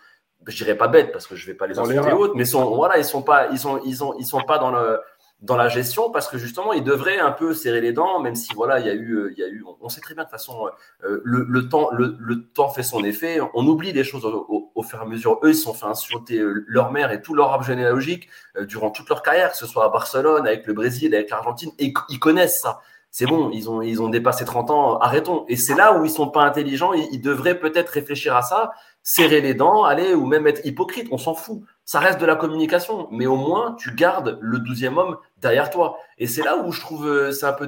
[0.47, 2.97] je dirais pas bêtes parce que je vais pas les insulter autres, mais sont, voilà,
[2.97, 4.99] ils sont pas, ils sont, ils sont, ils sont pas dans le,
[5.41, 8.53] dans la gestion parce que justement il devrait un peu serrer les dents même si
[8.53, 10.29] voilà il y a eu euh, il y a eu on sait très bien de
[10.29, 10.67] toute façon
[11.03, 13.39] euh, le, temps le, temps fait son effet.
[13.53, 15.39] On oublie des choses au, fur et à mesure.
[15.43, 18.29] Eux ils se sont fait insulter euh, leur mère et tout leur arbre généalogique
[18.61, 21.71] durant toute leur carrière que ce soit à Barcelone avec le Brésil avec l'Argentine.
[21.79, 22.79] Et ils connaissent ça.
[23.11, 25.45] C'est bon, ils ont, ils ont dépassé 30 ans, arrêtons.
[25.47, 28.71] Et c'est là où ils sont pas intelligents, ils, ils devraient peut-être réfléchir à ça,
[29.03, 32.35] serrer les dents, aller, ou même être hypocrite, on s'en fout ça reste de la
[32.35, 35.97] communication, mais au moins tu gardes le douzième homme derrière toi.
[36.17, 37.67] Et c'est là où je trouve euh, c'est un peu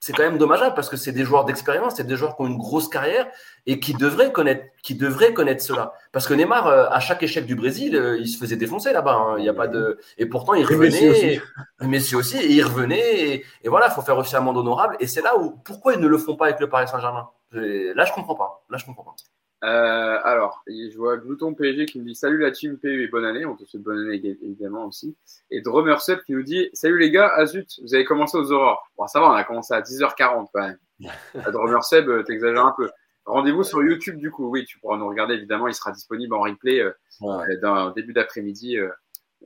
[0.00, 2.46] c'est quand même dommageable parce que c'est des joueurs d'expérience, c'est des joueurs qui ont
[2.46, 3.26] une grosse carrière
[3.64, 5.94] et qui devraient connaître, qui devraient connaître cela.
[6.12, 9.14] Parce que Neymar, euh, à chaque échec du Brésil, euh, il se faisait défoncer là-bas.
[9.14, 9.36] Hein.
[9.38, 11.40] Il y a pas de et pourtant il revenait,
[11.80, 14.98] Messi aussi, et il revenait et, et voilà, faut faire aussi un monde honorable.
[15.00, 17.30] Et c'est là où pourquoi ils ne le font pas avec le Paris Saint-Germain?
[17.52, 18.62] Là, je comprends pas.
[18.68, 19.14] Là, je comprends pas.
[19.64, 23.24] Euh, alors, je vois Glouton PSG qui nous dit Salut la team PU et bonne
[23.24, 23.46] année.
[23.46, 25.16] On te souhaite bonne année évidemment aussi.
[25.50, 28.52] Et Drummer Sub qui nous dit Salut les gars, ah zut, vous avez commencé aux
[28.52, 28.90] aurores.
[28.98, 30.78] Bon, ça va, on a commencé à 10h40 quand même.
[31.52, 32.90] Drummer Seb, euh, t'exagères un peu.
[33.24, 34.50] Rendez-vous sur YouTube du coup.
[34.50, 35.66] Oui, tu pourras nous regarder évidemment.
[35.66, 36.92] Il sera disponible en replay euh,
[37.22, 37.56] ouais.
[37.56, 38.76] dans début d'après-midi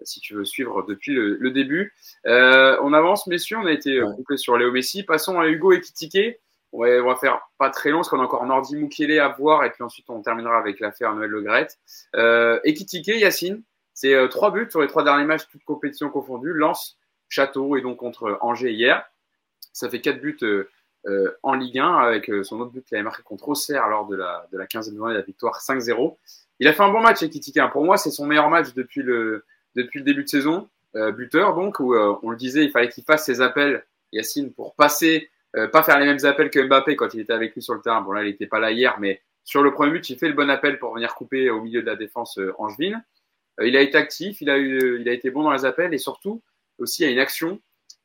[0.02, 1.92] si tu veux suivre depuis le, début.
[2.24, 3.58] on avance, messieurs.
[3.58, 5.04] On a été complet sur Léo Messi.
[5.04, 6.38] Passons à Hugo et Kitike.
[6.72, 9.70] On va faire pas très long parce qu'on a encore Nordi Mukele à voir et
[9.70, 11.68] puis ensuite on terminera avec l'affaire Noël Le Gret.
[12.14, 13.62] Euh, Ekitike, Yacine,
[14.00, 16.52] c'est euh, trois buts sur les trois derniers matchs, toutes compétitions confondues.
[16.52, 16.96] Lance,
[17.28, 19.04] Château et donc contre Angers hier.
[19.72, 20.70] Ça fait quatre buts euh,
[21.06, 24.06] euh en Ligue 1 avec euh, son autre but qu'il avait marqué contre Auxerre lors
[24.06, 26.16] de la, de la 15e journée la victoire 5-0.
[26.60, 27.58] Il a fait un bon match, Ekitike.
[27.72, 30.68] Pour moi, c'est son meilleur match depuis le, depuis le début de saison.
[30.94, 35.28] buteur donc, où on le disait, il fallait qu'il fasse ses appels, Yacine, pour passer
[35.56, 37.80] euh, pas faire les mêmes appels que Mbappé quand il était avec lui sur le
[37.80, 38.00] terrain.
[38.02, 40.34] Bon là, il n'était pas là hier, mais sur le premier but, il fait le
[40.34, 43.02] bon appel pour venir couper au milieu de la défense euh, angevine.
[43.60, 45.94] Euh, il a été actif, il a, eu, il a été bon dans les appels
[45.94, 46.42] et surtout
[46.78, 47.60] aussi il y a une action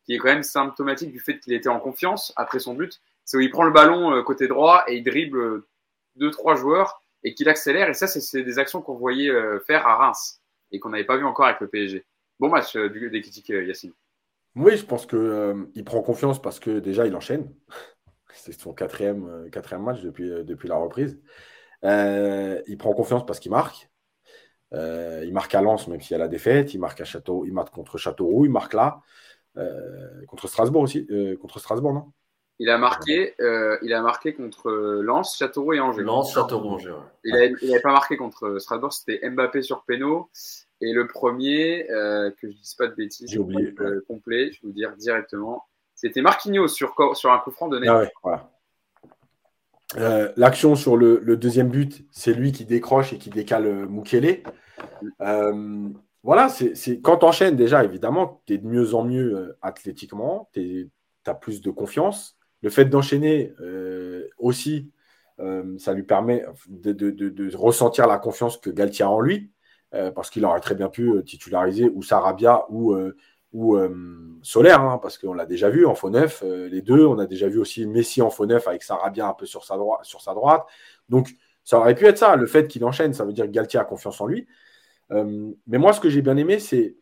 [0.06, 3.02] qui est quand même symptomatique du fait qu'il était en confiance après son but.
[3.26, 5.64] C'est où il prend le ballon côté droit et il dribble
[6.16, 7.90] deux trois joueurs et qu'il accélère.
[7.90, 9.32] Et ça, c'est des actions qu'on voyait
[9.66, 10.42] faire à Reims
[10.72, 12.04] et qu'on n'avait pas vu encore avec le PSG.
[12.38, 13.94] Bon match des critiques, Yacine.
[14.56, 17.52] Oui, je pense qu'il euh, prend confiance parce que déjà, il enchaîne.
[18.34, 21.20] C'est son quatrième, euh, quatrième match depuis, euh, depuis la reprise.
[21.84, 23.90] il prend confiance parce qu'il marque.
[24.72, 26.74] il marque à Lens, même s'il y a la défaite.
[26.74, 29.02] Il marque à Château, il marque contre Châteauroux, il marque là.
[30.28, 31.08] contre Strasbourg aussi.
[31.42, 32.12] contre Strasbourg, non?
[32.60, 33.34] Il a marqué,
[33.82, 36.04] il a marqué contre Lens, Châteauroux et Angers.
[36.04, 36.96] Lens, Châteauroux, Angers.
[37.24, 40.30] Il n'avait pas marqué contre Strasbourg, c'était Mbappé sur Péno.
[40.86, 44.52] Et le premier, euh, que je ne dise pas de bêtises, j'ai oublié, euh, complet,
[44.52, 45.64] je vais vous dire directement,
[45.96, 48.08] c'était Marquinhos sur, sur un coup franc de Neymar.
[48.26, 48.50] Ah
[49.96, 54.44] euh, L'action sur le, deuxième but, c'est lui qui décroche et qui décale Mukele.
[56.22, 60.92] voilà, c'est quand tu enchaînes déjà, évidemment, tu es de mieux en mieux athlétiquement, tu
[61.26, 64.92] as plus de confiance, Le fait d'enchaîner euh, aussi,
[65.78, 69.54] ça lui permet de, ressentir la confiance que Galtier a en lui,
[70.16, 72.96] parce qu'il aurait très bien pu titulariser ou Sarabia ou,
[73.54, 73.78] ou
[74.42, 77.06] Solaire, hein, parce qu'on l'a déjà vu en faux neuf, les deux.
[77.06, 79.78] On a déjà vu aussi Messi en faux neuf avec Sarabia un peu sur sa,
[80.02, 80.66] sur sa droite.
[81.10, 82.36] Donc, ça aurait pu être ça.
[82.36, 84.48] Le fait qu'il enchaîne, ça veut dire que Galtier a confiance en lui.
[85.12, 86.96] mais moi, ce que j'ai bien aimé, c'est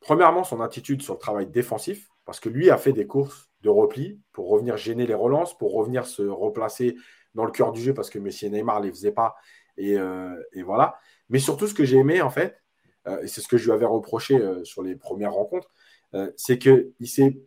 [0.00, 3.68] premièrement son attitude sur le travail défensif, parce que lui a fait des courses de
[3.68, 6.96] repli pour revenir gêner les relances, pour revenir se replacer
[7.34, 9.36] dans le cœur du jeu, parce que Messi et Neymar ne les faisaient pas.
[9.80, 10.98] Euh, et, voilà.
[11.28, 12.60] Mais surtout, ce que j'ai aimé, en fait,
[13.06, 15.70] euh, et c'est ce que je lui avais reproché euh, sur les premières rencontres,
[16.36, 17.40] c'est qu'il s'est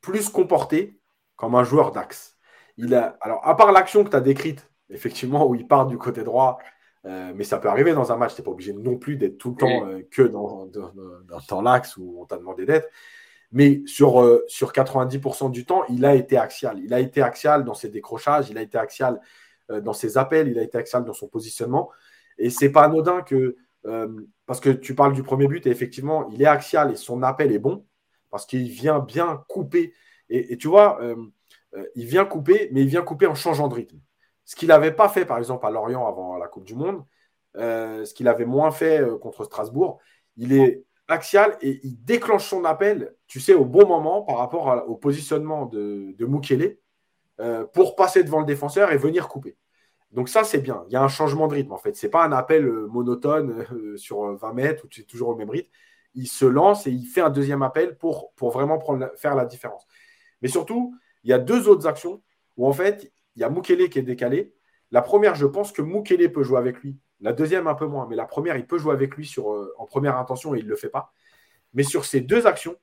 [0.00, 0.98] plus comporté
[1.36, 2.38] comme un joueur d'axe.
[2.78, 5.98] Il a, alors, à part l'action que tu as décrite, effectivement, où il part du
[5.98, 6.58] côté droit
[7.06, 8.34] euh, mais ça peut arriver dans un match.
[8.34, 10.66] Tu n'es pas obligé non plus d'être tout le temps euh, que dans,
[11.48, 12.88] dans, l'axe où on t'a demandé d'être.
[13.50, 16.78] Mais sur, euh, sur 90% du temps, il a été axial.
[16.80, 19.20] Il a été axial dans ses décrochages, il a été axial
[19.70, 21.90] dans ses appels, il a été axial dans son positionnement.
[22.38, 23.56] Et c'est pas anodin que,
[24.46, 27.52] parce que tu parles du premier but, et effectivement, il est axial et son appel
[27.52, 27.86] est bon,
[28.30, 29.92] parce qu'il vient bien couper.
[30.30, 31.00] Et, tu vois,
[31.94, 33.98] il vient couper, mais il vient couper en changeant de rythme.
[34.44, 37.04] Ce qu'il n'avait pas fait, par exemple, à Lorient avant la Coupe du Monde,
[37.58, 39.98] euh, ce qu'il avait moins fait euh, contre Strasbourg,
[40.36, 44.84] il est axial et il déclenche son appel, tu sais, au bon moment par rapport
[44.88, 46.26] au positionnement de, de
[47.40, 49.56] euh, pour passer devant le défenseur et venir couper.
[50.12, 50.84] Donc ça, c'est bien.
[50.88, 51.94] Il y a un changement de rythme, en fait.
[51.94, 53.66] Ce n'est pas un appel monotone
[53.96, 55.70] sur 20 mètres où tu es toujours au même rythme.
[56.14, 58.82] Il se lance et il fait un deuxième appel pour, vraiment
[59.16, 59.86] faire la différence.
[60.42, 60.94] Mais surtout,
[61.24, 62.22] il y a deux autres actions
[62.56, 64.54] où, en fait, il y a Mukele qui est décalé.
[64.90, 66.96] La première, je pense que Mukele peut jouer avec lui.
[67.20, 68.06] La deuxième, un peu moins.
[68.08, 70.70] Mais la première, il peut jouer avec lui euh, en première intention et il ne
[70.70, 71.12] le fait pas.
[71.74, 72.76] Mais sur ces deux actions,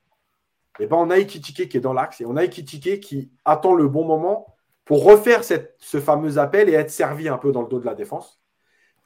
[0.80, 3.74] eh ben, on a Ekitike qui est dans l'axe et on a Ekitike qui attend
[3.74, 7.68] le bon moment pour refaire ce fameux appel et être servi un peu dans le
[7.68, 8.42] dos de la défense.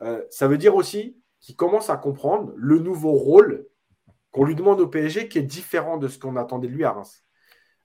[0.01, 3.65] Euh, ça veut dire aussi qu'il commence à comprendre le nouveau rôle
[4.31, 6.91] qu'on lui demande au PSG qui est différent de ce qu'on attendait de lui à
[6.91, 7.23] Reims.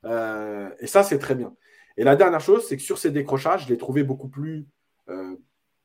[0.04, 1.54] Euh, et ça, c'est très bien.
[1.96, 4.66] Et la dernière chose, c'est que sur ces décrochages, je l'ai trouvé beaucoup plus
[5.08, 5.36] euh,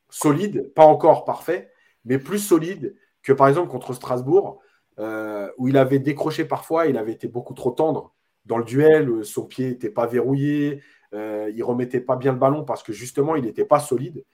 [0.09, 1.71] solide, pas encore parfait,
[2.05, 4.59] mais plus solide que par exemple contre Strasbourg,
[4.99, 8.13] euh, où il avait décroché parfois, il avait été beaucoup trop tendre
[8.45, 10.81] dans le duel, son pied n'était pas verrouillé,
[11.13, 14.25] euh, il remettait pas bien le ballon parce que justement, il n'était pas solide.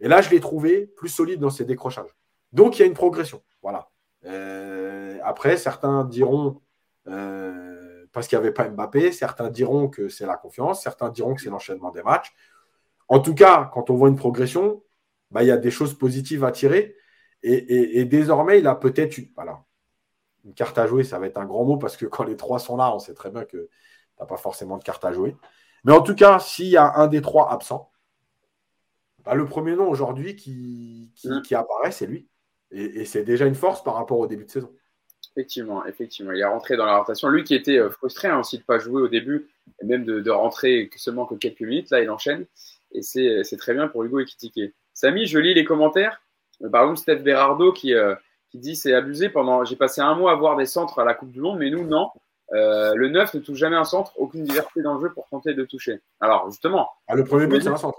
[0.00, 2.14] Et là, je l'ai trouvé plus solide dans ses décrochages.
[2.52, 3.42] Donc, il y a une progression.
[3.62, 3.90] Voilà.
[5.22, 6.60] après, certains diront
[8.12, 9.12] parce qu'il n'y avait pas Mbappé.
[9.12, 12.32] Certains diront que c'est la confiance, certains diront que c'est l'enchaînement des matchs.
[13.08, 14.82] En tout cas, quand on voit une progression,
[15.30, 16.96] bah, il y a des choses positives à tirer.
[17.42, 19.28] Et, désormais, il a peut-être une,
[20.44, 21.04] une carte à jouer.
[21.04, 23.14] Ça va être un grand mot parce que quand les trois sont là, on sait
[23.14, 23.68] très bien que tu
[24.20, 25.36] n'as pas forcément de carte à jouer.
[25.84, 27.90] Mais en tout cas, s'il y a un des trois absent,
[29.24, 31.12] bah, le premier nom aujourd'hui qui,
[31.44, 32.28] qui, apparaît, c'est lui.
[32.70, 34.70] et c'est déjà une force par rapport au début de saison.
[35.36, 36.32] Effectivement, effectivement.
[36.32, 37.28] Il est rentré dans la rotation.
[37.28, 39.48] Lui qui était euh, frustré hein, aussi de ne pas jouer au début,
[39.82, 42.46] et même de, de, rentrer seulement que quelques minutes, là il enchaîne.
[42.92, 44.72] Et c'est très bien pour Hugo Ekitike.
[44.92, 46.22] Samy, je lis les commentaires.
[46.62, 48.14] Euh, par exemple, Steph Berardo qui, euh,
[48.54, 49.28] qui dit c'est abusé.
[49.28, 51.70] Pendant, J'ai passé un mois à voir des centres à la Coupe du Monde, mais
[51.70, 52.10] nous, non.
[52.52, 55.64] le 9 ne touche jamais un centre, aucune diversité dans le jeu pour tenter de
[55.64, 56.00] toucher.
[56.20, 56.90] Alors, justement.
[57.08, 57.98] Ah, le premier but, c'est un centre.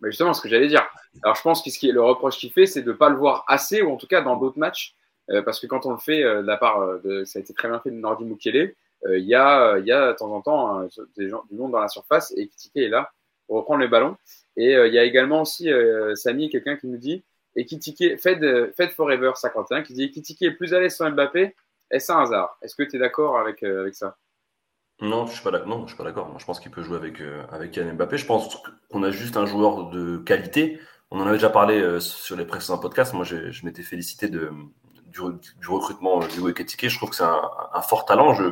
[0.00, 0.86] Mais justement, ce que j'allais dire.
[1.22, 3.10] Alors, je pense que ce qui est le reproche qu'il fait, c'est de ne pas
[3.10, 4.94] le voir assez, ou en tout cas dans d'autres matchs,
[5.30, 7.42] euh, parce que quand on le fait euh, de la part euh, de, ça a
[7.42, 8.74] été très bien fait de Nordi Mukele,
[9.08, 10.86] il y a, il y a de temps en temps hein,
[11.16, 13.10] des gens, du monde dans la surface et Kitike est là
[13.48, 14.16] pour reprendre les ballons.
[14.56, 15.68] Et il y a également aussi
[16.14, 17.24] Samy, quelqu'un qui nous dit
[17.56, 21.54] et Kitike, Fed, Fed Forever 51, qui dit Kitike est plus à l'aise sans Mbappé.
[21.90, 22.56] Est-ce un hasard?
[22.62, 24.16] Est-ce que tu es d'accord avec, avec ça?
[25.00, 25.50] Non, je suis pas.
[25.64, 26.34] Non, je suis pas d'accord.
[26.38, 28.16] Je pense qu'il peut jouer avec avec Yann Mbappé.
[28.16, 30.80] Je pense qu'on a juste un joueur de qualité.
[31.10, 33.12] On en avait déjà parlé sur les précédents podcasts.
[33.12, 34.50] Moi, je m'étais félicité de,
[35.12, 36.88] du, recrutement du Eketike.
[36.88, 38.34] Je trouve que c'est un, fort talent.
[38.34, 38.44] Je,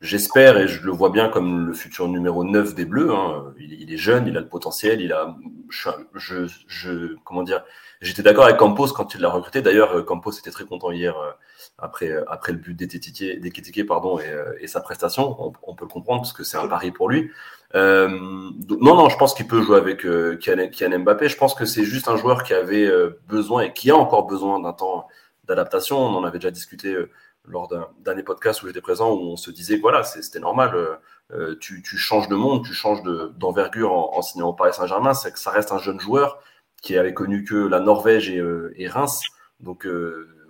[0.00, 3.12] j'espère et je le vois bien comme le futur numéro 9 des Bleus.
[3.12, 3.54] Hein.
[3.58, 5.36] Il, est jeune, il a le potentiel, il a,
[5.70, 7.64] je, je, comment dire,
[8.00, 9.62] j'étais d'accord avec Campos quand il l'a recruté.
[9.62, 11.30] D'ailleurs, Campos était très content hier euh,
[11.78, 15.36] après, après le but d'Eketike, pardon, et, euh, et, sa prestation.
[15.62, 17.30] On, peut le comprendre parce que c'est un pari pour lui.
[17.74, 21.28] Euh, non, non, je pense qu'il peut jouer avec euh, Kylian Mbappé.
[21.28, 22.90] Je pense que c'est juste un joueur qui avait
[23.28, 25.06] besoin et qui a encore besoin d'un temps
[25.46, 25.98] d'adaptation.
[25.98, 27.10] On en avait déjà discuté euh,
[27.46, 30.96] lors d'un dernier podcast où j'étais présent, où on se disait voilà, c'était normal, euh,
[31.32, 33.02] euh, tu, changes de monde, tu changes
[33.36, 36.40] d'envergure en, signant au Paris Saint-Germain, c'est que ça reste un jeune joueur
[36.82, 39.22] qui avait connu que la Norvège et, Reims.
[39.60, 39.88] Donc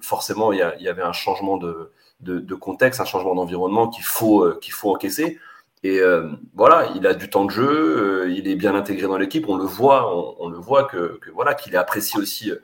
[0.00, 4.94] forcément, il y, avait un changement de, de, contexte, un changement d'environnement qu'il faut, faut
[4.94, 5.38] encaisser.
[5.86, 9.18] Et euh, voilà, il a du temps de jeu, euh, il est bien intégré dans
[9.18, 9.48] l'équipe.
[9.48, 12.56] On le voit, on, le voit que, voilà qu'il est apprécié aussi euh,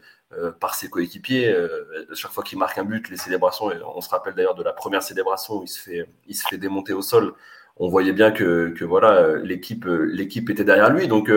[0.61, 1.55] par ses coéquipiers.
[2.15, 3.71] chaque fois qu'il marque un but, les célébrations.
[3.71, 6.47] Et on se rappelle d'ailleurs de la première célébration où il se fait, il se
[6.49, 7.35] fait démonter au sol.
[7.77, 11.09] On voyait bien que, que voilà l'équipe, l'équipe était derrière lui.
[11.09, 11.31] Donc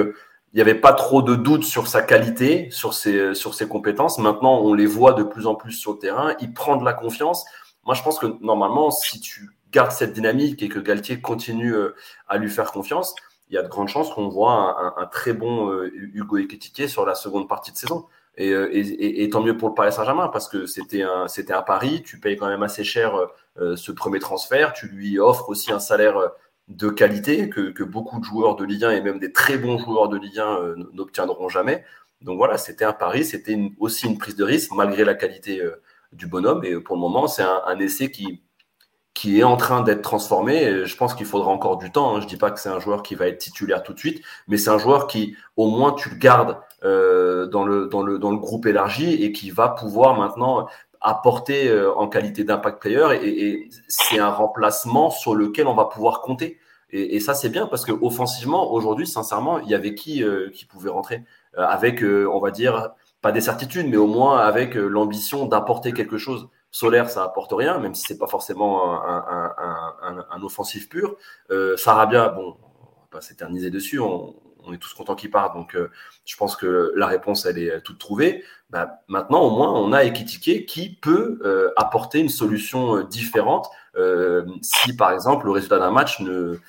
[0.55, 4.19] il n'y avait pas trop de doute sur sa qualité, sur ses, sur ses compétences.
[4.19, 6.33] Maintenant, on les voit de plus en plus sur le terrain.
[6.39, 7.45] Il prend de la confiance.
[7.83, 11.93] Moi, je pense que normalement, si tu garde cette dynamique et que Galtier continue euh,
[12.29, 13.15] à lui faire confiance,
[13.49, 17.05] il y a de grandes chances qu'on voit un, très bon euh, Hugo Ekitike sur
[17.05, 18.05] la seconde partie de saison.
[18.39, 22.03] Euh, et, tant mieux pour le Paris Saint-Germain parce que c'était un, c'était un pari.
[22.03, 23.13] Tu payes quand même assez cher
[23.57, 24.73] ce premier transfert.
[24.73, 26.31] Tu lui offres aussi un salaire
[26.67, 30.09] de qualité que, beaucoup de joueurs de Ligue 1 et même des très bons joueurs
[30.09, 31.85] de Ligue 1 n'obtiendront jamais.
[32.21, 35.61] Donc voilà, c'était un pari, c'était aussi une prise de risque malgré la qualité
[36.11, 36.65] du bonhomme.
[36.65, 38.41] Et pour le moment, c'est un essai qui,
[39.15, 40.85] qui est en train d'être transformé.
[40.85, 42.15] Je pense qu'il faudra encore du temps.
[42.15, 42.21] Hein.
[42.21, 44.57] Je dis pas que c'est un joueur qui va être titulaire tout de suite, mais
[44.57, 48.29] c'est un joueur qui, au moins, tu le gardes euh, dans le dans le dans
[48.29, 50.67] le groupe élargi et qui va pouvoir maintenant
[51.01, 53.07] apporter euh, en qualité d'impact player.
[53.23, 56.59] Et, c'est un remplacement sur lequel on va pouvoir compter.
[56.91, 60.65] Et, ça, c'est bien parce que offensivement, aujourd'hui, sincèrement, il y avait qui euh, qui
[60.65, 61.23] pouvait rentrer
[61.57, 62.89] avec, on va dire,
[63.21, 66.49] pas des certitudes, mais au moins avec l'ambition d'apporter quelque chose.
[66.69, 71.15] Solaire, ça apporte rien, même si c'est pas forcément un, offensif pur.
[71.77, 74.35] Sarabia, bon, on va pas s'éterniser dessus, on,
[74.73, 75.91] est tous contents qu'il parte, donc euh,
[76.25, 78.43] je pense que la réponse, elle est toute trouvée.
[78.69, 83.69] Bah, maintenant, au moins, on a Ekitike qui peut euh, apporter une solution différente
[84.61, 86.59] si, par exemple, le résultat d'un match ne,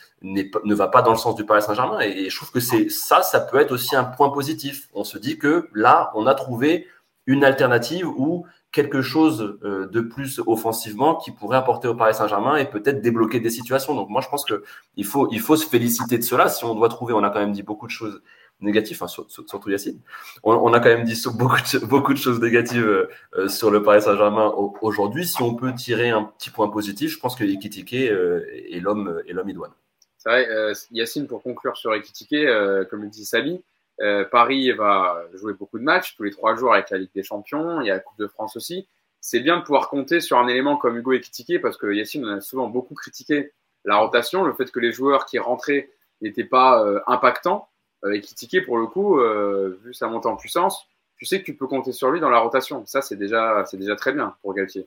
[0.75, 1.99] va pas dans le sens du Paris Saint-Germain.
[2.01, 4.89] Et, et, je trouve que c'est ça, ça peut être aussi un point positif.
[4.95, 6.87] On se dit que là, on a trouvé
[7.27, 12.57] une alternative où quelque chose euh, de plus offensivement qui pourrait apporter au Paris Saint-Germain
[12.57, 13.95] et peut-être débloquer des situations.
[13.95, 14.65] Donc moi, je pense que
[14.97, 16.49] il faut, il faut se féliciter de cela.
[16.49, 18.23] Si on doit trouver, on a quand même dit beaucoup de choses
[18.61, 20.01] négatives, surtout Yacine.
[20.43, 24.03] On, a quand même dit beaucoup de, beaucoup de choses négatives euh, sur le Paris
[24.03, 24.53] Saint-Germain
[24.83, 25.27] aujourd'hui.
[25.27, 29.23] Si on peut tirer un petit point positif, je pense que Ekitike euh, est l'homme
[29.47, 29.73] idoine.
[30.19, 32.47] C'est vrai, Yacine, pour conclure sur Ekitike,
[32.91, 33.63] comme le dit Samy,
[34.01, 37.23] euh, Paris va jouer beaucoup de matchs tous les trois jours avec la Ligue des
[37.23, 38.89] Champions, il y a la Coupe de France aussi.
[39.21, 42.37] C'est bien de pouvoir compter sur un élément comme Hugo Ekitike parce que Yacine on
[42.37, 43.53] a souvent beaucoup critiqué
[43.85, 45.91] la rotation, le fait que les joueurs qui rentraient
[46.21, 47.69] n'étaient pas euh, impactants.
[48.05, 48.21] Euh,
[48.67, 50.87] pour le coup, euh, vu sa montée en puissance,
[51.17, 52.85] tu sais que tu peux compter sur lui dans la rotation.
[52.87, 54.87] Ça, c'est déjà, c'est déjà très bien pour Galtier.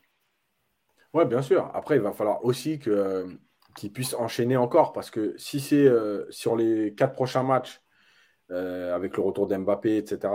[1.13, 1.71] Ouais, bien sûr.
[1.73, 3.25] Après, il va falloir aussi que
[3.75, 5.89] qu'il puisse enchaîner encore parce que si c'est
[6.29, 7.81] sur les quatre prochains matchs,
[8.51, 10.33] avec le retour d'Mbappé, etc.,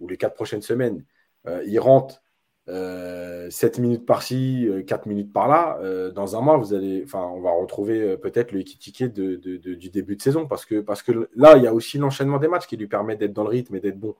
[0.00, 1.04] ou les quatre prochaines semaines,
[1.46, 2.22] euh, il rentre
[2.66, 3.48] 7 euh,
[3.80, 5.78] minutes par-ci, 4 minutes par-là,
[6.10, 10.46] dans un mois, vous allez, on va retrouver peut-être le ticket du début de saison
[10.46, 13.16] parce que, parce que là, il y a aussi l'enchaînement des matchs qui lui permet
[13.16, 14.16] d'être dans le rythme et d'être bon.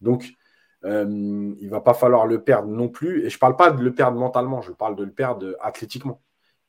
[0.00, 0.34] Donc,
[0.84, 3.26] il il va pas falloir le perdre non plus.
[3.26, 6.22] Et je parle pas de le perdre mentalement, je parle de le perdre athlétiquement,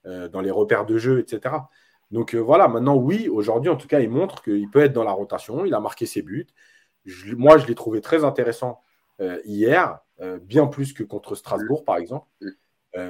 [0.04, 1.56] dans les repères de jeu, etc.
[2.12, 5.04] Donc euh, voilà, maintenant, oui, aujourd'hui, en tout cas, il montre qu'il peut être dans
[5.04, 5.66] la rotation.
[5.66, 6.48] Il a marqué ses buts.
[7.38, 8.82] moi, je l'ai trouvé très intéressant
[9.22, 12.28] euh, hier, euh, bien plus que contre Strasbourg, par exemple.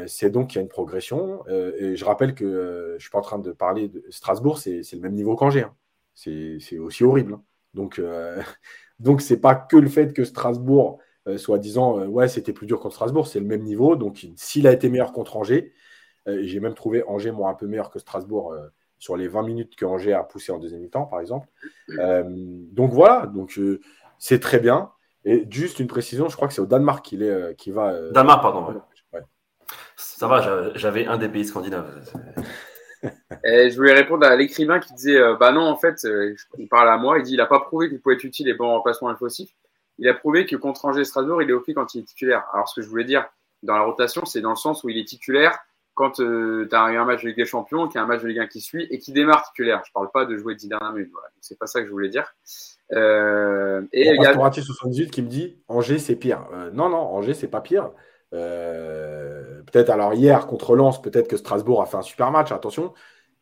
[0.07, 1.43] c'est donc qu'il y a une progression.
[1.47, 2.45] et je rappelle que
[2.91, 5.63] je ne suis pas en train de parler de Strasbourg, c'est le même niveau qu'Angers.
[5.63, 5.75] Hein.
[6.13, 7.33] C'est aussi horrible.
[7.33, 7.43] Hein.
[7.73, 7.99] Donc,
[8.99, 10.99] donc ce n'est pas que le fait que Strasbourg
[11.37, 13.95] soit disant ouais, c'était plus dur contre Strasbourg, c'est le même niveau.
[13.95, 15.73] Donc, s'il a été meilleur contre Angers,
[16.27, 18.53] j'ai même trouvé Angers, moi, un peu meilleur que Strasbourg
[19.01, 21.47] sur les 20 minutes que Angers a poussé en deuxième mi-temps, par exemple.
[21.97, 23.81] Euh, donc voilà, donc euh,
[24.19, 24.91] c'est très bien.
[25.25, 28.11] Et juste une précision, je crois que c'est au Danemark qu'il est, euh, qui va.
[28.11, 28.79] Danemark, pardon.
[29.95, 32.13] Ça va, j'avais un des pays scandinaves.
[33.43, 36.07] Et je voulais répondre à l'écrivain qui disait Bah non, en fait,
[36.59, 38.53] il parle à moi, il dit Il n'a pas prouvé qu'il pouvait être utile et
[38.53, 39.49] bon remplacement infosif.
[39.97, 42.45] Il a prouvé que contre Angers Strasbourg, il est OK quand il est titulaire.
[42.53, 43.27] Alors, ce que je voulais dire
[43.63, 45.57] dans la rotation, c'est dans le sens où il est titulaire
[46.01, 48.23] quand euh, tu as un match de Ligue des Champions, qu'il y a un match
[48.23, 49.83] de Ligue 1 qui suit et qui démarre titulaire.
[49.85, 51.11] Je parle pas de jouer 10 dernières minutes.
[51.11, 51.27] Voilà.
[51.41, 52.33] C'est pas ça que je voulais dire.
[52.93, 56.47] Euh, et il y a 78 qui me dit Angers c'est pire.
[56.53, 57.91] Euh, non non, Angers c'est pas pire.
[58.31, 62.93] Peut-être alors hier contre Lens, peut-être que Strasbourg a fait un super match, attention,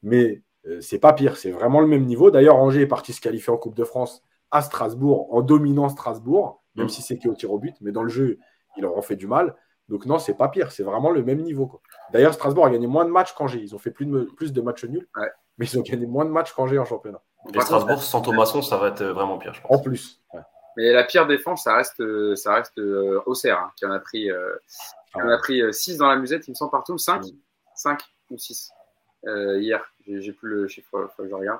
[0.03, 0.44] mais
[0.81, 1.38] c'est pas pire.
[1.38, 2.30] C'est vraiment le même niveau.
[2.30, 4.22] D'ailleurs, Angers est parti se qualifier en Coupe de France
[4.52, 6.90] à Strasbourg en dominant Strasbourg, même mmh.
[6.90, 8.38] si c'est qui au tir au but, mais dans le jeu,
[8.76, 9.56] ils leur ont fait du mal.
[9.90, 11.82] Donc non, c'est pas pire, c'est vraiment le même niveau.
[12.14, 13.60] D'ailleurs, Strasbourg a gagné moins de matchs qu'Angers.
[13.60, 15.07] Ils ont fait plus de, plus de matchs nuls,
[15.57, 17.22] mais ils ont gagné moins de matchs qu'Angers en championnat.
[17.53, 19.72] Et Strasbourg sans Thomasson, ça va être vraiment pire, je pense.
[19.72, 20.22] En plus.
[20.78, 22.02] Mais la pire défense, ça reste,
[22.36, 24.56] ça reste euh, Auxerre, hein, qui en a pris, euh,
[25.16, 27.24] a pris 6 euh, dans la musette, il me semble partout, 5
[27.76, 28.72] 5 ou 6
[29.26, 29.84] hier.
[30.07, 31.60] J'ai plus le chiffre, faut que je regarde.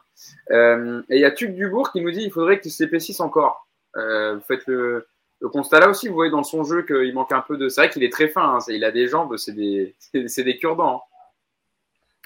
[1.10, 3.68] et il y a Tuc Dubourg qui nous dit il faudrait qu'il s'épaississe encore.
[3.96, 5.08] vous faites le,
[5.40, 7.70] le, constat là aussi, vous voyez dans son jeu qu'il manque un peu de.
[7.70, 9.96] C'est vrai qu'il est très fin, hein, il a des jambes, c'est des,
[10.28, 10.98] c'est des cure-dents.
[10.98, 11.10] Hein.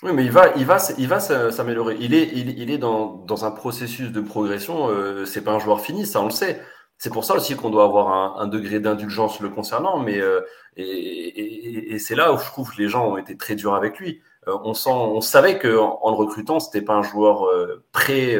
[0.03, 1.09] Oui, mais il va, il va, il
[1.51, 1.95] s'améliorer.
[1.99, 4.89] Il est, il, est dans, dans, un processus de progression.
[4.89, 6.61] Euh, c'est pas un joueur fini, ça on le sait.
[6.97, 9.99] C'est pour ça aussi qu'on doit avoir un, degré d'indulgence le concernant.
[9.99, 10.41] Mais euh,
[10.77, 14.21] et, c'est là où je trouve que les gens ont été très durs avec lui.
[14.47, 18.39] Euh, on savait que en, le recrutant, c'était pas un joueur euh, prêt,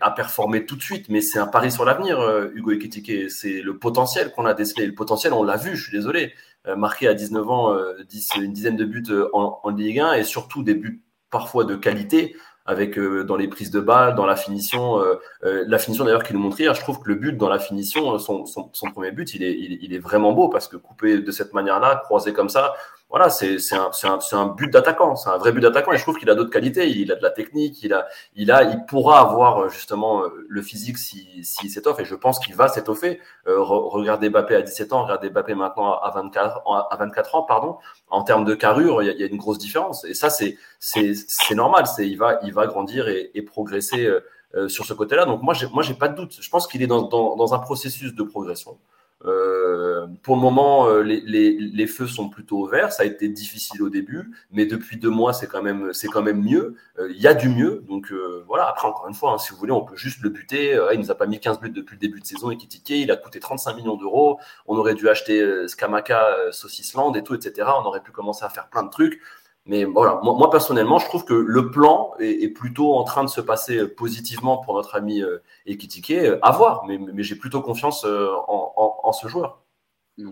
[0.00, 2.20] à performer tout de suite, mais c'est un pari sur l'avenir.
[2.54, 4.86] Hugo Ekitike, c'est le potentiel qu'on a décelé.
[4.86, 5.76] Le potentiel, on l'a vu.
[5.76, 6.34] Je suis désolé.
[6.76, 7.76] Marqué à 19 ans
[8.08, 9.02] 10, une dizaine de buts
[9.32, 13.80] en, Ligue 1 et surtout des buts parfois de qualité avec dans les prises de
[13.80, 15.02] balles, dans la finition,
[15.42, 18.18] la finition d'ailleurs qu'il nous montrait hier, je trouve que le but dans la finition,
[18.18, 21.30] son, son, premier but, il est, il, il, est vraiment beau parce que coupé de
[21.32, 22.74] cette manière-là, croisé comme ça,
[23.12, 26.16] voilà, c'est un, un, un, but d'attaquant, c'est un vrai but d'attaquant et je trouve
[26.18, 29.20] qu'il a d'autres qualités, il a de la technique, il a, il a, il pourra
[29.20, 33.20] avoir euh, justement euh, le physique si, si s'étoffe et je pense qu'il va s'étoffer.
[33.46, 37.76] Euh, regardez Mbappé à 17 ans, regardez Mbappé maintenant à 24, à 24 ans, pardon.
[38.08, 40.30] En termes de carrure, il y a, il y a une grosse différence et ça
[40.30, 44.10] c'est c'est normal, c'est il va il va grandir et, et progresser
[44.54, 45.24] euh, sur ce côté-là.
[45.24, 47.54] Donc moi j'ai moi j'ai pas de doute, je pense qu'il est dans, dans, dans
[47.54, 48.78] un processus de progression.
[49.24, 52.92] Euh, pour le moment, euh, les, les, les, feux sont plutôt verts.
[52.92, 56.22] Ça a été difficile au début, mais depuis deux mois, c'est quand même, c'est quand
[56.22, 56.76] même mieux.
[56.98, 57.84] Euh, il y a du mieux.
[57.88, 58.12] Donc
[58.46, 58.68] voilà.
[58.68, 60.78] Après, encore une fois, hein, si vous voulez, on peut juste le buter.
[60.92, 63.10] il nous a pas mis 15 buts depuis le début de saison et qui Il
[63.10, 64.40] a coûté 35 millions d'euros.
[64.66, 67.68] On aurait dû acheter Skamaka, Saucisland et tout, etc.
[67.80, 69.20] On aurait pu commencer à faire plein de trucs.
[69.66, 73.40] Mais voilà, moi, personnellement, je trouve que le plan est, plutôt en train de se
[73.40, 76.10] passer positivement pour notre ami euh, Ekitike.
[76.10, 79.62] Euh, à voir, mais, j'ai plutôt confiance euh, en, ce joueur.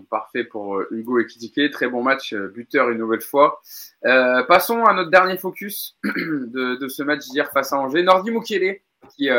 [0.09, 1.71] parfait pour Hugo Ekitike.
[1.71, 3.61] Très bon match, buteur une nouvelle fois.
[4.01, 8.03] passons à notre dernier focus de, ce match d'hier face à Angers.
[8.03, 8.81] Nordi Mukele,
[9.15, 9.29] qui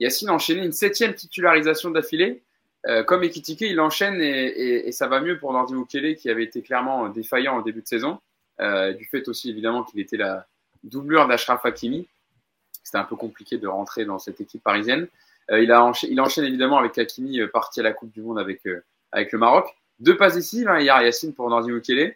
[0.00, 2.42] Yacine a enchaîné une septième titularisation d'affilée.
[3.06, 6.62] comme Ekitike, il enchaîne et, et, ça va mieux pour Nordi Mukele, qui avait été
[6.62, 8.20] clairement défaillant au début de saison.
[8.60, 10.46] Euh, du fait aussi évidemment qu'il était la
[10.82, 12.08] doublure d'Ashraf Hakimi.
[12.82, 15.08] C'était un peu compliqué de rentrer dans cette équipe parisienne.
[15.50, 18.62] Euh, il, a enchaîne évidemment avec Hakimi euh, parti à la Coupe du Monde avec,
[19.12, 19.66] avec le Maroc.
[20.00, 22.14] Deux passes décisives hein, hier, Yacine pour Nordi Mukele,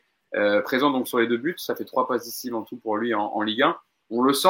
[0.64, 1.56] présent donc sur les deux buts.
[1.58, 3.76] Ça fait trois passes décisives en tout pour lui en, en Ligue 1.
[4.10, 4.48] On le sent,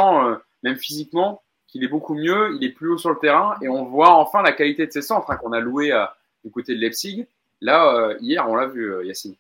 [0.62, 3.85] même physiquement, qu'il est beaucoup mieux, il est plus haut sur le terrain et on
[3.85, 5.93] voit enfin la qualité de ses centres hein, qu'on a loué
[6.44, 7.27] du côté de Leipzig.
[7.62, 9.35] Là, hier, on l'a vu, Yacine.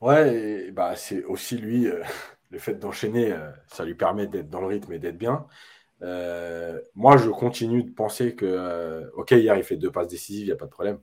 [0.00, 2.02] Ouais, bah, c'est aussi lui, euh,
[2.50, 5.46] le fait d'enchaîner, euh, ça lui permet d'être dans le rythme et d'être bien.
[6.02, 10.46] Euh, moi, je continue de penser que, ok, hier, il fait deux passes décisives, il
[10.46, 11.00] n'y a pas de problème.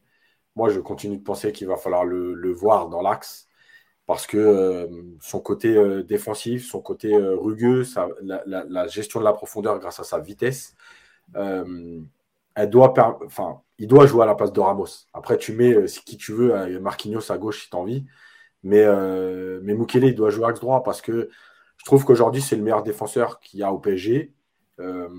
[0.56, 3.48] Moi, je continue de penser qu'il va falloir le, voir dans l'axe
[4.08, 4.90] parce que
[5.22, 7.84] son côté défensif, son côté rugueux,
[8.24, 10.76] la, gestion de la profondeur grâce à sa vitesse,
[11.36, 12.08] il
[12.68, 14.88] doit jouer à la place de Ramos.
[15.14, 15.76] Après, tu mets
[16.06, 18.06] qui tu veux, Marquinhos à gauche si tu as envie.
[18.68, 21.30] Mais, euh, mais Mukele, il doit jouer axe droit parce que
[21.78, 24.34] je trouve qu'aujourd'hui, c'est le meilleur défenseur qu'il y a au PSG.
[24.80, 25.10] Euh,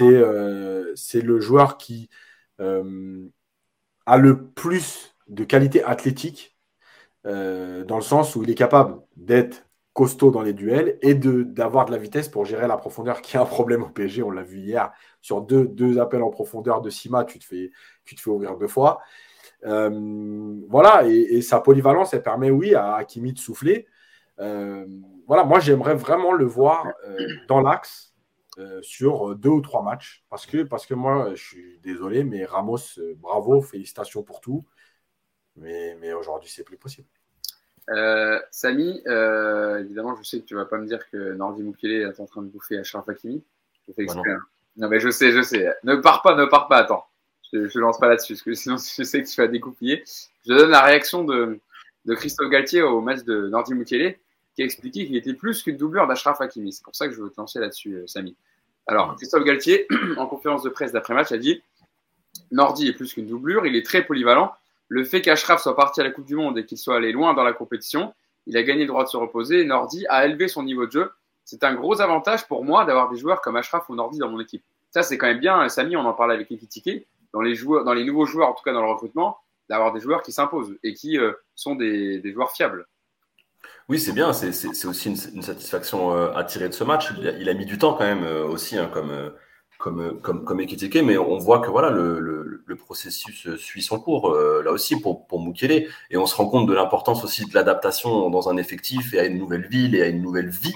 [0.00, 2.08] euh, c'est le joueur qui
[2.60, 3.28] euh,
[4.06, 6.56] a le plus de qualité athlétique
[7.24, 11.90] dans le sens où il est capable d'être costaud dans les duels et d'avoir de,
[11.90, 14.22] la vitesse pour gérer la profondeur qui est un problème au PSG.
[14.22, 17.72] On l'a vu hier sur deux, appels en profondeur de Sima, tu te fais,
[18.04, 19.00] tu te fais ouvrir deux fois.
[19.64, 23.86] Euh, voilà, et, sa polyvalence, elle permet, oui, à Hakimi de souffler.
[24.38, 24.86] Euh,
[25.26, 27.18] voilà, moi, j'aimerais vraiment le voir euh,
[27.48, 28.12] dans l'axe
[28.80, 30.24] sur deux ou trois matchs.
[30.30, 32.78] Parce que, parce que moi, je suis désolé, mais Ramos,
[33.18, 34.64] bravo, félicitations pour tout.
[35.56, 37.06] Mais, mais aujourd'hui, c'est plus possible.
[38.50, 39.02] Samy,
[39.78, 42.40] évidemment, je sais que tu vas pas me dire que Nordi Mukele est en train
[42.40, 43.44] de bouffer Achraf Hakimi.
[43.86, 44.30] Je fais exprès.
[44.30, 44.40] Hein.
[44.78, 45.70] non, mais je sais, je sais.
[45.84, 47.04] Ne pars pas, ne pars pas, attends.
[47.68, 50.04] Je lance pas là-dessus, parce que sinon je sais que tu vas découpiller.
[50.46, 51.58] Je donne la réaction de,
[52.08, 54.16] Christophe Galtier au match de Nordi Mukele,
[54.54, 56.72] qui a expliqué qu'il était plus qu'une doublure d'Ashraf Hakimi.
[56.72, 58.36] C'est pour ça que je veux te lancer là-dessus, euh, Samy.
[58.86, 61.62] Alors, Christophe Galtier, en conférence de presse d'après-match, a dit
[62.50, 64.52] Nordi est plus qu'une doublure, il est très polyvalent.
[64.88, 67.34] Le fait qu'Ashraf soit parti à la Coupe du Monde et qu'il soit allé loin
[67.34, 68.14] dans la compétition,
[68.46, 69.64] il a gagné le droit de se reposer.
[69.64, 71.10] Nordi a élevé son niveau de jeu.
[71.44, 74.40] C'est un gros avantage pour moi d'avoir des joueurs comme Ashraf ou Nordi dans mon
[74.40, 74.62] équipe.
[74.90, 75.68] Ça, c'est quand même bien.
[75.68, 78.62] Samy, on en parlait avec Ekitike dans les joueurs, dans les nouveaux joueurs, en tout
[78.64, 79.38] cas dans le recrutement,
[79.68, 82.86] d'avoir des joueurs qui s'imposent et qui euh, sont des, joueurs fiables.
[83.88, 84.32] Oui, c'est bien.
[84.32, 87.12] C'est aussi une, satisfaction euh, à tirer de ce match.
[87.18, 89.32] Il a, mis du temps quand même euh, aussi, hein, comme
[89.78, 90.62] comme comme comme
[91.04, 95.44] mais on voit que voilà le, le, processus suit son cours là aussi pour pour
[95.44, 99.18] Mukele et on se rend compte de l'importance aussi de l'adaptation dans un effectif et
[99.18, 100.74] à une nouvelle ville et à une nouvelle vie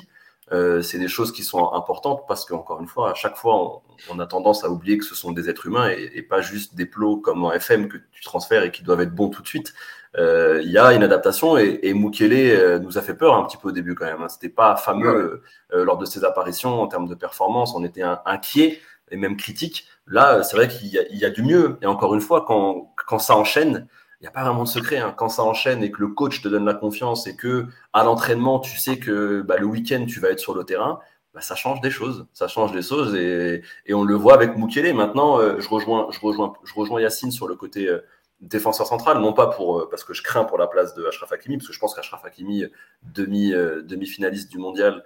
[0.52, 4.18] euh, c'est des choses qui sont importantes parce qu'encore une fois, à chaque fois, on,
[4.18, 7.18] a tendance à oublier que ce sont des êtres humains et, pas juste des plots
[7.18, 9.72] comme en FM que tu transfères et qui doivent être bons tout de suite.
[10.18, 13.44] Euh, il y a une adaptation et, et Mukele euh, nous a fait peur un
[13.44, 14.22] petit peu au début quand même.
[14.22, 14.28] Hein.
[14.28, 17.74] C'était pas fameux lors de ses apparitions en termes de performance.
[17.77, 18.81] On était inquiet
[19.12, 19.86] et même critique.
[20.06, 21.78] Là, c'est vrai qu'il y, y, a du mieux.
[21.82, 23.86] Et encore une fois, quand, quand ça enchaîne,
[24.20, 24.98] il n'y a pas vraiment de secret.
[24.98, 25.14] Hein.
[25.16, 28.60] Quand ça enchaîne et que le coach te donne la confiance et que à l'entraînement,
[28.60, 31.01] tu sais que bah, le week-end, tu vas être sur le terrain,
[31.32, 32.26] bah, ça change des choses.
[32.34, 34.92] Ça change des choses et, et on le voit avec Mukele.
[34.94, 38.01] Maintenant, euh, je, rejoins, je, rejoins, je rejoins Yacine sur le côté euh,
[38.42, 41.32] défenseur central, non pas pour, euh, parce que je crains pour la place de Ashraf
[41.32, 42.64] Hakimi, parce que je pense qu'Ashraf Hakimi,
[43.02, 45.02] demi, demi-finaliste du mondial,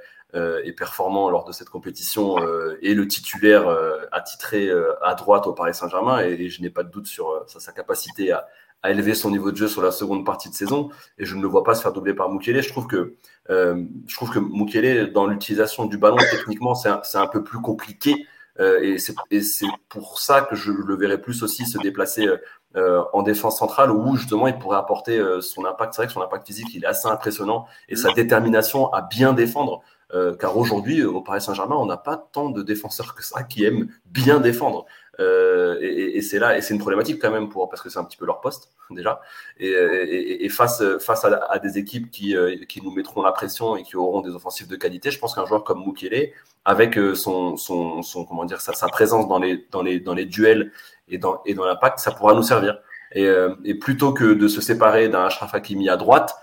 [0.64, 2.38] et performant lors de cette compétition
[2.82, 3.68] est le titulaire
[4.10, 4.68] attitré
[5.00, 8.32] à droite au Paris Saint-Germain et, et je n'ai pas de doute sur sa capacité
[8.32, 8.48] à,
[8.84, 11.42] à élever son niveau de jeu sur la seconde partie de saison et je ne
[11.42, 12.62] le vois pas se faire doubler par Mukele.
[12.62, 13.16] Je trouve que
[13.50, 17.60] euh, je trouve que Mukele dans l'utilisation du ballon techniquement c'est un, un, peu plus
[17.60, 18.26] compliqué
[18.60, 18.94] euh,
[19.30, 22.28] et c'est pour ça que je le verrais plus aussi se déplacer
[22.76, 25.94] euh, en défense centrale où justement il pourrait apporter euh, son impact.
[25.94, 29.32] C'est vrai que son impact physique il est assez impressionnant et sa détermination à bien
[29.32, 29.82] défendre.
[30.12, 33.64] Euh, car aujourd'hui, au Paris Saint-Germain, on n'a pas tant de défenseurs que ça qui
[33.64, 34.86] aiment bien défendre.
[35.20, 38.04] Euh, et, c'est là, et c'est une problématique quand même pour parce que c'est un
[38.04, 39.20] petit peu leur poste déjà.
[39.58, 43.82] Et, et face face à, des équipes qui euh, qui nous mettront la pression et
[43.82, 46.32] qui auront des offensives de qualité, je pense qu'un joueur comme Mukele,
[46.64, 50.26] avec euh, son son son comment dire sa, présence dans les dans les dans les
[50.26, 50.72] duels
[51.08, 52.78] et dans et dans l'impact, ça pourra nous servir.
[53.16, 56.34] Et, plutôt que de se séparer d'un Ashraf Hakimi à droite,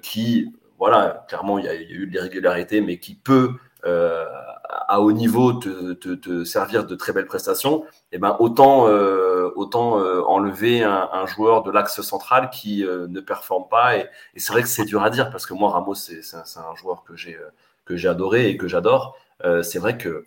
[0.00, 3.50] qui voilà, clairement il y a, y a eu de l'irrégularité, mais qui peut
[3.86, 4.24] euh,
[4.88, 9.98] à haut niveau te, servir de très belles prestations, et eh ben autant euh, autant
[9.98, 13.96] euh, enlever un, joueur de l'axe central qui euh, ne performe pas.
[13.96, 16.74] Et, c'est vrai que c'est dur à dire parce que moi Ramos c'est un, un,
[16.76, 17.38] joueur que j'ai
[17.84, 19.16] que j'ai adoré et que j'adore.
[19.62, 20.26] c'est vrai que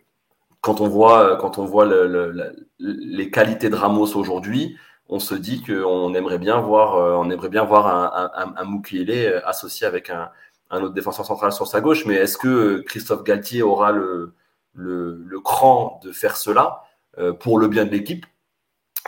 [0.62, 4.78] quand on voit quand on voit le, le, les qualités de Ramos aujourd'hui,
[5.10, 9.88] on se dit qu'on aimerait bien voir on aimerait bien voir un, un, un associé
[9.88, 10.30] avec un
[10.70, 14.34] un autre défenseur central sur sa gauche, mais est-ce que Christophe Galtier aura le,
[14.78, 16.84] le, cran de faire cela
[17.18, 18.26] euh, pour le bien de l'équipe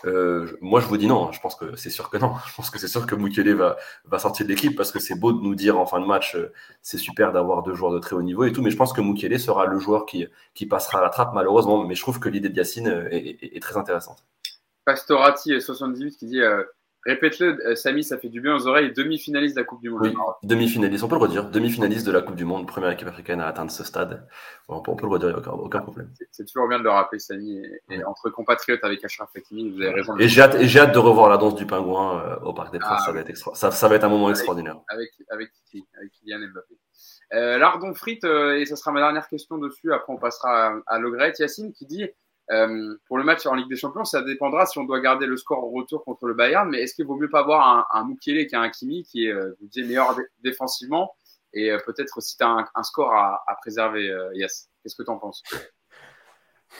[0.06, 1.28] euh, moi, je vous dis non.
[1.28, 1.32] Hein.
[1.34, 2.34] Je pense que c'est sûr que non.
[2.48, 5.34] Je pense que c'est sûr que Mukele va, sortir de l'équipe parce que c'est beau
[5.34, 8.16] de nous dire en fin de match, euh, c'est super d'avoir deux joueurs de très
[8.16, 8.62] haut niveau et tout.
[8.62, 11.86] Mais je pense que Mukele sera le joueur qui, qui passera à la trappe, malheureusement.
[11.86, 14.24] Mais je trouve que l'idée de Yacine est, très intéressante.
[14.86, 16.41] Pastorati 78 qui dit
[17.06, 18.92] Répète-le, euh, Samy, ça fait du bien aux oreilles.
[18.92, 20.02] Demi-finaliste de la Coupe du Monde.
[20.04, 20.14] Oui,
[20.44, 21.50] demi-finaliste, on peut le redire.
[21.50, 24.28] Demi-finaliste de la Coupe du Monde, première équipe africaine à atteindre ce stade.
[24.68, 26.12] On peut, on peut le redire, il n'y a aucun, problème.
[26.32, 27.62] C'est toujours bien de le rappeler, Samy.
[27.90, 30.18] Et, entre compatriotes avec Achraf Hakimi, vous avez raison.
[30.18, 33.00] Et j'ai hâte, hâte, de revoir la danse du pingouin euh, au Parc des Princes.
[33.02, 33.56] Ah, ça, va être extra...
[33.56, 34.76] ça, ça, va être un moment avec, extraordinaire.
[34.90, 36.78] Avec, avec Kiki, avec Kylian Mbappé.
[37.32, 39.94] Euh, Lardon Frit, euh, et ce sera ma dernière question dessus.
[39.94, 41.32] Après, on passera à, à Logret.
[41.40, 42.10] Yacine qui dit
[42.52, 45.38] euh, pour le match en Ligue des Champions, ça dépendra si on doit garder le
[45.38, 46.68] score au retour contre le Bayern.
[46.70, 49.28] Mais est-ce qu'il vaut mieux pas avoir un, un Mukele qui a un Kimi qui
[49.28, 51.14] est, euh, vous disiez, meilleur défensivement
[51.54, 54.70] et euh, peut-être aussi tu as un, un, score à, à préserver, euh, Yes.
[54.82, 55.44] Qu'est-ce que tu en penses?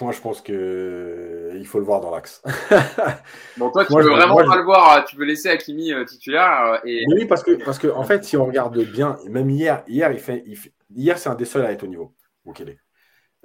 [0.02, 2.44] Moi, je pense que il faut le voir dans l'axe.
[3.58, 4.58] bon, toi, tu moi, veux vraiment moi, pas je...
[4.60, 5.06] le voir.
[5.06, 7.04] Tu veux laisser Hakimi titulaire et...
[7.08, 10.20] Oui, parce que parce que en fait, si on regarde bien, même hier, hier, il
[10.20, 12.14] fait, il fait hier, c'est un des seuls à être au niveau.
[12.46, 12.78] Mukele.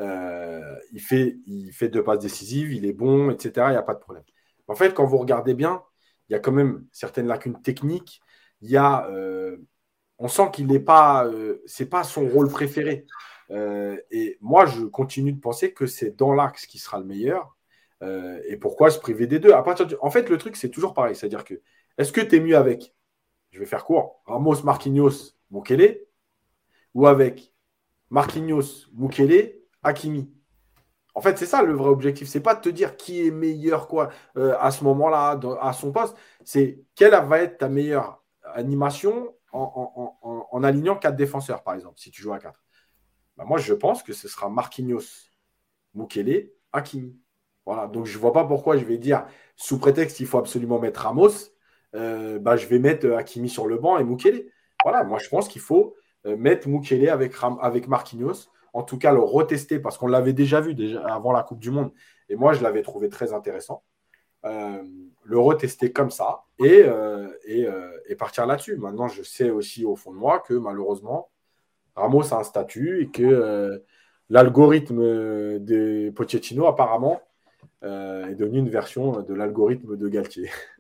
[0.00, 3.68] Euh, il, fait, il fait deux passes décisives, il est bon, etc.
[3.68, 4.24] Il n'y a pas de problème.
[4.66, 5.82] En fait, quand vous regardez bien,
[6.28, 8.20] il y a quand même certaines lacunes techniques.
[8.60, 9.56] Il y a, euh,
[10.18, 13.06] on sent qu'il n'est pas, euh, c'est pas son rôle préféré.
[14.10, 17.56] Et moi, je continue de penser que c'est dans l'axe qui sera le meilleur.
[18.46, 21.14] Et pourquoi se priver des deux En fait, le truc, c'est toujours pareil.
[21.14, 21.54] C'est-à-dire que,
[21.98, 22.94] est-ce que tu es mieux avec,
[23.50, 26.00] je vais faire court, Ramos, Marquinhos, Mukele,
[26.94, 27.52] ou avec
[28.10, 30.30] Marquinhos, Mukele, Hakimi.
[31.14, 32.28] En fait, c'est ça le vrai objectif.
[32.28, 35.92] C'est pas de te dire qui est meilleur quoi euh, à ce moment-là, à son
[35.92, 36.16] poste.
[36.44, 38.22] C'est quelle va être ta meilleure
[38.54, 42.60] animation en, alignant quatre défenseurs, par exemple, si tu joues à quatre.
[43.36, 45.28] Ben moi, je pense que ce sera Marquinhos,
[45.94, 47.16] Mukele, Hakimi.
[47.64, 47.86] Voilà.
[47.86, 51.30] Donc, je vois pas pourquoi je vais dire, sous prétexte qu'il faut absolument mettre Ramos,
[51.94, 54.50] euh, bah, je vais mettre Hakimi sur le banc et Mukele.
[54.82, 55.04] Voilà.
[55.04, 55.94] Moi, je pense qu'il faut
[56.26, 60.60] euh, mettre Mukele avec, avec Marquinhos en tout cas le retester parce qu'on l'avait déjà
[60.60, 61.92] vu déjà avant la Coupe du Monde
[62.28, 63.82] et moi je l'avais trouvé très intéressant.
[64.44, 64.82] Euh,
[65.26, 68.76] le retester comme ça et, euh, et, euh, et partir là-dessus.
[68.76, 71.30] Maintenant, je sais aussi au fond de moi que malheureusement,
[71.96, 73.82] Ramos a un statut et que
[74.28, 75.00] l'algorithme
[75.60, 77.22] de Pochettino apparemment
[77.82, 80.50] est devenu une version de l'algorithme de Galtier.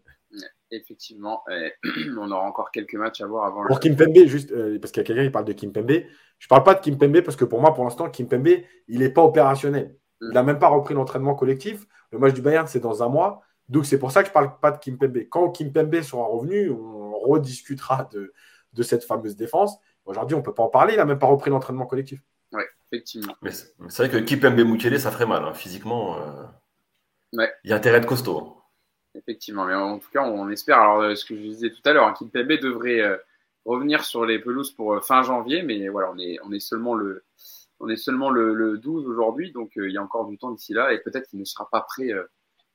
[0.74, 1.44] Effectivement,
[2.18, 3.66] on aura encore quelques matchs à voir avant.
[3.66, 6.04] Pour Kim Kimpembe, juste euh, parce qu'il y a quelqu'un qui parle de Kim Kimpembe,
[6.38, 8.64] je ne parle pas de Kim Kimpembe parce que pour moi, pour l'instant, Kim Kimpembe,
[8.88, 9.96] il n'est pas opérationnel.
[10.20, 11.86] Il n'a même pas repris l'entraînement collectif.
[12.10, 13.42] Le match du Bayern, c'est dans un mois.
[13.68, 15.24] Donc, c'est pour ça que je ne parle pas de Kim Kimpembe.
[15.28, 18.32] Quand Kim Kimpembe sera revenu, on rediscutera de,
[18.72, 19.78] de cette fameuse défense.
[20.04, 20.94] Aujourd'hui, on ne peut pas en parler.
[20.94, 22.20] Il n'a même pas repris l'entraînement collectif.
[22.52, 23.34] Oui, effectivement.
[23.42, 25.44] Mais c'est vrai que Kimpembe Mukele, ça ferait mal.
[25.44, 25.54] Hein.
[25.54, 26.44] Physiquement, euh,
[27.64, 28.38] il y a intérêt de costaud.
[28.38, 28.63] Hein.
[29.14, 30.80] Effectivement, mais en tout cas, on espère.
[30.80, 33.16] Alors, euh, ce que je disais tout à l'heure, hein, Kimpembe devrait euh,
[33.64, 37.24] revenir sur les pelouses pour fin janvier, mais voilà, on est, on est seulement le,
[37.80, 40.92] on est seulement le, 12 aujourd'hui, donc il y a encore du temps d'ici là,
[40.92, 42.10] et peut-être qu'il ne sera pas prêt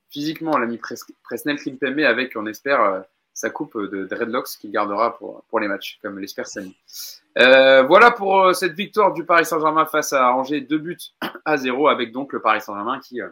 [0.10, 0.80] physiquement, l'ami
[1.24, 3.04] Presnel Kimpembe, avec, on espère,
[3.40, 6.76] sa coupe de dreadlocks qu'il gardera pour, pour les matchs, comme l'espère Samy.
[7.38, 10.98] Euh, voilà pour euh, cette victoire du Paris Saint-Germain face à Angers, deux buts
[11.46, 13.30] à zéro, avec donc le Paris Saint-Germain qui euh,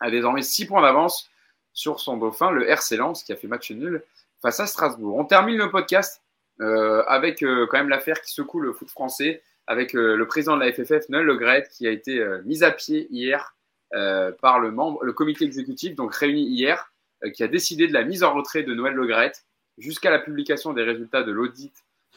[0.00, 1.30] a désormais six points d'avance
[1.72, 4.02] sur son dauphin, le RC Lens, qui a fait match nul
[4.42, 5.16] face à Strasbourg.
[5.16, 6.22] On termine le podcast
[6.60, 10.72] euh, avec quand même l'affaire qui secoue le foot français, avec le président de la
[10.72, 13.54] FFF, Noël Le Gret, qui a été mis à pied hier
[13.90, 16.90] par le comité exécutif, donc réuni hier,
[17.34, 19.32] qui a décidé de la mise en retrait de Noël Le Gret
[19.78, 21.72] jusqu'à la publication des résultats de l'audit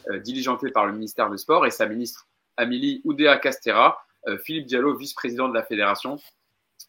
[0.10, 4.04] euh, diligenté par le ministère des Sports et sa ministre Amélie Oudéa Castera.
[4.28, 6.20] Euh, Philippe Diallo, vice-président de la fédération,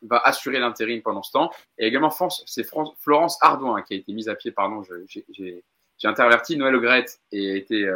[0.03, 1.51] va assurer l'intérim pendant ce temps.
[1.79, 2.11] Et également,
[2.47, 5.65] c'est Florence Ardouin qui a été mise à pied, pardon, j'ai
[6.05, 7.89] interverti, Noël Legret a été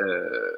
[0.00, 0.56] euh,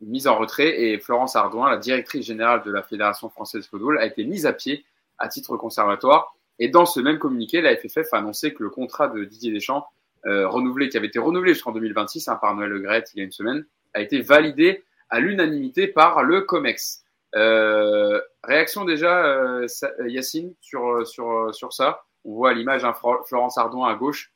[0.00, 3.98] mise en retrait et Florence Ardouin, la directrice générale de la Fédération française de football,
[3.98, 4.84] a été mise à pied
[5.18, 6.36] à titre conservatoire.
[6.60, 9.86] Et dans ce même communiqué, la FFF a annoncé que le contrat de Didier Deschamps
[10.26, 13.20] euh, renouvelé, qui avait été renouvelé jusqu'en 2026 hein, par Noël Le Gret il y
[13.20, 13.64] a une semaine,
[13.94, 17.04] a été validé à l'unanimité par le COMEX.
[17.34, 19.66] Euh, réaction déjà, euh,
[20.06, 22.02] Yacine, sur, sur, sur ça.
[22.24, 22.82] On voit à l'image
[23.26, 24.32] Florence Ardouin à gauche,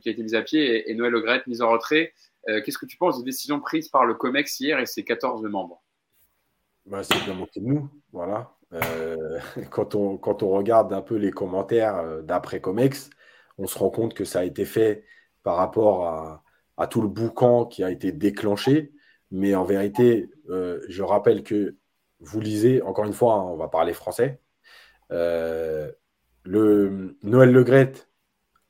[0.00, 2.12] qui a été mise à pied, et, Noël Le Gret mise en retrait.
[2.46, 5.82] Qu'est-ce que tu penses des décisions prises par le COMEX hier et ses 14 membres?
[6.86, 8.50] Bah, C'est bien moqué de nous, voilà.
[9.70, 13.10] quand, on, quand on regarde un peu les commentaires d'après COMEX,
[13.58, 15.04] on se rend compte que ça a été fait
[15.42, 18.92] par rapport à, tout le boucan qui a été déclenché.
[19.30, 21.76] Mais en vérité, euh, je rappelle que
[22.22, 24.40] vous lisez, encore une fois, hein, on va parler français,
[25.10, 25.90] euh,
[26.44, 27.92] le Noël Legret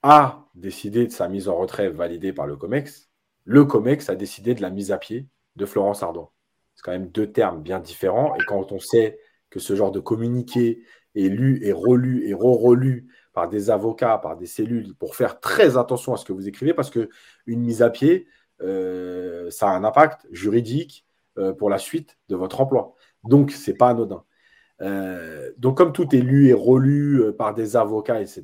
[0.02, 3.10] a décidé de sa mise en retrait validée par le COMEX.
[3.44, 6.28] Le COMEX a décidé de la mise à pied de Florence Ardon.
[6.74, 8.34] C'est quand même deux termes bien différents.
[8.36, 9.18] Et quand on sait
[9.50, 10.82] que ce genre de communiqué
[11.14, 15.76] est lu et relu et re-relu par des avocats, par des cellules, pour faire très
[15.76, 18.26] attention à ce que vous écrivez, parce qu'une mise à pied,
[18.62, 21.06] euh, ça a un impact juridique
[21.38, 22.94] euh, pour la suite de votre emploi.
[23.24, 24.24] Donc, ce n'est pas anodin.
[24.80, 28.42] Euh, donc, comme tout est lu et relu par des avocats, etc.,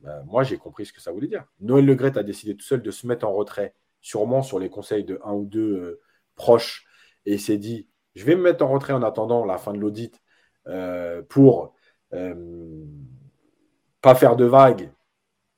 [0.00, 1.44] ben, moi, j'ai compris ce que ça voulait dire.
[1.60, 5.04] Noël Legret a décidé tout seul de se mettre en retrait, sûrement sur les conseils
[5.04, 6.00] de un ou deux
[6.34, 6.86] proches,
[7.24, 10.20] et s'est dit, je vais me mettre en retrait en attendant la fin de l'audit
[11.28, 11.74] pour
[14.02, 14.90] pas faire de vagues.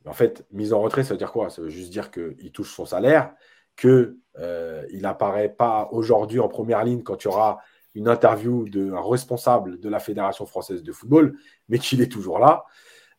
[0.06, 1.48] En fait, mise en retrait, ça veut dire quoi?
[1.48, 3.34] Ça veut juste dire qu'il touche son salaire,
[3.74, 7.60] qu'il euh, n'apparaît pas aujourd'hui en première ligne quand il y aura
[7.94, 11.36] une interview d'un responsable de la Fédération française de football,
[11.68, 12.64] mais qu'il est toujours là.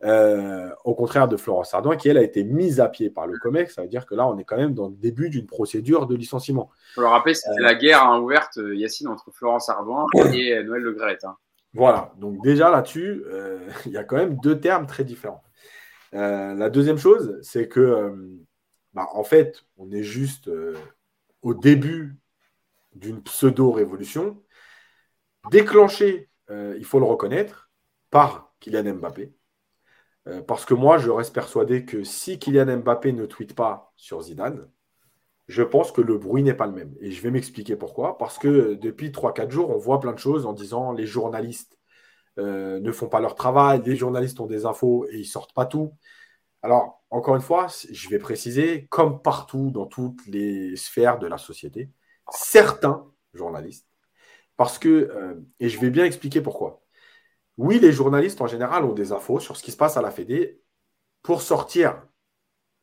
[0.04, 3.38] Euh, au contraire de Florence Ardouin, qui elle a été mise à pied par le
[3.40, 6.06] COMEX, ça veut dire que là, on est quand même dans le début d'une procédure
[6.06, 6.70] de licenciement.
[6.92, 10.62] Il faut le rappeler, c'était la guerre hein, ouverte, euh, Yacine, entre Florence Ardouin et
[10.64, 11.18] Noël Le Gret.
[11.24, 11.38] Hein.
[11.76, 15.44] Voilà, donc déjà là-dessus, euh, il y a quand même deux termes très différents.
[16.14, 18.16] Euh, la deuxième chose, c'est que, euh,
[18.94, 20.50] bah, en fait, on est juste
[21.42, 22.16] au début
[22.96, 24.42] d'une pseudo-révolution,
[25.52, 27.70] déclenchée, il faut le reconnaître,
[28.10, 29.34] par Kylian Mbappé.
[30.48, 34.68] parce que moi, je reste persuadé que si Kylian Mbappé ne tweete pas sur Zidane,
[35.48, 36.96] je pense que le bruit n'est pas le même.
[37.00, 38.18] Et je vais m'expliquer pourquoi.
[38.18, 41.78] Parce que depuis 3-4 jours, on voit plein de choses en disant les journalistes
[42.40, 45.66] euh, ne font pas leur travail, les journalistes ont des infos et ils sortent pas
[45.66, 45.94] tout.
[46.64, 51.38] Alors, encore une fois, je vais préciser, comme partout dans toutes les sphères de la
[51.38, 51.92] société,
[52.32, 53.88] certains journalistes,
[54.58, 56.82] parce que, euh, et je vais bien expliquer pourquoi.
[57.58, 60.12] Oui, les journalistes en général ont des infos sur ce qui se passe à la
[60.12, 60.62] Fédé
[61.24, 62.04] pour sortir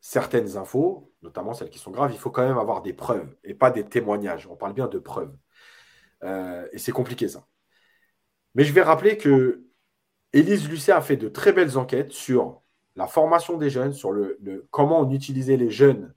[0.00, 3.54] certaines infos, notamment celles qui sont graves, il faut quand même avoir des preuves et
[3.54, 4.48] pas des témoignages.
[4.48, 5.34] On parle bien de preuves.
[6.24, 7.46] Euh, et c'est compliqué ça.
[8.54, 9.64] Mais je vais rappeler que
[10.32, 12.62] Élise Lucet a fait de très belles enquêtes sur
[12.96, 14.38] la formation des jeunes, sur le,
[14.70, 16.14] comment on utilisait les jeunes,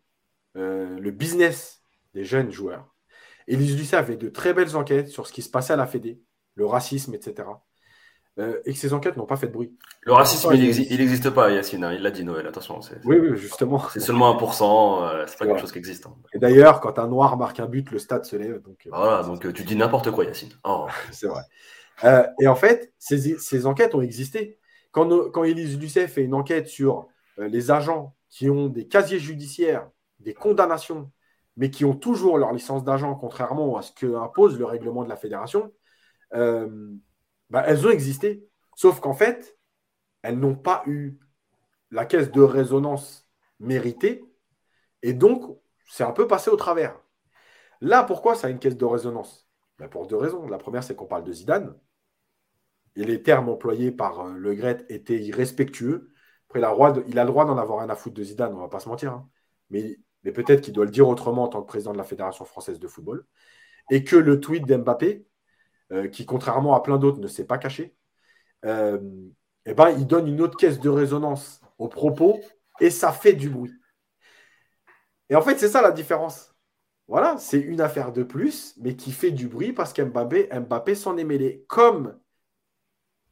[0.57, 1.84] euh, le business
[2.14, 2.94] des jeunes joueurs.
[3.47, 5.85] Élise Lucet a fait de très belles enquêtes sur ce qui se passait à la
[5.85, 6.22] Fédé,
[6.55, 7.47] le racisme, etc.
[8.39, 9.77] euh, et que ces enquêtes n'ont pas fait de bruit.
[10.01, 11.84] Le racisme, il n'existe pas, Yacine.
[11.84, 12.47] Hein, il l'a dit, Noël.
[12.47, 12.80] Attention.
[13.05, 13.81] Oui, oui, justement.
[13.89, 15.03] C'est seulement 1%.
[15.03, 16.05] Euh, c'est pas quelque chose qui existe.
[16.07, 16.15] Hein.
[16.34, 18.61] Et d'ailleurs, quand un noir marque un but, le stade se lève.
[18.61, 20.53] Donc, euh, voilà, donc tu dis n'importe quoi, Yacine.
[20.63, 20.88] Oh.
[21.11, 21.43] c'est vrai.
[22.39, 24.59] et en fait, ces, enquêtes ont existé.
[24.91, 27.07] Quand, quand Élise Lucet fait une enquête sur
[27.38, 29.89] les agents qui ont des casiers judiciaires,
[30.19, 31.11] des condamnations,
[31.57, 35.10] mais qui ont toujours leur licence d'agent, contrairement à ce que impose le règlement de
[35.10, 35.72] la fédération,
[36.32, 38.48] bah, elles ont existé.
[38.76, 39.57] Sauf qu'en fait,
[40.22, 41.19] elles n'ont pas eu
[41.91, 43.30] la caisse de résonance
[43.60, 44.26] méritée.
[45.02, 45.57] Et donc,
[45.88, 46.99] c'est un peu passé au travers.
[47.82, 49.48] Là, pourquoi ça a une caisse de résonance?
[49.77, 50.48] Bah, Pour deux raisons.
[50.48, 51.76] La première, c'est qu'on parle de Zidane.
[52.95, 56.10] Et les termes employés par euh, Le Gret étaient irrespectueux.
[56.49, 58.69] Après, il a, le droit d'en avoir un à foutre de Zidane, on ne va
[58.69, 59.14] pas se mentir.
[59.14, 59.30] Hein.
[59.69, 62.43] Mais, mais peut-être qu'il doit le dire autrement en tant que président de la Fédération
[62.45, 63.26] française de football.
[63.91, 65.26] Et que le tweet d'Mbappé,
[65.91, 67.95] euh, qui, contrairement à plein d'autres, ne s'est pas caché,
[68.65, 68.99] euh,
[69.68, 72.39] eh ben, il donne une autre caisse de résonance aux propos
[72.80, 73.73] et ça fait du bruit.
[75.30, 76.56] Et en fait, c'est ça la différence.
[77.07, 81.18] Voilà, c'est une affaire de plus, mais qui fait du bruit parce qu'Mbappé Mbappé s'en
[81.18, 81.64] est mêlé.
[81.68, 82.19] Comme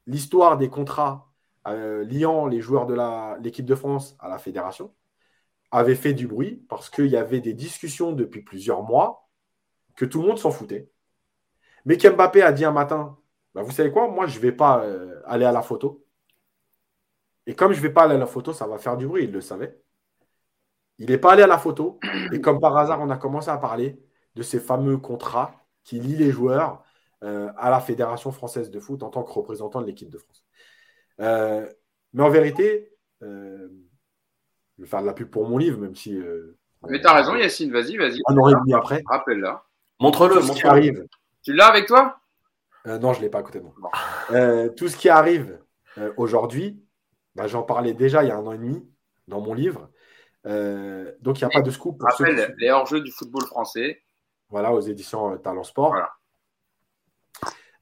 [0.06, 1.32] l'histoire des contrats
[1.68, 2.96] euh, liant les joueurs de
[3.42, 4.94] l'équipe de France à la fédération
[5.74, 9.28] avait fait du bruit parce qu'il y avait des discussions depuis plusieurs mois
[9.96, 10.90] que tout le monde s'en foutait.
[11.86, 13.18] Mais qu'Mbappé a dit un matin,
[13.54, 16.06] bah, vous savez quoi, moi je ne vais pas euh, aller à la photo.
[17.48, 19.26] Et comme je ne vais pas aller à la photo, ça va faire du bruit,
[19.26, 19.82] il le savait.
[21.00, 22.00] Il n'est pas allé à la photo.
[22.32, 24.00] Et comme par hasard, on a commencé à parler
[24.36, 26.84] de ces fameux contrats qui lient les joueurs
[27.24, 30.46] euh, à la Fédération française de foot en tant que représentant de l'équipe de France.
[31.20, 31.68] Euh,
[32.14, 32.96] mais en vérité,
[34.78, 36.20] je vais faire de la pub pour mon livre, même si.
[36.90, 38.20] mais tu as raison, Yacine, vas-y, vas-y.
[38.28, 39.04] Un an et demi après.
[39.08, 39.64] Rappelle-la.
[40.00, 40.70] Montre-le, montre-le.
[40.70, 41.08] arrive.
[41.44, 42.18] Tu l'as avec toi?
[42.88, 43.74] Euh, Non, je ne l'ai pas à côté de moi.
[44.32, 45.60] Euh, tout ce qui arrive
[45.98, 46.82] euh, aujourd'hui,
[47.36, 48.86] bah, j'en parlais déjà il y a un an et demi
[49.28, 49.90] dans mon livre.
[50.46, 51.98] donc, il n'y a pas de scoop.
[52.00, 54.02] Pour rappelle les hors-jeux du football français.
[54.50, 55.96] Voilà, aux éditions Talent Sport.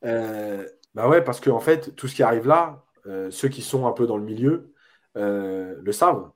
[0.01, 0.68] Voilà.
[0.93, 2.84] bah ouais, parce qu'en en fait, tout ce qui arrive là,
[3.30, 4.73] ceux qui sont un peu dans le milieu
[5.15, 6.30] le savent.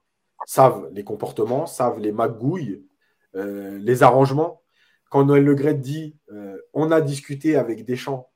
[0.45, 2.85] Savent les comportements, savent les magouilles,
[3.34, 4.61] les arrangements
[5.09, 8.30] quand Noël Le dit euh, on a discuté avec Deschamps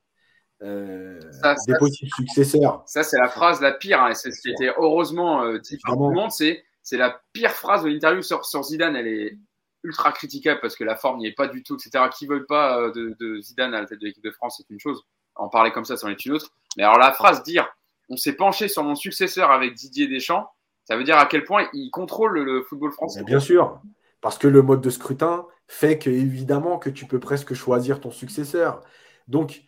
[0.62, 1.20] euh,
[1.68, 2.84] des possibles successeurs.
[2.86, 4.02] Ça, c'est la phrase la pire.
[4.02, 6.32] Hein, c'est ce qui était heureusement euh, dit par tout le monde.
[6.32, 8.96] C'est, c'est la pire phrase de l'interview sur, sur, Zidane.
[8.96, 9.38] Elle est
[9.84, 12.06] ultra critiquable parce que la forme n'y est pas du tout, etc.
[12.18, 14.74] Qui veulent pas euh, de, de, Zidane à la tête de l'équipe de France, c'est
[14.74, 15.04] une chose.
[15.36, 16.52] En parler comme ça, c'en est une autre.
[16.78, 17.68] Mais alors, la phrase dire
[18.10, 20.50] on s'est penché sur mon successeur avec Didier Deschamps,
[20.90, 23.24] ça veut dire à quel point il contrôle le, football français.
[23.24, 23.80] bien sûr.
[24.22, 28.10] Parce que le mode de scrutin fait que, évidemment, que tu peux presque choisir ton
[28.10, 28.82] successeur.
[29.28, 29.62] Donc,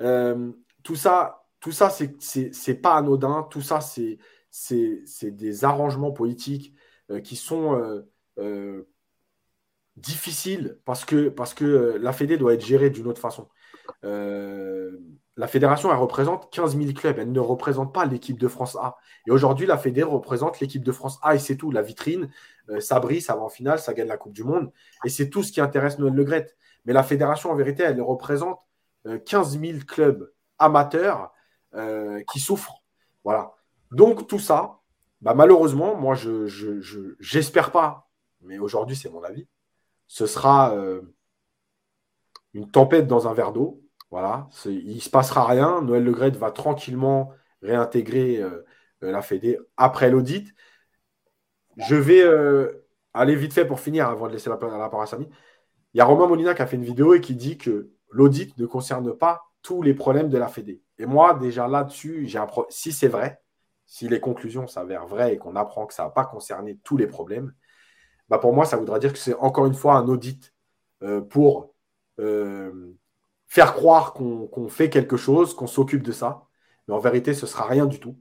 [0.00, 0.52] euh,
[0.84, 3.48] tout ça, tout ça, c'est pas anodin.
[3.50, 4.20] Tout ça, c'est
[5.24, 6.74] des arrangements politiques
[7.10, 8.04] euh, qui sont
[8.38, 8.88] euh,
[9.96, 13.48] difficiles parce que, parce que la Fédé doit être gérée d'une autre façon
[15.38, 17.16] la fédération, elle représente 15 000 clubs.
[17.16, 18.96] Elle ne représente pas l'équipe de France A.
[19.24, 21.70] Et aujourd'hui, la Fédé représente l'équipe de France A et c'est tout.
[21.70, 22.28] La vitrine,
[22.70, 24.72] euh, ça brille, ça va en finale, ça gagne la Coupe du Monde.
[25.04, 26.52] Et c'est tout ce qui intéresse Noël Le Gret.
[26.86, 28.58] Mais la fédération, en vérité, elle représente
[29.26, 30.28] 15 euh, 000 clubs
[30.58, 31.32] amateurs
[31.74, 32.82] euh, qui souffrent.
[33.22, 33.52] Voilà.
[33.92, 34.80] Donc, tout ça,
[35.20, 36.48] bah, malheureusement, moi, je
[37.20, 38.10] j'espère pas,
[38.40, 39.46] mais aujourd'hui, c'est mon avis,
[40.08, 40.74] ce sera
[42.54, 45.82] une tempête dans un verre d'eau voilà, il ne se passera rien.
[45.82, 47.32] Noël Le Gret va tranquillement
[47.62, 48.64] réintégrer euh,
[49.02, 50.54] euh, la Fédé après l'audit.
[51.76, 55.28] Je vais euh, aller vite fait pour finir avant de laisser la, parole à Samy.
[55.94, 58.56] Il y a Romain Molina qui a fait une vidéo et qui dit que l'audit
[58.58, 60.82] ne concerne pas tous les problèmes de la Fédé.
[60.98, 62.28] Et moi, déjà là-dessus,
[62.70, 63.40] si c'est vrai,
[63.86, 67.06] si les conclusions s'avèrent vraies et qu'on apprend que ça n'a pas concerné tous les
[67.06, 67.52] problèmes,
[68.28, 70.54] bah pour moi, ça voudra dire que c'est encore une fois un audit
[71.30, 71.74] pour
[73.48, 76.46] faire croire qu'on fait quelque chose, qu'on s'occupe de ça.
[76.86, 78.18] Mais en vérité, ce sera rien du tout.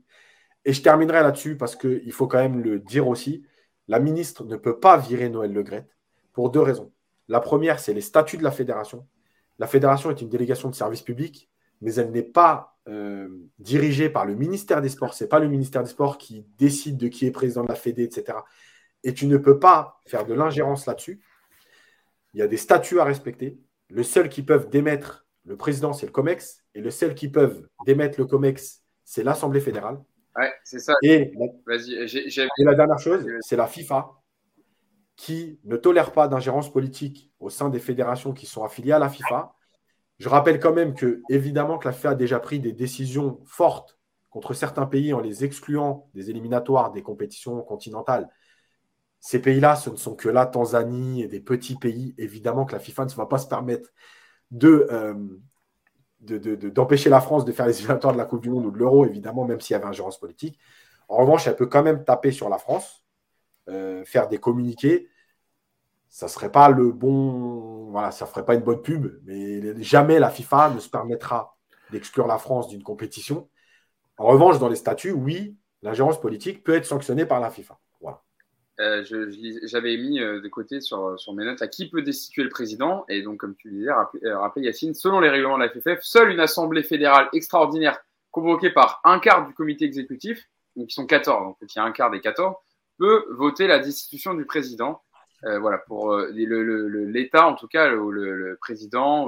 [0.65, 3.45] Et je terminerai là-dessus parce qu'il faut quand même le dire aussi.
[3.87, 5.63] La ministre ne peut pas virer Noël Le
[6.33, 6.91] pour deux raisons.
[7.27, 9.05] La première, c'est les statuts de la fédération.
[9.59, 11.49] La fédération est une délégation de service public,
[11.81, 13.27] mais elle n'est pas euh,
[13.59, 15.13] dirigée par le ministère des Sports.
[15.13, 17.75] Ce n'est pas le ministère des Sports qui décide de qui est président de la
[17.75, 18.37] Fédé, etc.
[19.03, 21.21] Et tu ne peux pas faire de l'ingérence là-dessus.
[22.33, 23.57] Il y a des statuts à respecter.
[23.89, 27.67] Le seul qui peuvent démettre le président, c'est le COMEX, et le seul qui peuvent
[27.85, 29.99] démettre le COMEX, c'est l'Assemblée fédérale.
[30.35, 30.93] Ouais, c'est ça.
[31.01, 31.31] Et,
[31.65, 34.11] la dernière chose, c'est la FIFA,
[35.15, 39.09] qui ne tolère pas d'ingérence politique au sein des fédérations qui sont affiliées à la
[39.09, 39.55] FIFA.
[40.19, 43.97] Je rappelle quand même que, évidemment, que la FIFA a déjà pris des décisions fortes
[44.29, 48.29] contre certains pays en les excluant des éliminatoires des compétitions continentales,
[49.19, 52.13] ces pays-là, ce ne sont que la Tanzanie et des petits pays.
[52.17, 53.89] Évidemment que la FIFA ne va pas se permettre
[54.51, 58.71] de, euh, d'empêcher la France de faire les éliminatoires de la Coupe du Monde ou
[58.71, 60.59] de l'Euro, évidemment, même s'il y avait ingérence politique.
[61.07, 63.05] En revanche, elle peut quand même taper sur la France,
[63.69, 65.09] euh, faire des communiqués.
[66.09, 70.29] Ça serait pas le bon, voilà, ça ferait pas une bonne pub, mais jamais la
[70.29, 71.57] FIFA ne se permettra
[71.91, 73.49] d'exclure la France d'une compétition.
[74.17, 77.77] En revanche, dans les statuts, oui, l'ingérence politique peut être sanctionnée par la FIFA.
[78.79, 79.03] Euh,
[79.63, 83.05] j'avais mis euh, de côté sur, sur mes notes à qui peut destituer le président.
[83.09, 83.91] Et donc, comme tu le disais,
[84.33, 87.99] rappelez, Yacine, selon les règlements de la FFF, seule une assemblée fédérale extraordinaire
[88.31, 90.47] convoquée par un quart du comité exécutif
[90.77, 92.55] donc ils sont 14, donc il y a un quart des 14,
[92.97, 95.01] peut voter la destitution du président.
[95.43, 99.27] Euh, voilà, pour euh, l'État, en tout cas, le, le président,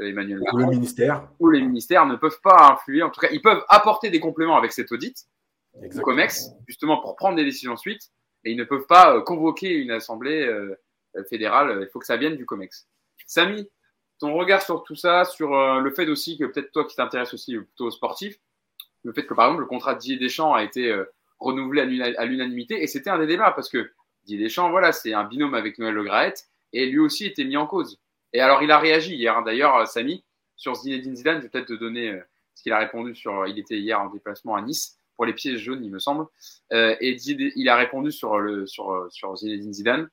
[0.00, 3.02] Emmanuel Macron, ou le ministère, ou les ministères ne peuvent pas influer.
[3.02, 5.26] En tout cas, ils peuvent apporter des compléments avec cet audit
[5.80, 8.10] du COMEX, justement pour prendre des décisions ensuite,
[8.44, 10.48] et ils ne peuvent pas euh, convoquer une assemblée
[11.28, 11.80] fédérale.
[11.82, 12.88] Il faut que ça vienne du COMEX.
[13.26, 13.68] Samy,
[14.18, 17.56] ton regard sur tout ça, sur le fait aussi que peut-être toi qui t'intéresses aussi
[17.56, 18.38] plutôt aux sportifs,
[19.04, 21.04] le fait que par exemple le contrat de Didier Deschamps a été euh,
[21.38, 23.92] renouvelé à l'unanimité et c'était un des débats parce que
[24.24, 27.56] Didier Deschamps, voilà, c'est un binôme avec Noël Le Graët et lui aussi était mis
[27.56, 28.00] en cause.
[28.32, 29.42] Et alors il a réagi hier, hein.
[29.42, 30.24] d'ailleurs, euh, Samy,
[30.56, 32.20] sur Zinedine Zidane, je vais peut-être te donner euh,
[32.54, 33.46] ce qu'il a répondu sur.
[33.46, 36.26] Il était hier en déplacement à Nice pour les pieds jaunes, il me semble,
[36.72, 40.08] et il a répondu sur le sur Zinedine Zidane.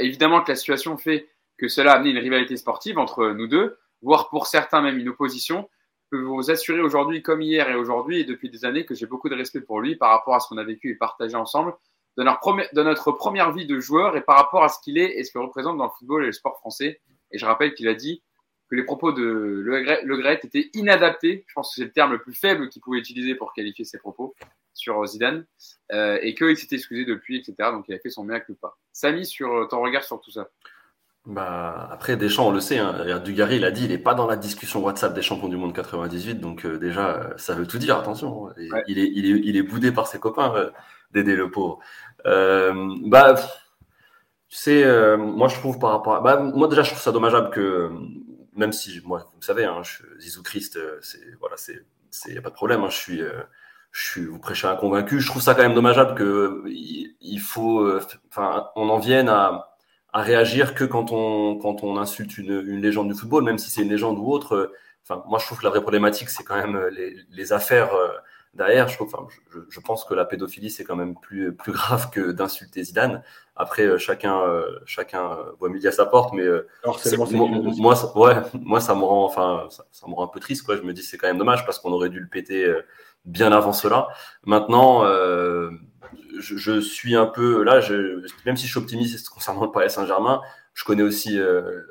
[0.00, 1.28] évidemment que la situation fait
[1.58, 5.08] que cela a amené une rivalité sportive entre nous deux, voire pour certains même une
[5.08, 5.68] opposition
[6.10, 9.28] peux vous assurer aujourd'hui, comme hier et aujourd'hui et depuis des années, que j'ai beaucoup
[9.28, 11.74] de respect pour lui par rapport à ce qu'on a vécu et partagé ensemble
[12.16, 12.22] de
[12.82, 15.40] notre, première vie de joueur et par rapport à ce qu'il est et ce qu'il
[15.40, 17.00] représente dans le football et le sport français.
[17.30, 18.22] Et je rappelle qu'il a dit
[18.68, 21.44] que les propos de Le Gret étaient inadaptés.
[21.46, 23.98] Je pense que c'est le terme le plus faible qu'il pouvait utiliser pour qualifier ses
[23.98, 24.34] propos
[24.74, 25.46] sur Zidane
[25.92, 27.54] euh, et qu'il s'était excusé depuis, etc.
[27.72, 28.74] Donc il a fait son mea culpa.
[28.92, 30.48] Samy, sur ton regard sur tout ça?
[31.26, 34.28] Bah, après, Deschamps, on le sait, hein, Dugarry, il a dit, il n'est pas dans
[34.28, 37.78] la discussion WhatsApp des champions du monde 98, donc euh, déjà, euh, ça veut tout
[37.78, 38.50] dire, attention.
[38.86, 40.70] Il, est, il, est, il est boudé par ses copains euh,
[41.10, 41.80] d'aider le pauvre.
[42.26, 43.34] Euh, bah,
[44.48, 44.84] tu sais,
[45.16, 46.20] moi, je trouve par rapport à...
[46.20, 47.90] Bah, moi, déjà, je trouve ça dommageable que,
[48.56, 51.20] même si, moi, vous savez, hein, je, Zizou Christ, c'est...
[51.40, 51.84] Voilà, c'est...
[52.26, 53.22] Il n'y a pas de problème, hein, je suis...
[53.92, 55.20] je suis, vous prêchez un convaincu.
[55.20, 59.70] Je trouve ça quand même dommageable que il faut, enfin, on en vienne à,
[60.12, 63.70] à réagir que quand on, quand on insulte une, une légende du football, même si
[63.70, 64.72] c'est une légende ou autre.
[65.02, 67.94] Enfin, moi, je trouve que la vraie problématique, c'est quand même euh, les, les affaires
[67.94, 68.08] euh,
[68.56, 68.88] derrière.
[68.88, 72.10] Je, trouve, enfin, je, je, pense que la pédophilie, c'est quand même plus, plus grave
[72.10, 73.22] que d'insulter Zidane.
[73.54, 74.42] Après, euh, chacun,
[74.84, 76.44] chacun voit midi à sa porte, mais
[77.16, 77.26] moi,
[77.78, 80.64] moi, ça, ouais, moi, ça me rend, enfin, ça, ça, me rend un peu triste.
[80.64, 80.76] Quoi.
[80.76, 82.70] Je me dis, c'est quand même dommage parce qu'on aurait dû le péter
[83.26, 84.08] bien avant cela.
[84.44, 85.70] Maintenant, euh,
[86.38, 90.40] je, suis un peu là, je, même si je suis optimiste concernant le Paris Saint-Germain,
[90.72, 91.82] je connais aussi euh,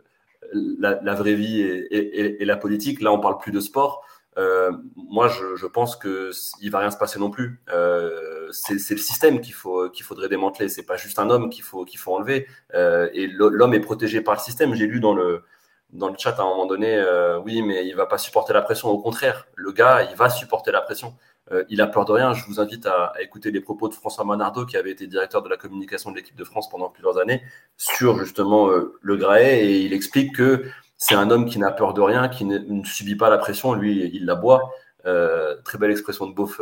[0.79, 3.01] la, vraie vie et, la politique.
[3.01, 4.03] Là, on parle plus de sport.
[4.37, 6.31] Euh, moi, je, pense que
[6.61, 7.61] il va rien se passer non plus.
[7.71, 10.69] Euh, c'est le système qu'il faut qu'il faudrait démanteler.
[10.69, 12.47] C'est pas juste un homme qu'il faut qu'il faut enlever.
[12.73, 14.73] et l'homme est protégé par le système.
[14.75, 15.43] J'ai lu dans le
[15.93, 17.03] dans le chat à un moment donné,
[17.45, 18.89] oui, mais il va pas supporter la pression.
[18.89, 21.15] Au contraire, le gars, il va supporter la pression.
[21.51, 22.33] Euh, il a peur de rien.
[22.33, 25.49] Je vous invite à, écouter les propos de François Manardo, qui avait été directeur de
[25.49, 27.43] la communication de l'équipe de France pendant plusieurs années,
[27.77, 30.65] sur justement euh, le Graet, et il explique que
[30.97, 34.09] c'est un homme qui n'a peur de rien, qui ne, subit pas la pression, lui,
[34.13, 34.71] il la boit.
[35.05, 36.59] Euh, très belle expression de beauf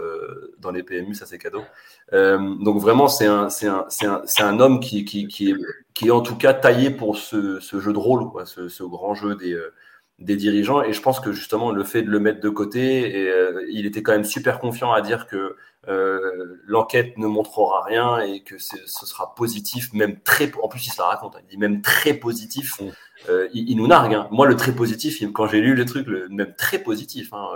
[0.59, 1.63] dans les PMU, ça c'est cadeau.
[2.11, 5.55] donc vraiment, c'est un, un, un, un, homme qui, qui, qui, est,
[5.93, 8.83] qui est en tout cas taillé pour ce, ce jeu de rôle, quoi, ce, ce
[8.83, 9.57] grand jeu des,
[10.19, 10.81] des dirigeants.
[10.83, 13.85] Et je pense que justement, le fait de le mettre de côté, et, euh, il
[13.85, 15.55] était quand même super confiant à dire que
[15.87, 20.51] euh, l'enquête ne montrera rien et que ce sera positif, même très.
[20.61, 22.79] En plus, il se la raconte, hein, il dit même très positif.
[22.79, 22.91] Mm.
[23.29, 24.13] Euh, il, nous nargue.
[24.13, 24.27] Hein.
[24.31, 27.33] Moi, le très positif, quand j'ai lu les trucs, le, même très positif.
[27.33, 27.47] Hein,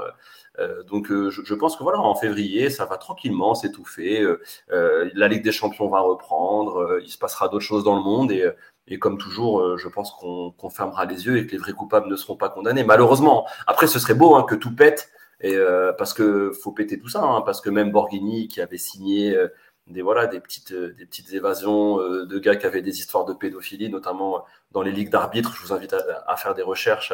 [0.89, 4.25] donc, je, je, pense que voilà, en février, ça va tranquillement s'étouffer.
[4.69, 6.99] la Ligue des Champions va reprendre.
[7.03, 8.49] il se passera d'autres choses dans le monde et
[8.87, 12.07] et comme toujours, euh, je pense qu'on fermera les yeux et que les vrais coupables
[12.07, 12.83] ne seront pas condamnés.
[12.83, 13.45] Malheureusement.
[13.67, 15.11] Après, ce serait beau hein, que tout pète,
[15.41, 18.77] et, euh, parce que faut péter tout ça, hein, parce que même Borghini, qui avait
[18.77, 19.47] signé euh,
[19.88, 23.89] des voilà des petites des petites évasions de gars qui avaient des histoires de pédophilie,
[23.89, 25.55] notamment dans les ligues d'arbitres.
[25.55, 27.14] Je vous invite à, faire des recherches.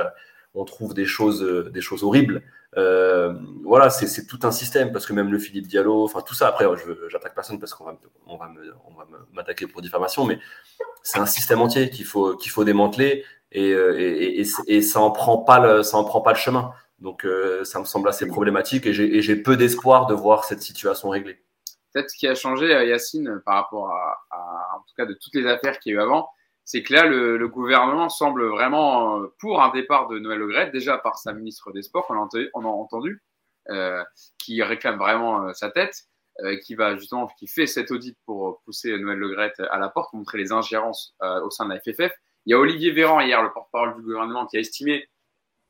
[0.56, 2.42] On trouve des choses des choses horribles.
[2.76, 6.48] voilà, c'est tout un système parce que même le Philippe Diallo, enfin tout ça.
[6.48, 7.96] Après, je j'attaque personne parce qu'on va
[8.26, 8.50] on va
[9.34, 10.40] m'attaquer pour diffamation, mais
[11.04, 15.00] c'est un système entier qu'il faut qu'il faut démanteler et, euh, et, et, et, ça
[15.00, 16.74] en prend pas le ça en prend pas le chemin.
[17.04, 17.28] Donc
[17.64, 21.38] ça me semble assez problématique et j'ai peu d'espoir de voir cette situation réglée.
[21.94, 25.46] Peut-être ce qui a changé, Yacine, par rapport à, en tout cas, de toutes les
[25.46, 26.30] affaires qu'il y a eu avant,
[26.64, 30.98] c'est que là, le, le, gouvernement semble vraiment pour un départ de Noël Le déjà
[30.98, 33.22] par sa ministre des Sports, on a entendu,
[33.70, 34.04] euh,
[34.40, 35.96] qui réclame vraiment euh, sa tête,
[36.44, 40.12] euh, qui va justement, qui fait cet audit pour pousser Noël Legrette à la porte,
[40.12, 42.12] montrer les ingérences au sein de la FFF.
[42.46, 45.08] Il y a Olivier Véran hier, le porte-parole du gouvernement, qui a estimé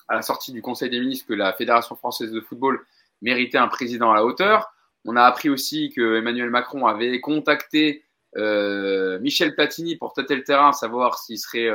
[0.07, 2.79] à la sortie du Conseil des ministres que la Fédération française de football
[3.21, 4.73] méritait un président à la hauteur.
[5.05, 8.03] On a appris aussi que Emmanuel Macron avait contacté
[8.35, 11.69] euh, Michel Platini pour tâter le terrain, savoir s'il serait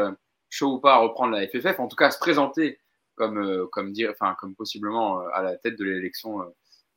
[0.51, 2.79] chaud ou pas à reprendre la FFF, en tout cas à se présenter
[3.19, 6.47] comme, euh, comme, enfin, comme possiblement euh, à la tête de l'élection euh,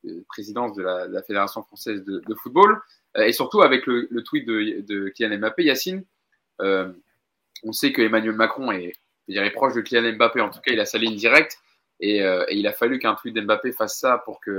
[0.03, 2.82] de présidence de la, Fédération française de, football.
[3.18, 6.03] et surtout avec le, le tweet de, de, Kylian Mbappé, Yacine,
[6.60, 8.94] on sait que Emmanuel Macron est,
[9.38, 11.58] est proche de Kylian Mbappé, en tout cas il a sa ligne directe.
[12.02, 14.49] Et, euh, et, il a fallu qu'un tweet d'Mbappé fasse ça pour que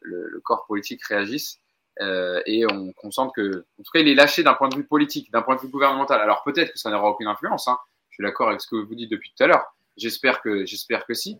[0.00, 1.60] le, le corps politique réagisse.
[2.00, 4.74] Euh, et on, on sent que, en tout cas, il est lâché d'un point de
[4.74, 6.20] vue politique, d'un point de vue gouvernemental.
[6.20, 7.68] Alors peut-être que ça n'aura aucune influence.
[7.68, 7.78] Hein.
[8.10, 9.72] Je suis d'accord avec ce que vous dites depuis tout à l'heure.
[9.96, 11.38] J'espère que, j'espère que si.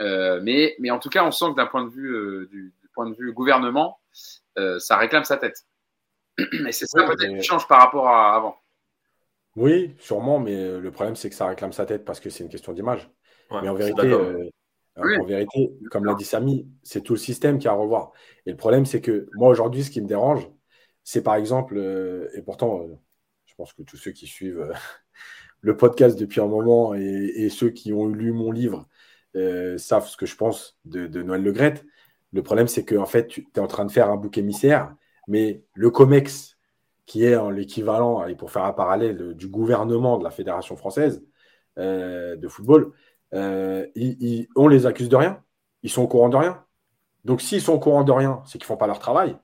[0.00, 2.88] Euh, mais, mais en tout cas, on sent que d'un point de vue, du, du,
[2.94, 3.98] point de vue gouvernement,
[4.78, 5.64] ça réclame sa tête.
[6.38, 8.58] Et c'est ça peut-être qui change par rapport à avant.
[9.58, 12.50] Oui, sûrement, mais le problème, c'est que ça réclame sa tête parce que c'est une
[12.50, 13.10] question d'image.
[13.50, 14.48] Ouais, mais en vérité, euh,
[14.98, 15.16] oui.
[15.18, 18.12] en vérité, comme l'a dit Samy, c'est tout le système qui a à revoir.
[18.46, 20.48] Et le problème, c'est que moi, aujourd'hui, ce qui me dérange,
[21.04, 22.94] c'est par exemple, euh, et pourtant, euh,
[23.46, 24.70] je pense que tous ceux qui suivent
[25.60, 28.86] le podcast depuis un moment et, et, ceux qui ont lu mon livre
[29.36, 31.84] euh, savent ce que je pense de, de Noël Legrette.
[32.32, 34.94] Le problème, c'est qu'en en fait, tu es en train de faire un bouc émissaire,
[35.28, 36.57] mais le COMEX,
[37.08, 41.24] qui est l'équivalent, et pour faire un parallèle, du gouvernement de la Fédération française
[41.78, 42.92] euh, de football,
[43.32, 45.42] euh, ils, on les accuse de rien.
[45.82, 46.62] Ils sont au courant de rien.
[47.24, 49.38] Donc, s'ils sont au courant de rien, c'est qu'ils font pas leur travail.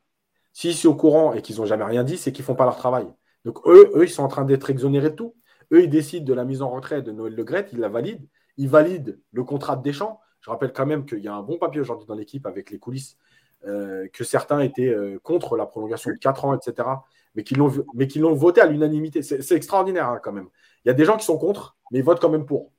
[0.53, 2.77] S'ils sont au courant et qu'ils n'ont jamais rien dit, c'est qu'ils font pas leur
[2.77, 3.07] travail.
[3.47, 5.35] Donc, eux, eux, ils sont en train d'être exonérés de tout.
[5.73, 8.29] Eux, ils décident de la mise en retrait de Noël Le Gret, ils la valident.
[8.59, 10.21] Ils valident le contrat de Deschamps.
[10.43, 12.79] Je rappelle quand même qu'il y a un bon papier aujourd'hui dans l'équipe avec les
[12.79, 13.17] coulisses,
[13.67, 16.89] euh, que certains étaient contre la prolongation de 4 ans, etc.,
[17.35, 19.23] mais qui l'ont, mais qui l'ont voté à l'unanimité.
[19.23, 20.49] C'est, c'est extraordinaire hein, quand même.
[20.85, 22.73] Il y a des gens qui sont contre, mais ils votent quand même pour.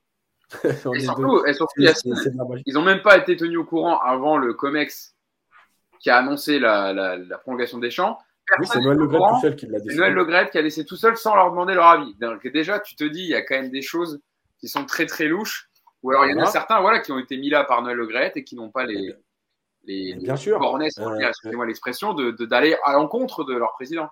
[0.64, 5.15] et surtout, et surtout ils n'ont même pas été tenus au courant avant le COMEX
[5.99, 8.19] qui a annoncé la, la, la prolongation des champs.
[8.60, 9.95] Oui, c'est Noël Le Gret tout seul qui l'a décidé.
[9.95, 12.14] Noël Le Gret qui a laissé tout seul sans leur demander leur avis.
[12.15, 14.22] Donc déjà, tu te dis, il y a quand même des choses
[14.60, 15.69] qui sont très très louches.
[16.03, 17.98] Ou alors il y en a certains voilà, qui ont été mis là par Noël
[17.98, 19.15] Le Gret et qui n'ont pas les,
[19.86, 20.60] les, Bien les sûr.
[20.60, 24.10] bornes, euh, excusez-moi l'expression, de, de, d'aller à l'encontre de leur président.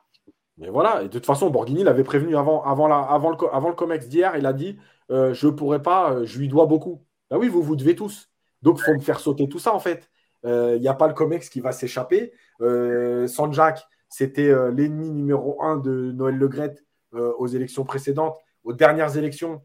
[0.57, 4.53] Mais voilà, et de toute façon, Borghini l'avait prévenu avant, le, COMEX d'hier, il a
[4.53, 4.77] dit
[5.09, 7.03] euh, Je ne pourrais pas, euh, je lui dois beaucoup.
[7.29, 8.29] Ben oui, vous vous devez tous.
[8.61, 10.09] Donc il faut me faire sauter tout ça en fait.
[10.43, 12.33] Il euh, n'y a pas le COMEX qui va s'échapper.
[12.59, 16.75] Sanjak, c'était l'ennemi numéro un de Noël Legret
[17.11, 18.37] aux élections précédentes.
[18.63, 19.63] Aux dernières élections,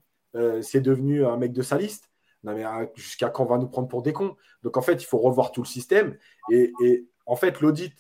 [0.63, 2.11] c'est devenu un mec de sa liste.
[2.45, 4.37] Non, mais jusqu'à quand on va nous prendre pour des cons?
[4.63, 6.17] Donc en fait, il faut revoir tout le système.
[6.51, 6.73] Et
[7.27, 7.93] en fait, l'audit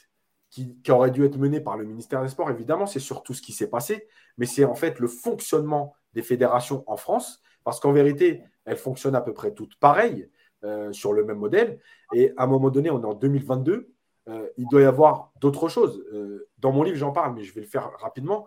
[0.50, 3.42] qui, aurait dû être mené par le ministère des Sports, évidemment, c'est sur tout ce
[3.42, 4.08] qui s'est passé,
[4.38, 9.14] mais c'est en fait le fonctionnement des fédérations en France, parce qu'en vérité, elles fonctionnent
[9.14, 10.30] à peu près toutes pareilles,
[10.64, 11.78] euh, sur le même modèle.
[12.12, 13.94] Et à un moment donné, on est en 2022,
[14.28, 16.04] euh, il doit y avoir d'autres choses.
[16.12, 18.44] Euh, dans mon livre, j'en parle, mais je vais le faire rapidement.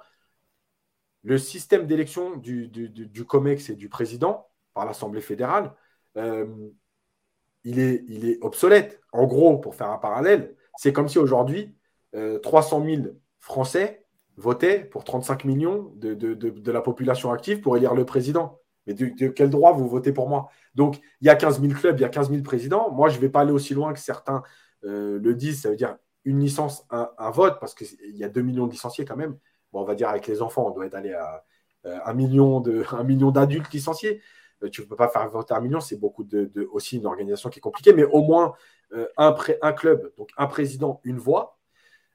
[1.23, 5.73] Le système d'élection du, du, COMEX et du président par l'Assemblée fédérale,
[6.15, 8.99] il, est, il est obsolète.
[9.13, 11.77] En gros, pour faire un parallèle, c'est comme si aujourd'hui,
[12.13, 13.01] 300 000
[13.39, 14.05] Français
[14.37, 18.59] votaient pour 35 millions de, de, de, la population active pour élire le président.
[18.87, 20.49] Mais de, quel droit vous votez pour moi?
[20.75, 22.91] Donc, il y a 15 000 clubs, il y a 15 000 présidents.
[22.91, 24.43] Moi, je ne vais pas aller aussi loin que certains
[24.83, 25.61] euh, le disent.
[25.61, 28.71] Ça veut dire une licence, un, un vote, parce qu'il y a 2 millions de
[28.71, 29.37] licenciés quand même.
[29.71, 31.43] Bon, on va dire avec les enfants, on doit être allé à
[31.85, 34.21] euh, 1 million, 1 million d'adultes licenciés.
[34.63, 37.49] Euh, tu ne peux pas faire voter un million, c'est beaucoup de, aussi une organisation
[37.49, 38.53] qui est compliquée, mais au moins
[38.93, 41.57] euh, un, pré, un club, donc un président, une voix.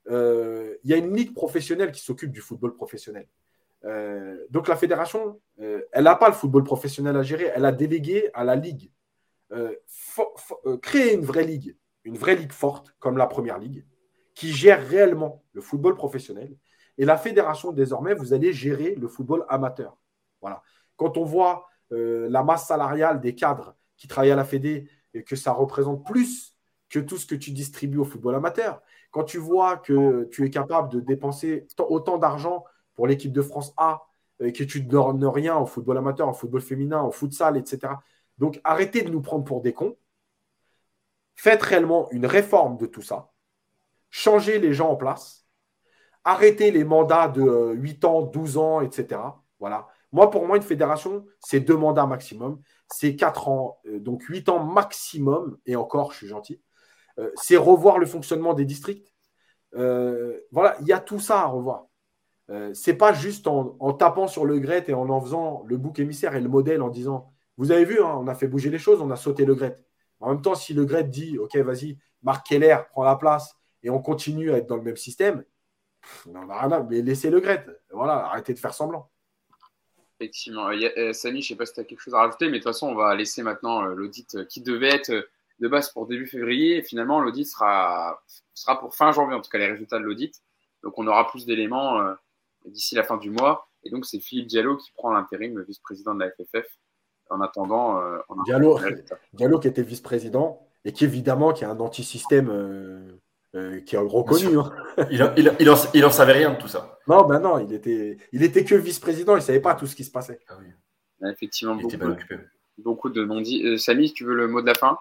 [0.09, 3.29] Euh, il y a une ligue professionnelle qui s'occupe du football professionnel.
[3.85, 7.73] Euh, donc la fédération, euh, elle n'a pas le football professionnel à gérer, elle a
[7.73, 8.91] délégué à la ligue.
[10.83, 13.87] Créer une vraie ligue, une vraie ligue forte comme la première ligue,
[14.35, 16.57] qui gère réellement le football professionnel.
[16.99, 19.97] Et la fédération, désormais, vous allez gérer le football amateur.
[20.41, 20.63] Voilà.
[20.97, 25.37] Quand on voit la masse salariale des cadres qui travaillent à la Fédé et que
[25.37, 26.57] ça représente plus
[26.89, 30.51] que tout ce que tu distribues au football amateur, quand tu vois que tu es
[30.51, 32.65] capable de dépenser autant d'argent
[32.95, 34.07] pour l'équipe de France A,
[34.41, 37.95] et que tu ne donnes rien au football amateur, au football féminin, au futsal, etc.
[38.39, 39.97] Donc arrêtez de nous prendre pour des cons.
[41.35, 43.33] faites réellement une réforme de tout ça,
[44.11, 45.47] changez les gens en place,
[46.25, 49.21] arrêtez les mandats de 8 ans, 12 ans, etc.
[49.61, 49.89] Voilà.
[50.13, 52.61] Moi, pour moi, une fédération, c'est deux mandats maximum.
[52.89, 56.61] C'est 4 ans, euh, donc 8 ans maximum, et encore, je suis gentil.
[57.19, 59.13] Euh, c'est revoir le fonctionnement des districts.
[59.75, 61.87] Euh, voilà, il y a tout ça à revoir.
[62.51, 65.99] Euh, c'est pas juste en, tapant sur le Gret et en en faisant le bouc
[65.99, 68.79] émissaire et le modèle en disant Vous avez vu, hein, on a fait bouger les
[68.79, 69.79] choses, on a sauté le Gret.
[70.21, 73.91] En même temps, si le Gret dit Ok, vas-y, Marc Keller prend la place et
[73.91, 75.45] on continue à être dans le même système,
[76.27, 77.67] on a rien à, mais laissez le Gret.
[77.91, 79.11] Voilà, arrêtez de faire semblant.
[80.19, 80.69] Effectivement.
[80.71, 82.57] Euh, Samy, je ne sais pas si tu as quelque chose à rajouter, mais de
[82.59, 85.29] toute façon, on va laisser maintenant l'audit qui devait être
[85.61, 86.77] de base pour début février.
[86.79, 88.21] Et finalement, l'audit sera,
[88.55, 90.43] sera pour fin janvier, en tout cas les résultats de l'audit.
[90.83, 92.01] Donc on aura plus d'éléments
[92.67, 93.69] d'ici la fin du mois.
[93.87, 96.67] Et donc, c'est Philippe Diallo qui prend l'intérim vice-président de la FFF.
[97.31, 98.79] En attendant, euh, Diallo,
[99.33, 103.19] Diallo qui était vice-président et qui évidemment qui a un anti-système euh,
[103.57, 104.59] euh, qui est reconnu.
[104.59, 104.71] Hein.
[105.11, 107.01] Il, en, il, il, en, savait rien de tout ça.
[107.09, 109.97] Non, ben non, il était, il était que vice-président, il ne savait pas tout ce
[109.97, 110.39] qui se passait.
[110.49, 111.29] Ah oui.
[111.29, 111.97] Effectivement, beaucoup,
[112.79, 113.77] beaucoup, de non-dits.
[113.79, 114.97] Samy, tu veux le mot de la fin?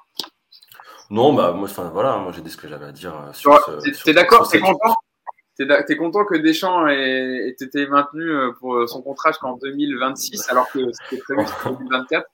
[1.09, 3.13] Non, bah moi, voilà, moi j'ai dit ce que j'avais à dire.
[3.33, 4.95] Sur, tu es d'accord, es content?
[5.57, 10.69] T'es es content que Deschamps ait, été maintenu euh, pour son contrat jusqu'en 2026 alors
[10.69, 12.27] que c'était prévu en 2024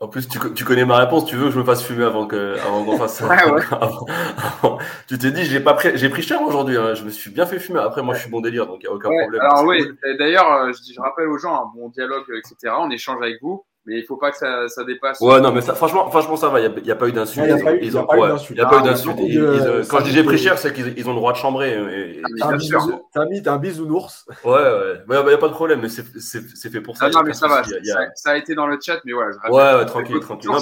[0.00, 1.24] en, plus, tu, tu, connais ma réponse.
[1.24, 3.20] Tu veux que je me fasse fumer avant que avant qu'on fasse.
[3.22, 3.62] ouais, ouais.
[5.08, 6.76] tu t'es dit, j'ai pas pris, j'ai pris cher aujourd'hui.
[6.76, 6.94] Hein.
[6.94, 7.80] Je me suis bien fait fumer.
[7.80, 9.40] Après, moi, je suis bon délire, donc il y a aucun problème.
[9.40, 9.84] Alors oui.
[10.16, 12.74] D'ailleurs, euh, je, je, rappelle aux gens un bon dialogue, etc.
[12.78, 15.20] On échange avec vous mais il ne faut pas que ça, ça, dépasse.
[15.20, 16.60] Ouais, non, mais ça, franchement, franchement, ça va.
[16.60, 17.46] Il n'y a, a, pas eu d'insulte.
[17.48, 17.74] Il n'y a, pas
[18.16, 18.60] eu d'insulte.
[18.62, 18.68] Ah,
[19.88, 21.72] quand je dis j'ai pris cher, c'est qu'ils ont le droit de chambrer.
[21.72, 22.50] Et, ah,
[23.14, 24.26] T'as mis un bisounours.
[24.44, 25.02] Ouais, ouais.
[25.08, 27.06] Il n'y a pas de problème, mais c'est fait pour ça.
[27.06, 27.62] Ah, non, mais ça va.
[28.14, 29.24] Ça, a été dans le chat, mais ouais.
[29.32, 30.50] Je ouais, ouais, tranquille, tranquille.
[30.50, 30.60] Non,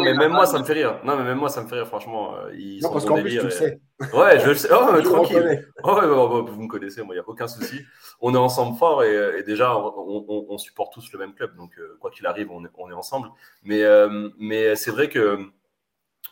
[0.00, 1.00] mais, même, moi, ça me fait rire.
[1.04, 2.34] Non, mais même moi, ça me fait rire, franchement.
[2.36, 3.80] Euh, ils non, parce qu'en plus, tu le sais.
[4.12, 4.68] Ouais, je le sais.
[4.72, 5.68] Oh, tranquille.
[5.82, 7.82] Oh, ouais, vous me connaissez, moi, il n'y a aucun souci.
[8.20, 11.56] On est ensemble fort et, déjà, on, supporte tous le même club.
[11.56, 13.30] Donc, euh, quoi qu'il arrive, on est, ensemble.
[13.62, 15.38] Mais, euh, mais c'est vrai que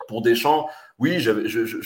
[0.09, 0.69] pour Deschamps,
[0.99, 1.25] oui,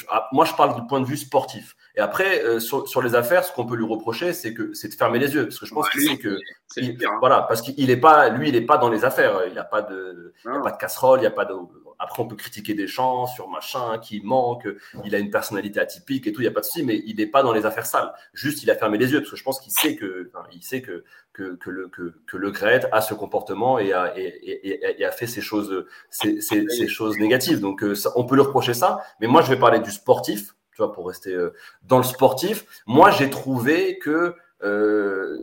[0.09, 1.77] ah, moi, je parle du point de vue sportif.
[1.97, 4.95] Et après, euh, sur, les affaires, ce qu'on peut lui reprocher, c'est que c'est de
[4.95, 6.41] fermer les yeux, parce que je pense qu'il que
[6.81, 7.17] hein.
[7.21, 9.43] voilà, parce qu'il est pas, lui, il n'est pas dans les affaires.
[9.47, 11.45] Il n'y a pas de, il y a pas de casserole, il n'y a pas
[11.45, 11.55] de
[11.99, 14.69] après, on peut critiquer des champs sur machin, qui manque,
[15.05, 17.17] il a une personnalité atypique et tout, il n'y a pas de souci, mais il
[17.17, 18.13] n'est pas dans les affaires sales.
[18.33, 20.83] Juste, il a fermé les yeux, parce que je pense qu'il sait que, il sait
[20.83, 25.41] que, que, le, que, le Gret a ce comportement et a, et, a fait ces
[25.41, 27.61] choses, ces, choses négatives.
[27.61, 30.79] Donc, euh, on peut lui reprocher ça, mais moi, je vais parler du sportif, tu
[30.79, 32.65] vois, pour rester euh, dans le sportif.
[32.87, 35.39] Moi, j'ai trouvé que euh,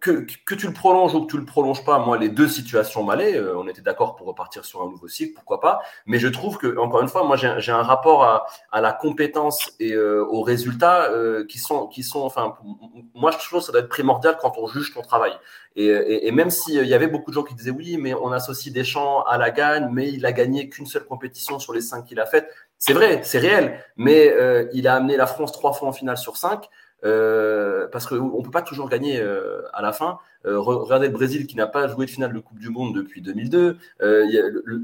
[0.00, 3.02] que, que, tu le prolonges ou que tu le prolonges pas, moi, les deux situations
[3.02, 3.36] m'allaient.
[3.36, 5.80] Euh, on était d'accord pour repartir sur un nouveau cycle, pourquoi pas.
[6.06, 9.72] Mais je trouve que, encore une fois, moi, j'ai un rapport à, à, la compétence
[9.80, 12.56] et euh, aux résultats euh, qui sont, qui sont, enfin,
[13.14, 15.32] moi, je trouve que ça doit être primordial quand on juge ton travail.
[15.76, 18.32] Et, et, et même s'il y avait beaucoup de gens qui disaient oui, mais on
[18.32, 22.06] associe Deschamps à la gagne, mais il a gagné qu'une seule compétition sur les cinq
[22.06, 22.48] qu'il a faites.
[22.78, 24.34] C'est vrai, c'est réel, mais
[24.72, 26.68] il a amené la France trois fois en finale sur cinq.
[27.04, 30.18] Euh, parce qu'on ne peut pas toujours gagner euh, à la fin.
[30.46, 33.20] Euh, regardez le Brésil qui n'a pas joué de finale de Coupe du Monde depuis
[33.20, 33.78] 2002.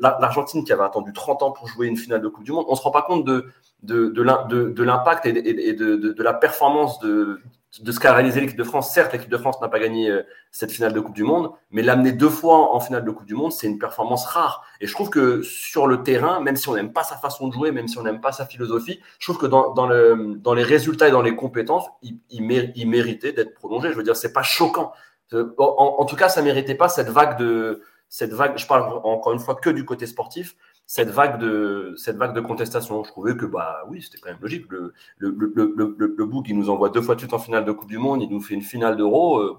[0.01, 2.67] L'Argentine qui avait attendu 30 ans pour jouer une finale de Coupe du Monde.
[2.69, 3.47] On ne se rend pas compte de,
[3.83, 7.41] de, de l'impact et, de, de, la performance de,
[7.81, 8.93] de ce qu'a réalisé l'équipe de France.
[8.93, 11.81] Certes, l'équipe de France n'a pas gagné euh, cette finale de Coupe du Monde, mais
[11.83, 14.65] l'amener deux fois en finale de Coupe du Monde, c'est une performance rare.
[14.81, 17.55] Et je trouve que sur le terrain, même si on n'aime pas sa façon de
[17.55, 20.53] jouer, même si on n'aime pas sa philosophie, je trouve que dans, dans, le, dans
[20.53, 23.91] les résultats et dans les compétences, il, il, méritait d'être prolongé.
[23.91, 24.93] Je veux dire, c'est pas choquant.
[25.33, 28.59] Euh, en, en, tout cas, ça méritait pas cette vague de cette vague.
[28.59, 30.57] Je parle encore une fois que du côté sportif
[30.93, 33.03] cette vague de cette vague de contestation.
[33.03, 34.67] Je trouvais que bah oui, c'était quand même logique.
[34.69, 37.65] Le le, le, le, le bout qui nous envoie deux fois de suite en finale
[37.65, 39.39] de Coupe du Monde, il nous fait une finale d'Euro.
[39.39, 39.57] Euh,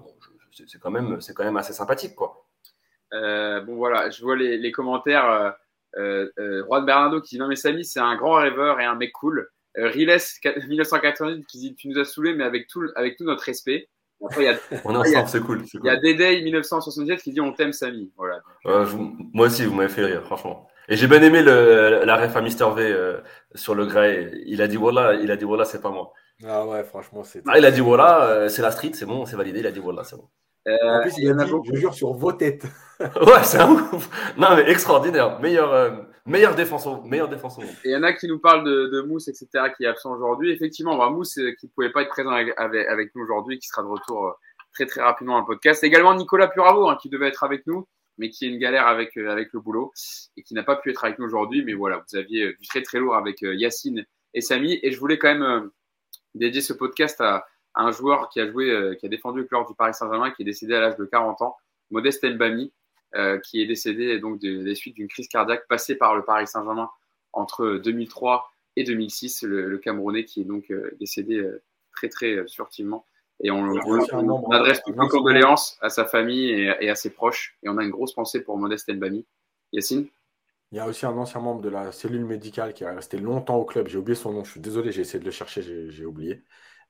[0.52, 2.46] c'est quand même c'est quand même assez sympathique quoi.
[3.14, 5.28] Euh, bon voilà, je vois les, les commentaires.
[5.28, 5.50] Euh,
[5.96, 8.94] euh, euh Juan Bernardo qui dit non mais Samy c'est un grand rêveur et un
[8.94, 9.50] mec cool.
[9.74, 10.16] Riles
[10.68, 13.88] 1988 qui dit tu nous as saoulé mais avec tout avec tout notre respect.
[14.24, 15.64] Après, il y a, on est ensemble, c'est cool.
[15.74, 18.12] Il y a Dédé 1977 qui dit on t'aime Samy.
[18.16, 18.40] Voilà.
[19.32, 20.68] moi aussi, vous m'avez fait rire, franchement.
[20.88, 23.20] Et j'ai bien aimé le, la ref à Mister V euh,
[23.54, 24.30] sur le grey.
[24.46, 26.12] Il a dit voilà, il a dit voilà, c'est pas moi.
[26.42, 27.42] Ah ouais, franchement, c'est.
[27.46, 29.60] Ah, il a dit voilà, euh, c'est la street, c'est bon, c'est validé.
[29.60, 30.28] Il a dit voilà, c'est bon.
[30.66, 32.64] Euh, en plus, il, a dit, je jure sur vos têtes.
[33.00, 34.08] ouais, c'est un ouf.
[34.36, 35.38] Non, mais extraordinaire.
[35.40, 35.90] Meilleur, euh,
[36.26, 39.02] meilleur défense au, meilleur défense Et il y en a qui nous parlent de, de
[39.02, 39.46] Mousse, etc.,
[39.76, 40.52] qui est absent aujourd'hui.
[40.52, 43.88] Effectivement, bah, Mousse, qui pouvait pas être présent avec, avec, nous aujourd'hui, qui sera de
[43.88, 44.34] retour
[44.72, 45.84] très, très rapidement dans le podcast.
[45.84, 47.86] Également Nicolas Puravo, hein, qui devait être avec nous
[48.18, 49.92] mais qui a une galère avec, avec le boulot
[50.36, 51.64] et qui n'a pas pu être avec nous aujourd'hui.
[51.64, 54.04] Mais voilà, vous aviez du très très lourd avec Yacine
[54.34, 54.78] et Samy.
[54.82, 55.70] Et je voulais quand même
[56.34, 57.46] dédier ce podcast à,
[57.76, 60.44] un joueur qui a joué, qui a défendu le club du Paris Saint-Germain, qui est
[60.44, 61.56] décédé à l'âge de 40 ans,
[61.90, 62.72] Modeste Mbami,
[63.42, 66.88] qui est décédé donc des suites d'une crise cardiaque passée par le Paris Saint-Germain
[67.32, 71.44] entre 2003 et 2006, le, Camerounais qui est donc décédé
[71.92, 73.06] très très furtivement.
[73.42, 73.64] Et on,
[74.50, 77.56] adresse toutes nos condoléances à sa famille et, à ses proches.
[77.62, 79.26] Et on a une grosse pensée pour Modeste Elbami.
[79.72, 80.06] Yacine?
[80.72, 83.56] Il y a aussi un ancien membre de la cellule médicale qui est resté longtemps
[83.56, 83.88] au club.
[83.88, 84.44] J'ai oublié son nom.
[84.44, 86.42] Je suis désolé, j'ai essayé de le chercher, j'ai oublié.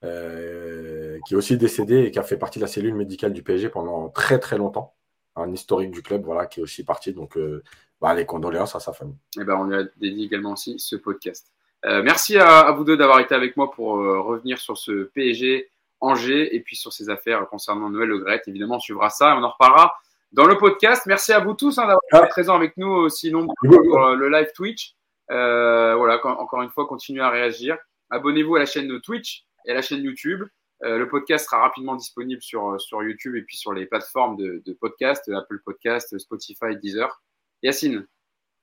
[0.02, 3.42] Euh, qui est aussi décédé et qui a fait partie de la cellule médicale du
[3.42, 4.94] PSG pendant très très longtemps.
[5.36, 7.12] Un historique du club, voilà, qui est aussi parti.
[7.12, 7.62] Donc, euh,
[8.00, 9.16] bah, les condoléances à sa famille.
[9.36, 11.52] Et eh ben, on lui a dédié également aussi ce podcast.
[11.86, 15.68] Euh, merci à, vous deux d'avoir été avec moi pour revenir sur ce PSG
[16.04, 18.42] Angers et puis sur ses affaires concernant Noël Le Gret.
[18.46, 19.96] Évidemment, on suivra ça et on en reparlera
[20.32, 21.04] dans le podcast.
[21.06, 24.50] Merci à vous tous hein, d'avoir été présents avec nous aussi nombreux pour le live
[24.54, 24.94] Twitch.
[25.30, 27.76] Euh, voilà, encore une fois, continuez à réagir.
[28.10, 30.44] Abonnez-vous à la chaîne de Twitch et à la chaîne YouTube.
[30.82, 34.62] Euh, le podcast sera rapidement disponible sur, sur YouTube et puis sur les plateformes de,
[34.64, 37.22] de podcast, Apple Podcast, Spotify, Deezer.
[37.62, 38.06] Yacine.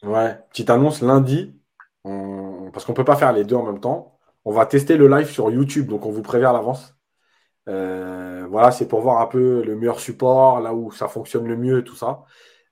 [0.04, 1.54] Ouais, petite annonce lundi,
[2.04, 4.20] parce qu'on ne peut pas faire les deux en même temps.
[4.46, 6.96] On va tester le live sur YouTube, donc on vous prévient à l'avance.
[7.72, 11.56] Euh, voilà, c'est pour voir un peu le meilleur support, là où ça fonctionne le
[11.56, 12.24] mieux, tout ça.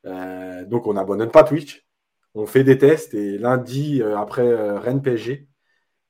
[0.06, 1.88] Euh, donc, on n'abandonne pas Twitch.
[2.36, 5.48] On fait des tests et lundi, euh, après Rennes PSG,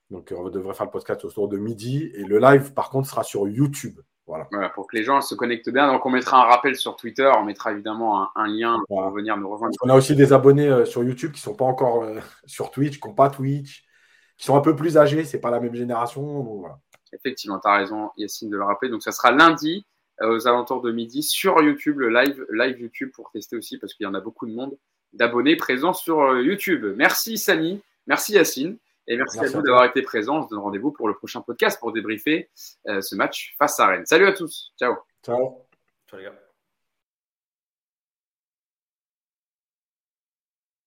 [0.09, 2.11] donc on devrait faire le podcast autour de midi.
[2.15, 3.99] Et le live, par contre, sera sur YouTube.
[4.27, 4.47] Voilà.
[4.75, 5.91] pour que les gens se connectent bien.
[5.91, 7.29] Donc, on mettra un rappel sur Twitter.
[7.35, 9.73] On mettra évidemment un, lien pour venir nous rejoindre.
[9.81, 12.05] On a aussi des abonnés sur YouTube qui ne sont pas encore
[12.45, 13.85] sur Twitch, qui n'ont pas Twitch,
[14.37, 15.23] qui sont un peu plus âgés.
[15.23, 16.43] C'est pas la même génération.
[16.43, 16.79] Donc, voilà.
[17.13, 18.89] Effectivement, tu as raison, Yacine, de le rappeler.
[18.89, 19.85] Donc, ça sera lundi
[20.21, 23.93] euh, aux alentours de midi sur YouTube, le live, live YouTube pour tester aussi parce
[23.93, 24.77] qu'il y en a beaucoup de monde
[25.13, 26.85] d'abonnés présents sur euh, YouTube.
[26.95, 27.81] Merci, Samy.
[28.07, 28.77] Merci, Yacine.
[29.07, 30.39] Et merci, à vous d'avoir été présents.
[30.39, 32.49] On se donne rendez-vous pour le prochain podcast pour débriefer
[32.87, 34.05] euh, ce match face à Rennes.
[34.05, 34.71] Salut à tous.
[34.77, 34.95] Ciao.
[35.25, 35.65] Ciao.
[36.07, 36.48] Ciao, les gars.